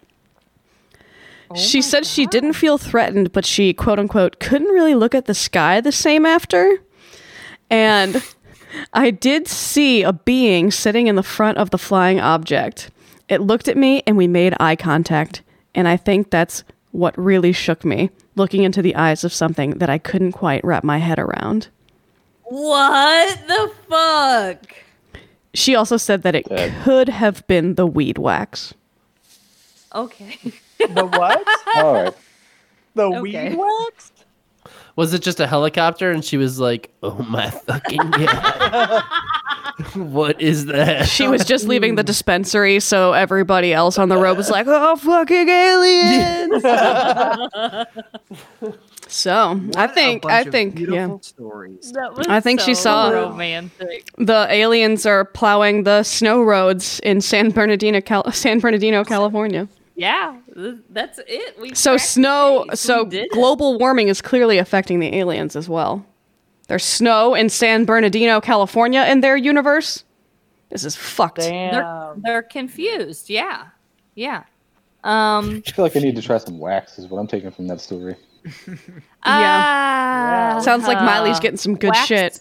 Oh 1.49 1.55
she 1.55 1.81
said 1.81 2.05
she 2.05 2.25
didn't 2.25 2.53
feel 2.53 2.77
threatened, 2.77 3.31
but 3.31 3.45
she, 3.45 3.73
quote 3.73 3.99
unquote, 3.99 4.39
couldn't 4.39 4.67
really 4.67 4.95
look 4.95 5.15
at 5.15 5.25
the 5.25 5.33
sky 5.33 5.79
the 5.79 5.91
same 5.91 6.25
after. 6.25 6.79
And 7.69 8.21
I 8.93 9.11
did 9.11 9.47
see 9.47 10.03
a 10.03 10.13
being 10.13 10.71
sitting 10.71 11.07
in 11.07 11.15
the 11.15 11.23
front 11.23 11.57
of 11.57 11.69
the 11.69 11.77
flying 11.77 12.19
object. 12.19 12.89
It 13.29 13.41
looked 13.41 13.67
at 13.67 13.77
me, 13.77 14.03
and 14.07 14.17
we 14.17 14.27
made 14.27 14.53
eye 14.59 14.75
contact. 14.75 15.41
And 15.75 15.87
I 15.87 15.97
think 15.97 16.29
that's 16.29 16.63
what 16.91 17.17
really 17.17 17.51
shook 17.53 17.83
me, 17.83 18.09
looking 18.35 18.63
into 18.63 18.81
the 18.81 18.95
eyes 18.95 19.23
of 19.23 19.33
something 19.33 19.71
that 19.79 19.89
I 19.89 19.97
couldn't 19.97 20.33
quite 20.33 20.63
wrap 20.63 20.83
my 20.83 20.99
head 20.99 21.19
around. 21.19 21.67
what 22.43 23.39
the 23.47 23.71
fuck? 23.89 24.75
She 25.55 25.75
also 25.75 25.97
said 25.97 26.23
that 26.23 26.35
it 26.35 26.47
Dead. 26.49 26.73
could 26.83 27.09
have 27.09 27.45
been 27.47 27.75
the 27.75 27.85
weed 27.87 28.17
wax. 28.17 28.73
Okay. 29.93 30.37
the 30.79 31.05
what? 31.05 31.43
All 31.75 31.93
right. 31.93 32.13
The 32.95 33.03
Okay. 33.03 33.21
weed 33.49 33.55
wax? 33.57 34.11
Was 34.95 35.13
it 35.13 35.23
just 35.23 35.39
a 35.39 35.47
helicopter? 35.47 36.11
And 36.11 36.23
she 36.23 36.37
was 36.37 36.59
like, 36.59 36.91
"Oh 37.01 37.25
my 37.27 37.49
fucking 37.49 38.11
god, 38.11 39.03
what 39.95 40.39
is 40.39 40.67
that?" 40.67 41.07
She 41.07 41.27
was 41.27 41.43
just 41.45 41.67
leaving 41.67 41.95
the 41.95 42.03
dispensary, 42.03 42.79
so 42.79 43.13
everybody 43.13 43.73
else 43.73 43.97
on 43.97 44.09
the 44.09 44.17
road 44.17 44.37
was 44.37 44.51
like, 44.51 44.67
"Oh, 44.69 44.95
fucking 44.95 45.49
aliens!" 45.49 46.63
so 49.07 49.31
I 49.41 49.53
What 49.53 49.89
a 49.89 49.93
think, 49.93 50.25
I 50.25 50.43
think, 50.43 50.79
yeah, 50.79 51.17
stories. 51.21 51.93
I 52.27 52.39
think 52.39 52.59
she 52.61 52.73
so 52.75 52.81
saw- 52.83 53.09
romantic. 53.09 54.09
the 54.17 54.47
aliens 54.49 55.05
are 55.05 55.25
plowing 55.25 55.83
the 55.83 56.03
snow 56.03 56.43
roads 56.43 56.99
in 57.01 57.21
San 57.21 57.49
Bernardino, 57.49 58.01
Cal- 58.01 58.31
San 58.31 58.59
Bernardino, 58.59 59.03
California. 59.03 59.67
Yeah, 59.95 60.37
that's 60.89 61.19
it. 61.27 61.59
We 61.59 61.75
So 61.75 61.97
snow, 61.97 62.65
case. 62.69 62.79
so 62.79 63.03
We 63.03 63.19
it. 63.19 63.31
global 63.31 63.77
warming 63.77 64.07
is 64.07 64.21
clearly 64.21 64.57
affecting 64.57 64.99
the 64.99 65.15
aliens 65.15 65.55
as 65.55 65.69
well. 65.69 66.03
There's 66.67 66.83
snow 66.83 67.35
in 67.35 67.49
San 67.49 67.85
Bernardino, 67.85 68.41
California, 68.41 69.03
in 69.03 69.21
their 69.21 69.37
universe. 69.37 70.03
This 70.69 70.83
is 70.83 70.95
fucked. 70.95 71.37
They're, 71.37 71.71
Damn. 71.71 72.21
they're 72.23 72.41
confused. 72.41 73.29
Yeah, 73.29 73.67
yeah. 74.15 74.43
Um. 75.03 75.61
I 75.67 75.71
feel 75.71 75.85
like 75.85 75.95
I 75.95 75.99
need 75.99 76.15
to 76.15 76.21
try 76.21 76.37
some 76.39 76.57
wax. 76.57 76.97
Is 76.97 77.07
what 77.07 77.19
I'm 77.19 77.27
taking 77.27 77.51
from 77.51 77.67
that 77.67 77.79
story. 77.81 78.15
Yeah. 79.25 80.59
Sounds 80.59 80.85
like 80.87 80.97
Miley's 80.97 81.39
getting 81.39 81.57
some 81.57 81.75
good 81.75 81.91
wax- 81.91 82.07
shit. 82.07 82.39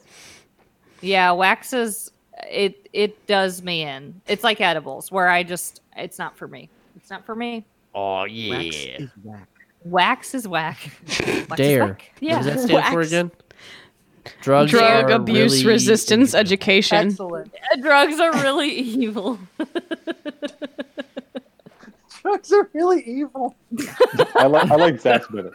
Yeah, 1.00 1.32
wax 1.32 1.72
is 1.72 2.10
it. 2.50 2.88
It 2.92 3.26
does 3.26 3.62
me 3.62 3.82
in. 3.82 4.20
It's 4.26 4.44
like 4.44 4.60
edibles, 4.60 5.10
where 5.12 5.28
I 5.28 5.42
just 5.42 5.80
it's 5.96 6.18
not 6.18 6.36
for 6.36 6.48
me. 6.48 6.68
It's 7.12 7.18
not 7.18 7.26
for 7.26 7.34
me. 7.34 7.66
Oh 7.94 8.20
Wax 8.22 8.30
yeah. 8.32 8.96
is 8.96 9.10
whack. 9.22 9.48
Wax 9.84 10.34
is 10.34 10.48
whack. 10.48 10.78
Wax 11.08 11.20
is 11.20 11.46
Dare. 11.56 11.84
whack. 11.84 12.10
Yeah. 12.20 12.36
What 12.38 12.44
does 12.44 12.54
that 12.54 12.68
stand 12.68 12.94
for 12.94 13.00
again? 13.02 13.30
Drugs 14.40 14.70
Drug 14.70 15.10
are 15.10 15.16
abuse 15.16 15.62
really 15.62 15.74
resistance 15.74 16.30
evil. 16.30 16.40
education. 16.40 17.08
Excellent. 17.08 17.52
Uh, 17.54 17.76
drugs 17.82 18.18
are 18.18 18.32
really 18.40 18.70
evil. 18.70 19.38
Drugs 22.22 22.50
are 22.50 22.70
really 22.72 23.02
evil. 23.02 23.56
I 24.36 24.46
like 24.46 24.70
I 24.70 24.76
like 24.76 24.98
Zach's 24.98 25.28
better. 25.28 25.52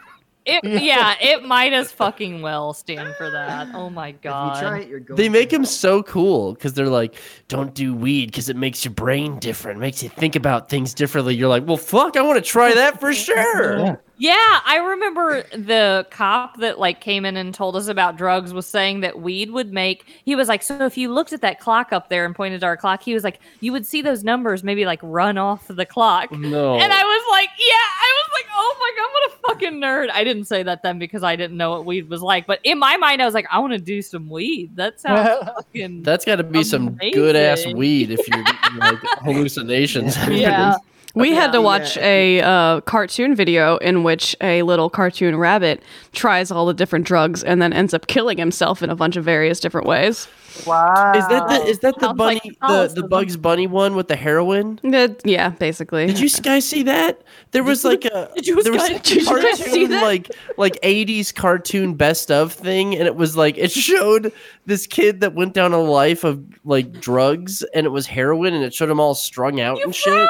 It, 0.47 0.63
yeah, 0.81 1.15
it 1.19 1.43
might 1.43 1.73
as 1.73 1.91
fucking 1.91 2.41
well 2.41 2.73
stand 2.73 3.13
for 3.15 3.29
that. 3.29 3.67
Oh 3.73 3.89
my 3.89 4.13
god. 4.13 4.61
try 4.61 4.79
it, 4.79 4.87
you're 4.87 5.01
going 5.01 5.17
They 5.17 5.27
make 5.27 5.51
him 5.51 5.65
so 5.65 6.01
cool 6.03 6.53
because 6.53 6.73
they're 6.73 6.87
like, 6.87 7.15
"Don't 7.49 7.73
do 7.73 7.93
weed 7.93 8.27
because 8.27 8.47
it 8.47 8.55
makes 8.55 8.85
your 8.85 8.93
brain 8.93 9.39
different, 9.39 9.79
makes 9.79 10.01
you 10.01 10.09
think 10.09 10.37
about 10.37 10.69
things 10.69 10.93
differently." 10.93 11.35
You're 11.35 11.49
like, 11.49 11.67
"Well, 11.67 11.77
fuck, 11.77 12.15
I 12.15 12.21
want 12.21 12.37
to 12.43 12.49
try 12.49 12.73
that 12.73 12.99
for 12.99 13.13
sure." 13.27 14.01
Yeah, 14.19 14.33
I 14.65 14.77
remember 14.77 15.43
the 15.53 16.07
cop 16.09 16.57
that 16.57 16.79
like 16.79 17.01
came 17.01 17.23
in 17.23 17.37
and 17.37 17.53
told 17.53 17.75
us 17.75 17.87
about 17.87 18.17
drugs 18.17 18.51
was 18.51 18.65
saying 18.65 19.01
that 19.01 19.21
weed 19.21 19.51
would 19.51 19.71
make 19.71 20.05
he 20.25 20.35
was 20.35 20.47
like, 20.47 20.63
so 20.63 20.85
if 20.85 20.97
you 20.97 21.13
looked 21.13 21.33
at 21.33 21.41
that 21.41 21.59
clock 21.59 21.93
up 21.93 22.09
there 22.09 22.25
and 22.25 22.35
pointed 22.35 22.61
to 22.61 22.65
our 22.65 22.75
clock, 22.77 23.03
he 23.03 23.13
was 23.13 23.23
like, 23.23 23.39
you 23.59 23.71
would 23.71 23.85
see 23.85 24.01
those 24.01 24.23
numbers 24.23 24.63
maybe 24.63 24.85
like 24.85 24.99
run 25.03 25.37
off 25.37 25.67
the 25.67 25.85
clock. 25.85 26.29
Oh, 26.31 26.35
no. 26.35 26.79
And 26.79 26.91
I 26.91 27.03
was 27.03 27.23
like, 27.31 27.49
yeah, 27.59 27.75
I 27.75 28.23
was 28.23 28.29
like, 28.33 28.45
oh 28.55 28.75
my 28.79 28.91
god, 28.97 29.09
what 29.13 29.31
a 29.31 29.47
fucking 29.47 29.81
nerd. 29.81 30.09
I 30.11 30.23
didn't 30.23 30.45
say 30.45 30.63
that 30.63 30.81
then 30.81 30.97
because 30.97 31.21
I 31.21 31.35
didn't 31.35 31.57
know 31.57 31.69
what 31.71 31.85
weed 31.85 32.09
was 32.09 32.23
like, 32.23 32.47
but 32.47 32.59
in 32.63 32.79
my 32.79 32.97
mind 32.97 33.21
I 33.21 33.25
was 33.25 33.35
like, 33.35 33.45
I 33.51 33.59
want 33.59 33.73
to 33.73 33.79
do 33.79 34.01
some 34.01 34.29
weed. 34.29 34.75
That 34.75 34.99
sounds 34.99 35.45
fucking 35.45 36.01
That's 36.01 36.25
got 36.25 36.37
to 36.37 36.43
be 36.43 36.63
some 36.63 36.97
good 37.13 37.35
ass 37.35 37.67
weed 37.67 38.09
if 38.09 38.27
you're 38.27 38.43
like 38.79 38.97
hallucinations. 39.21 40.17
Yeah. 40.27 40.75
We 41.17 41.31
had 41.31 41.51
to 41.51 41.61
watch 41.61 41.97
a 41.97 42.41
uh, 42.41 42.81
cartoon 42.81 43.35
video 43.35 43.77
in 43.77 44.03
which 44.03 44.35
a 44.41 44.61
little 44.63 44.89
cartoon 44.89 45.35
rabbit 45.35 45.81
tries 46.13 46.51
all 46.51 46.65
the 46.65 46.73
different 46.73 47.05
drugs 47.05 47.43
and 47.43 47.61
then 47.61 47.73
ends 47.73 47.93
up 47.93 48.07
killing 48.07 48.37
himself 48.37 48.81
in 48.83 48.89
a 48.89 48.95
bunch 48.95 49.15
of 49.15 49.23
various 49.25 49.59
different 49.59 49.87
ways. 49.87 50.27
Wow. 50.65 51.11
Is 51.15 51.27
that 51.27 51.47
the 51.49 51.65
is 51.67 51.79
that 51.79 51.95
the 51.99 52.07
Sounds 52.07 52.17
bunny 52.17 52.41
like 52.61 52.89
the, 52.89 53.01
the 53.01 53.07
Bugs 53.07 53.37
Bunny 53.37 53.67
one 53.67 53.95
with 53.95 54.07
the 54.07 54.15
heroin? 54.15 54.79
That- 54.83 55.21
yeah, 55.23 55.49
basically. 55.49 56.07
Did 56.07 56.19
you 56.19 56.29
guys 56.41 56.65
see 56.65 56.83
that? 56.83 57.21
There 57.51 57.63
was 57.63 57.85
like 57.85 58.05
a 58.05 58.31
Did 58.35 58.47
you 58.47 58.63
there 58.63 58.73
was 58.73 58.81
guys- 58.81 58.91
a 58.99 59.03
did 59.03 59.15
you 59.27 59.41
guys 59.41 59.57
see 59.59 59.63
cartoon 59.65 59.89
that? 59.91 60.01
like 60.03 60.31
like 60.57 60.79
80s 60.81 61.33
cartoon 61.35 61.93
best 61.93 62.31
of 62.31 62.53
thing 62.53 62.95
and 62.95 63.05
it 63.05 63.15
was 63.15 63.37
like 63.37 63.57
it 63.57 63.71
showed 63.71 64.31
this 64.65 64.87
kid 64.87 65.21
that 65.21 65.35
went 65.35 65.53
down 65.53 65.73
a 65.73 65.79
life 65.81 66.23
of 66.23 66.43
like 66.65 66.91
drugs 67.01 67.61
and 67.75 67.85
it 67.85 67.89
was 67.89 68.07
heroin 68.07 68.53
and 68.55 68.63
it 68.63 68.73
showed 68.73 68.89
him 68.89 68.99
all 68.99 69.13
strung 69.13 69.59
out 69.61 69.79
and 69.83 69.93
shit. 69.93 70.27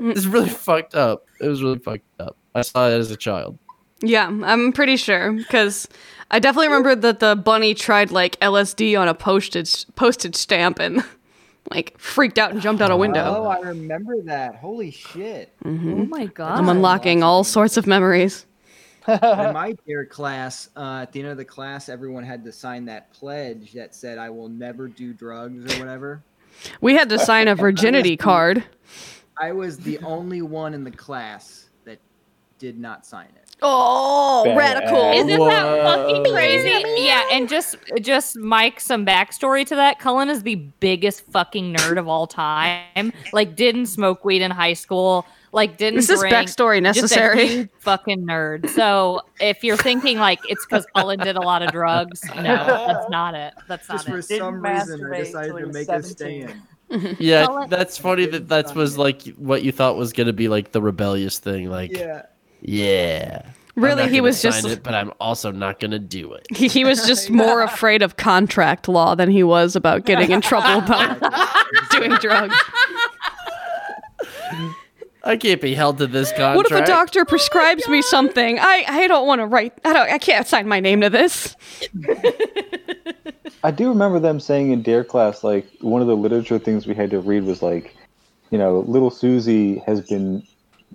It's 0.00 0.26
really 0.26 0.48
fucked 0.48 0.94
up. 0.94 1.26
It 1.40 1.48
was 1.48 1.62
really 1.62 1.78
fucked 1.78 2.04
up. 2.18 2.36
I 2.54 2.62
saw 2.62 2.88
it 2.88 2.98
as 2.98 3.10
a 3.10 3.16
child. 3.16 3.58
Yeah, 4.02 4.26
I'm 4.26 4.72
pretty 4.72 4.96
sure 4.96 5.32
because 5.32 5.86
I 6.30 6.38
definitely 6.38 6.68
remember 6.68 6.94
that 6.94 7.20
the 7.20 7.36
bunny 7.36 7.74
tried 7.74 8.10
like 8.10 8.38
LSD 8.40 8.98
on 8.98 9.08
a 9.08 9.14
postage 9.14 9.84
postage 9.94 10.36
stamp 10.36 10.78
and 10.78 11.04
like 11.70 11.98
freaked 11.98 12.38
out 12.38 12.52
and 12.52 12.62
jumped 12.62 12.80
out 12.80 12.90
a 12.90 12.96
window. 12.96 13.42
Oh. 13.44 13.44
I 13.46 13.58
remember 13.60 14.20
that. 14.22 14.56
Holy 14.56 14.90
shit. 14.90 15.52
Oh 15.64 15.68
my 15.70 16.26
god. 16.26 16.58
I'm 16.58 16.68
unlocking 16.68 17.22
all 17.22 17.44
sorts 17.44 17.76
of 17.76 17.86
memories. 17.86 18.46
in 19.06 19.18
my 19.20 19.76
dare 19.86 20.06
class, 20.06 20.70
uh, 20.76 21.00
at 21.02 21.12
the 21.12 21.20
end 21.20 21.28
of 21.28 21.36
the 21.36 21.44
class, 21.44 21.88
everyone 21.88 22.24
had 22.24 22.44
to 22.44 22.52
sign 22.52 22.86
that 22.86 23.12
pledge 23.12 23.72
that 23.72 23.94
said, 23.94 24.18
"I 24.18 24.30
will 24.30 24.48
never 24.48 24.88
do 24.88 25.12
drugs" 25.12 25.74
or 25.74 25.78
whatever. 25.78 26.22
We 26.80 26.94
had 26.94 27.08
to 27.10 27.18
sign 27.18 27.48
a 27.48 27.54
virginity 27.54 28.16
card. 28.28 28.64
I 29.40 29.52
was 29.52 29.78
the 29.78 29.98
only 30.00 30.42
one 30.42 30.74
in 30.74 30.84
the 30.84 30.90
class 30.90 31.70
that 31.84 31.98
did 32.58 32.78
not 32.78 33.06
sign 33.06 33.28
it. 33.36 33.56
Oh, 33.62 34.44
Badass. 34.46 34.56
radical! 34.56 35.12
Isn't 35.12 35.48
that 35.48 35.82
fucking 35.82 36.24
crazy? 36.32 37.02
Yeah, 37.02 37.26
and 37.32 37.48
just 37.48 37.76
just 38.00 38.36
Mike, 38.36 38.80
some 38.80 39.04
backstory 39.04 39.66
to 39.66 39.74
that. 39.76 39.98
Cullen 39.98 40.28
is 40.28 40.42
the 40.42 40.56
biggest 40.56 41.22
fucking 41.26 41.74
nerd 41.74 41.98
of 41.98 42.06
all 42.06 42.26
time. 42.26 43.12
Like, 43.32 43.56
didn't 43.56 43.86
smoke 43.86 44.24
weed 44.24 44.42
in 44.42 44.50
high 44.50 44.74
school. 44.74 45.26
Like, 45.52 45.76
didn't. 45.78 46.00
Is 46.00 46.06
this 46.06 46.20
drink, 46.20 46.34
backstory 46.34 46.82
just 46.82 46.98
a 46.98 47.02
necessary? 47.02 47.68
fucking 47.80 48.26
nerd. 48.26 48.68
So 48.70 49.22
if 49.40 49.64
you're 49.64 49.76
thinking 49.76 50.18
like 50.18 50.38
it's 50.48 50.64
because 50.64 50.86
Cullen 50.94 51.18
did 51.18 51.36
a 51.36 51.42
lot 51.42 51.62
of 51.62 51.70
drugs, 51.72 52.22
no, 52.36 52.42
that's 52.42 53.10
not 53.10 53.34
it. 53.34 53.54
That's 53.68 53.88
not 53.88 53.96
Just 53.96 54.08
for 54.08 54.18
it. 54.18 54.28
Didn't 54.28 54.38
some 54.40 54.62
reason, 54.62 55.12
I 55.12 55.18
decided 55.18 55.58
to 55.58 55.66
make 55.66 55.88
us 55.88 56.10
17. 56.10 56.12
stay 56.12 56.40
in. 56.40 56.62
Mm-hmm. 56.90 57.22
Yeah, 57.22 57.46
Tell 57.46 57.62
it- 57.62 57.70
that's 57.70 57.96
funny 57.98 58.26
that 58.26 58.48
that 58.48 58.74
was 58.74 58.98
like 58.98 59.22
what 59.36 59.62
you 59.62 59.72
thought 59.72 59.96
was 59.96 60.12
gonna 60.12 60.32
be 60.32 60.48
like 60.48 60.72
the 60.72 60.82
rebellious 60.82 61.38
thing. 61.38 61.70
Like, 61.70 61.96
yeah, 61.96 62.22
Yeah. 62.60 63.42
Really, 63.76 64.08
he 64.08 64.20
was 64.20 64.42
just 64.42 64.66
it, 64.66 64.82
but 64.82 64.94
I'm 64.94 65.12
also 65.20 65.52
not 65.52 65.78
gonna 65.80 65.98
do 66.00 66.32
it. 66.34 66.46
he, 66.54 66.68
he 66.68 66.84
was 66.84 67.06
just 67.06 67.30
more 67.30 67.62
afraid 67.62 68.02
of 68.02 68.16
contract 68.16 68.88
law 68.88 69.14
than 69.14 69.30
he 69.30 69.42
was 69.42 69.76
about 69.76 70.04
getting 70.04 70.30
in 70.30 70.40
trouble 70.40 70.84
about 70.84 71.18
doing 71.90 72.10
drugs. 72.16 72.56
I 75.22 75.36
can't 75.36 75.60
be 75.60 75.74
held 75.74 75.98
to 75.98 76.06
this 76.06 76.30
contract. 76.30 76.56
What 76.56 76.66
if 76.66 76.72
a 76.72 76.86
doctor 76.86 77.24
prescribes 77.24 77.86
me 77.88 77.98
oh 77.98 78.02
something? 78.02 78.58
I, 78.58 78.84
I 78.88 79.06
don't 79.06 79.26
want 79.26 79.40
to 79.40 79.46
write. 79.46 79.74
I 79.84 79.92
don't. 79.92 80.10
I 80.10 80.18
can't 80.18 80.46
sign 80.46 80.66
my 80.66 80.80
name 80.80 81.02
to 81.02 81.10
this. 81.10 81.56
I 83.62 83.70
do 83.70 83.88
remember 83.88 84.18
them 84.18 84.40
saying 84.40 84.70
in 84.70 84.82
Dare 84.82 85.04
class, 85.04 85.44
like 85.44 85.66
one 85.80 86.00
of 86.00 86.08
the 86.08 86.16
literature 86.16 86.58
things 86.58 86.86
we 86.86 86.94
had 86.94 87.10
to 87.10 87.20
read 87.20 87.44
was 87.44 87.62
like, 87.62 87.94
you 88.50 88.58
know, 88.58 88.80
little 88.80 89.10
Susie 89.10 89.78
has 89.86 90.00
been, 90.00 90.42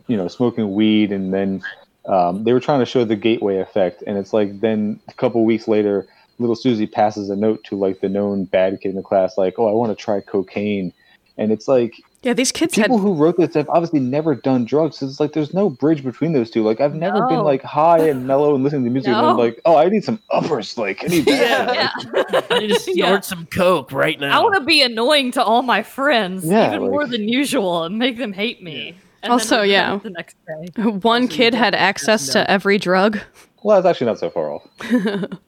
you 0.07 0.17
know, 0.17 0.27
smoking 0.27 0.73
weed, 0.73 1.11
and 1.11 1.33
then 1.33 1.61
um, 2.05 2.43
they 2.43 2.53
were 2.53 2.59
trying 2.59 2.79
to 2.79 2.85
show 2.85 3.05
the 3.05 3.15
gateway 3.15 3.57
effect, 3.57 4.03
and 4.07 4.17
it's 4.17 4.33
like 4.33 4.59
then 4.61 4.99
a 5.07 5.13
couple 5.13 5.45
weeks 5.45 5.67
later, 5.67 6.07
little 6.39 6.55
Susie 6.55 6.87
passes 6.87 7.29
a 7.29 7.35
note 7.35 7.63
to 7.65 7.77
like 7.77 8.01
the 8.01 8.09
known 8.09 8.45
bad 8.45 8.81
kid 8.81 8.89
in 8.89 8.95
the 8.95 9.03
class, 9.03 9.37
like, 9.37 9.55
oh, 9.57 9.69
I 9.69 9.71
want 9.71 9.97
to 9.97 10.03
try 10.03 10.19
cocaine, 10.21 10.91
and 11.37 11.51
it's 11.51 11.67
like 11.67 11.93
Yeah, 12.25 12.33
these 12.33 12.51
kids 12.51 12.75
had. 12.75 12.85
people 12.85 12.97
who 12.97 13.13
wrote 13.13 13.37
this 13.37 13.53
have 13.53 13.69
obviously 13.69 13.99
never 13.99 14.33
done 14.33 14.65
drugs. 14.65 14.97
So 14.97 15.05
it's 15.05 15.19
like 15.19 15.33
there's 15.33 15.53
no 15.53 15.69
bridge 15.69 16.03
between 16.03 16.33
those 16.33 16.49
two. 16.49 16.63
Like 16.63 16.81
I've 16.81 16.95
never 16.95 17.27
been 17.27 17.43
like 17.43 17.61
high 17.61 17.99
and 18.09 18.25
mellow 18.25 18.55
and 18.55 18.63
listening 18.63 18.83
to 18.85 18.89
music, 18.89 19.09
and 19.13 19.17
I'm 19.25 19.37
like, 19.37 19.61
oh, 19.65 19.75
I 19.77 19.87
need 19.89 20.03
some 20.03 20.19
uppers. 20.31 20.75
Like 20.77 21.03
I 21.03 21.07
need 21.07 21.25
that. 21.27 21.93
Yeah. 22.13 22.41
I 22.49 22.59
need 22.59 22.69
to 22.69 22.79
snort 22.79 22.97
Yeah. 22.97 23.19
some 23.19 23.45
coke 23.45 23.91
right 23.91 24.19
now. 24.19 24.39
I 24.39 24.43
want 24.43 24.55
to 24.55 24.61
be 24.65 24.81
annoying 24.81 25.31
to 25.33 25.43
all 25.43 25.61
my 25.61 25.83
friends, 25.83 26.43
Yeah, 26.45 26.69
even 26.69 26.81
like- 26.81 26.89
more 26.91 27.05
than 27.05 27.29
usual, 27.29 27.83
and 27.83 27.99
make 27.99 28.17
them 28.17 28.33
hate 28.33 28.63
me. 28.63 28.97
And 29.21 29.31
Also, 29.31 29.61
yeah. 29.61 29.97
the 29.97 30.09
next 30.09 30.35
day. 30.47 30.81
One 30.81 31.27
kid 31.27 31.53
had 31.53 31.75
access 31.75 32.29
to 32.29 32.49
every 32.49 32.77
drug. 32.79 33.19
Well, 33.63 33.81
that's 33.81 33.91
actually 33.95 34.07
not 34.07 34.19
so 34.19 34.29
far 34.29 34.51
off. 34.51 34.67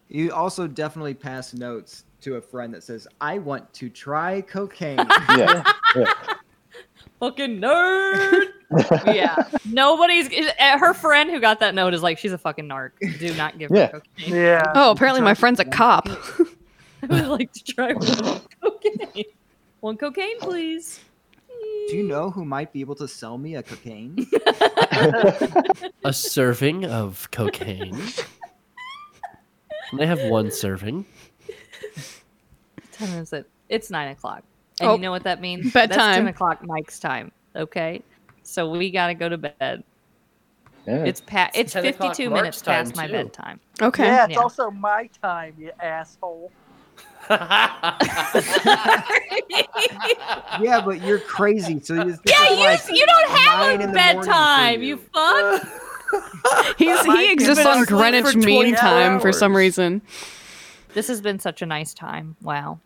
You 0.09 0.31
also 0.31 0.67
definitely 0.67 1.13
pass 1.15 1.53
notes 1.53 2.03
to 2.21 2.35
a 2.35 2.41
friend 2.41 2.73
that 2.73 2.83
says, 2.83 3.07
"I 3.21 3.37
want 3.37 3.71
to 3.75 3.89
try 3.89 4.41
cocaine." 4.41 4.97
Yeah. 5.37 5.63
Yeah. 7.21 7.27
Fucking 7.27 7.61
nerd. 7.61 8.45
yeah. 9.15 9.35
Nobody's. 9.65 10.29
uh, 10.59 10.77
Her 10.77 10.93
friend 10.93 11.29
who 11.29 11.39
got 11.39 11.59
that 11.61 11.73
note 11.75 11.93
is 11.93 12.03
like, 12.03 12.17
she's 12.17 12.33
a 12.33 12.37
fucking 12.37 12.67
narc. 12.67 12.91
Do 13.19 13.33
not 13.35 13.57
give 13.57 13.71
Yeah. 13.73 13.87
her 13.91 14.01
cocaine. 14.01 14.35
Yeah. 14.35 14.71
Oh, 14.75 14.91
apparently 14.91 15.21
my 15.21 15.33
friend's 15.33 15.59
a 15.59 15.65
cop. 15.65 16.07
I 17.03 17.05
would 17.07 17.27
like 17.27 17.51
to 17.53 17.63
try 17.63 17.93
one 17.93 18.41
cocaine. 18.61 19.25
One 19.81 19.97
cocaine, 19.97 20.39
please. 20.39 20.99
Do 21.89 21.95
you 21.95 22.03
know 22.03 22.29
who 22.31 22.43
might 22.43 22.73
be 22.73 22.81
able 22.81 22.95
to 22.95 23.07
sell 23.07 23.37
me 23.37 23.55
a 23.55 23.63
cocaine? 23.63 24.27
a 26.03 26.11
serving 26.11 26.85
of 26.85 27.29
cocaine. 27.31 27.95
Can 29.89 30.01
I 30.01 30.05
have 30.05 30.21
one 30.23 30.51
serving? 30.51 31.05
What 31.45 32.91
time 32.91 33.19
is 33.19 33.31
it? 33.33 33.49
It's 33.69 33.89
nine 33.89 34.09
o'clock. 34.09 34.43
And 34.79 34.89
Oh, 34.89 34.95
you 34.95 35.01
know 35.01 35.11
what 35.11 35.23
that 35.23 35.41
means? 35.41 35.73
That's 35.73 35.89
bedtime. 35.89 36.15
10 36.25 36.27
o'clock 36.27 36.63
Mike's 36.63 36.99
time. 36.99 37.31
Okay. 37.55 38.01
So 38.43 38.69
we 38.69 38.91
got 38.91 39.07
to 39.07 39.13
go 39.13 39.27
to 39.29 39.37
bed. 39.37 39.83
Yeah. 40.85 41.03
It's 41.03 41.21
pa- 41.21 41.49
It's 41.53 41.73
10 41.73 41.85
o'clock 41.85 42.15
52 42.15 42.29
Mark's 42.29 42.41
minutes 42.41 42.61
past 42.61 42.95
time, 42.95 43.03
my 43.03 43.07
too. 43.07 43.13
bedtime. 43.25 43.59
Okay. 43.81 44.05
Yeah, 44.05 44.25
it's 44.25 44.33
Yeah. 44.33 44.39
also 44.39 44.71
my 44.71 45.09
time, 45.21 45.53
you 45.57 45.71
asshole. 45.81 46.51
yeah, 47.29 47.97
but 50.83 51.01
you're 51.01 51.19
crazy. 51.19 51.79
So 51.81 51.93
you 51.95 52.17
Yeah, 52.25 52.49
you, 52.51 52.65
like 52.65 52.81
you 52.89 53.05
don't 53.05 53.29
have 53.31 53.81
in 53.81 53.81
a 53.81 53.87
the 53.87 53.93
morning 53.93 54.21
for 54.21 54.25
bedtime, 54.25 54.81
you. 54.81 54.87
you 54.87 54.97
fuck. 55.13 55.67
He's 56.77 57.01
he 57.03 57.31
exists 57.33 57.65
on 57.65 57.83
Greenwich 57.83 58.35
Mean 58.35 58.75
Time 58.75 59.19
for 59.19 59.33
some 59.33 59.55
reason. 59.55 60.01
This 60.93 61.09
has 61.09 61.19
been 61.21 61.37
such 61.39 61.61
a 61.61 61.65
nice 61.65 61.93
time. 61.93 62.37
Wow. 62.41 62.79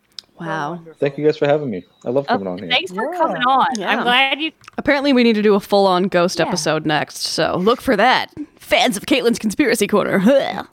Wow. 0.47 0.79
Thank 0.99 1.17
you 1.17 1.25
guys 1.25 1.37
for 1.37 1.47
having 1.47 1.69
me. 1.69 1.83
I 2.05 2.09
love 2.09 2.25
Oh, 2.29 2.33
coming 2.33 2.47
on 2.47 2.57
here. 2.59 2.67
thanks 2.69 2.91
for 2.91 3.11
Yeah. 3.13 3.19
coming 3.19 3.41
on. 3.43 3.67
Yeah. 3.77 3.89
I'm 3.91 4.03
glad 4.03 4.39
you. 4.41 4.51
Apparently, 4.77 5.13
we 5.13 5.23
need 5.23 5.33
to 5.35 5.41
do 5.41 5.55
a 5.55 5.59
full-on 5.59 6.03
ghost 6.09 6.39
Yeah. 6.39 6.47
episode 6.47 6.85
next, 6.85 7.17
so 7.19 7.57
look 7.57 7.81
for 7.81 7.95
that. 7.95 8.31
Fans 8.57 8.97
of 8.97 9.05
Caitlin's 9.05 9.39
conspiracy 9.39 9.87
corner. 9.87 10.19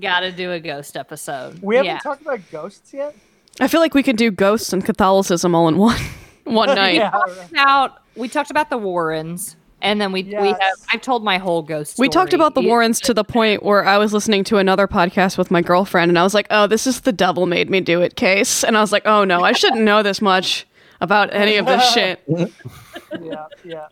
Got 0.00 0.20
to 0.20 0.32
do 0.36 0.52
a 0.52 0.60
ghost 0.60 0.96
episode. 0.96 1.60
We 1.62 1.76
haven't 1.76 1.86
yeah. 1.92 1.98
talked 1.98 2.22
about 2.22 2.40
ghosts 2.50 2.92
yet. 2.92 3.14
I 3.60 3.68
feel 3.68 3.80
like 3.80 3.94
we 3.94 4.02
could 4.02 4.16
do 4.16 4.30
ghosts 4.30 4.72
and 4.72 4.84
Catholicism 4.84 5.54
all 5.54 5.68
in 5.68 5.76
one 5.78 6.00
one 6.44 6.68
night. 6.74 6.94
Yeah. 6.96 7.12
about 7.50 8.02
we 8.16 8.28
talked 8.28 8.50
about 8.50 8.70
the 8.70 8.78
Warrens, 8.78 9.56
and 9.82 10.00
then 10.00 10.12
we 10.12 10.22
we 10.22 10.48
have. 10.48 10.58
I've 10.92 11.02
told 11.02 11.22
my 11.22 11.38
whole 11.38 11.62
ghost. 11.62 11.98
We 11.98 12.08
talked 12.08 12.32
about 12.32 12.54
the 12.54 12.62
It- 12.62 12.66
Warrens 12.66 13.00
to 13.00 13.12
the 13.14 13.24
point 13.24 13.62
where 13.62 13.84
I 13.84 13.98
was 13.98 14.12
listening 14.12 14.44
to 14.44 14.56
another 14.58 14.88
podcast 14.88 15.36
with 15.36 15.50
my 15.50 15.60
girlfriend, 15.60 16.10
and 16.10 16.18
I 16.18 16.22
was 16.22 16.32
like, 16.34 16.46
"Oh, 16.50 16.66
this 16.66 16.86
is 16.86 17.00
the 17.02 17.12
devil 17.12 17.46
made 17.46 17.68
me 17.68 17.80
do 17.80 18.00
it 18.00 18.16
case," 18.16 18.64
and 18.64 18.76
I 18.76 18.80
was 18.80 18.92
like, 18.92 19.02
"Oh 19.06 19.24
no, 19.24 19.42
I 19.42 19.52
shouldn't 19.52 19.82
know 19.82 20.02
this 20.02 20.22
much 20.22 20.66
about 21.00 21.32
any 21.34 21.56
of 21.56 21.66
this 21.66 21.82
shit." 21.94 22.22
Yeah, 22.28 23.46
yeah. 23.64 23.88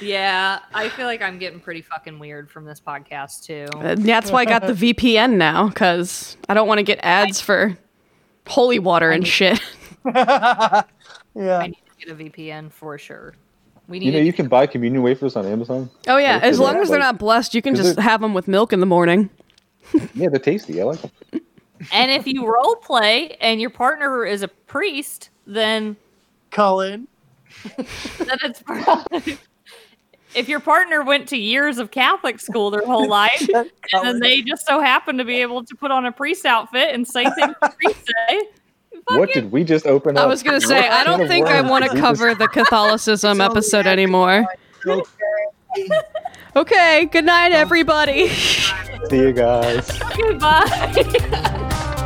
Yeah, 0.00 0.60
I 0.72 0.88
feel 0.88 1.04
like 1.04 1.20
I'm 1.20 1.38
getting 1.38 1.60
pretty 1.60 1.82
fucking 1.82 2.18
weird 2.18 2.50
from 2.50 2.64
this 2.64 2.80
podcast 2.80 3.44
too. 3.44 3.68
And 3.78 4.02
that's 4.04 4.30
why 4.32 4.40
I 4.40 4.44
got 4.46 4.66
the 4.66 4.72
VPN 4.94 5.32
now, 5.36 5.68
because 5.68 6.38
I 6.48 6.54
don't 6.54 6.66
want 6.66 6.78
to 6.78 6.82
get 6.84 6.98
ads 7.02 7.40
for 7.40 7.76
holy 8.46 8.78
water 8.78 9.10
and 9.10 9.26
shit. 9.26 9.60
yeah. 10.14 10.82
I 11.36 11.66
need 11.66 11.76
to 11.98 12.06
get 12.06 12.08
a 12.08 12.14
VPN 12.14 12.72
for 12.72 12.96
sure. 12.96 13.34
We 13.90 13.98
need 13.98 14.06
You 14.06 14.12
know, 14.12 14.18
you 14.18 14.32
can 14.32 14.46
buy 14.46 14.66
communion 14.66 15.02
wafers 15.02 15.34
on 15.34 15.44
Amazon. 15.44 15.90
Oh 16.06 16.16
yeah, 16.16 16.38
as 16.40 16.60
long 16.60 16.76
as 16.76 16.88
they're 16.88 17.00
like- 17.00 17.06
not 17.06 17.18
blessed, 17.18 17.54
you 17.54 17.60
can 17.60 17.74
just 17.74 17.98
have 17.98 18.20
them 18.20 18.32
with 18.34 18.46
milk 18.48 18.72
in 18.72 18.80
the 18.80 18.86
morning. 18.86 19.28
Yeah, 20.14 20.28
they're 20.28 20.38
tasty. 20.38 20.80
I 20.80 20.84
like 20.84 21.00
them. 21.00 21.10
And 21.90 22.12
if 22.12 22.24
you 22.24 22.46
role 22.46 22.76
play 22.76 23.36
and 23.40 23.60
your 23.60 23.70
partner 23.70 24.24
is 24.24 24.42
a 24.44 24.48
priest, 24.48 25.30
then 25.48 25.96
Cullen. 26.52 27.08
then 27.76 28.38
it's 28.44 28.62
if 30.36 30.48
your 30.48 30.60
partner 30.60 31.02
went 31.02 31.28
to 31.30 31.36
years 31.36 31.78
of 31.78 31.90
Catholic 31.90 32.38
school 32.38 32.70
their 32.70 32.86
whole 32.86 33.08
life, 33.20 33.48
and 33.52 33.70
then 34.04 34.20
they 34.20 34.42
just 34.42 34.64
so 34.64 34.80
happen 34.80 35.18
to 35.18 35.24
be 35.24 35.40
able 35.40 35.64
to 35.64 35.74
put 35.74 35.90
on 35.90 36.06
a 36.06 36.12
priest 36.12 36.46
outfit 36.46 36.94
and 36.94 37.08
say 37.08 37.24
things 37.24 37.54
the 37.60 37.74
priests 37.76 38.08
say. 38.28 38.42
What 39.06 39.32
did 39.32 39.50
we 39.50 39.64
just 39.64 39.86
open 39.86 40.16
up? 40.16 40.24
I 40.24 40.26
was 40.26 40.42
gonna 40.42 40.60
say 40.60 40.88
I 40.88 41.04
don't 41.04 41.26
think 41.26 41.46
I 41.48 41.60
want 41.60 41.84
to 41.84 41.96
cover 41.98 42.34
the 42.34 42.48
Catholicism 42.52 43.40
episode 43.40 43.86
anymore. 43.86 44.46
Okay, 46.56 47.06
good 47.12 47.24
night, 47.24 47.52
everybody. 47.52 48.28
See 48.28 49.18
you 49.18 49.32
guys. 49.32 49.88
Goodbye. 50.16 51.96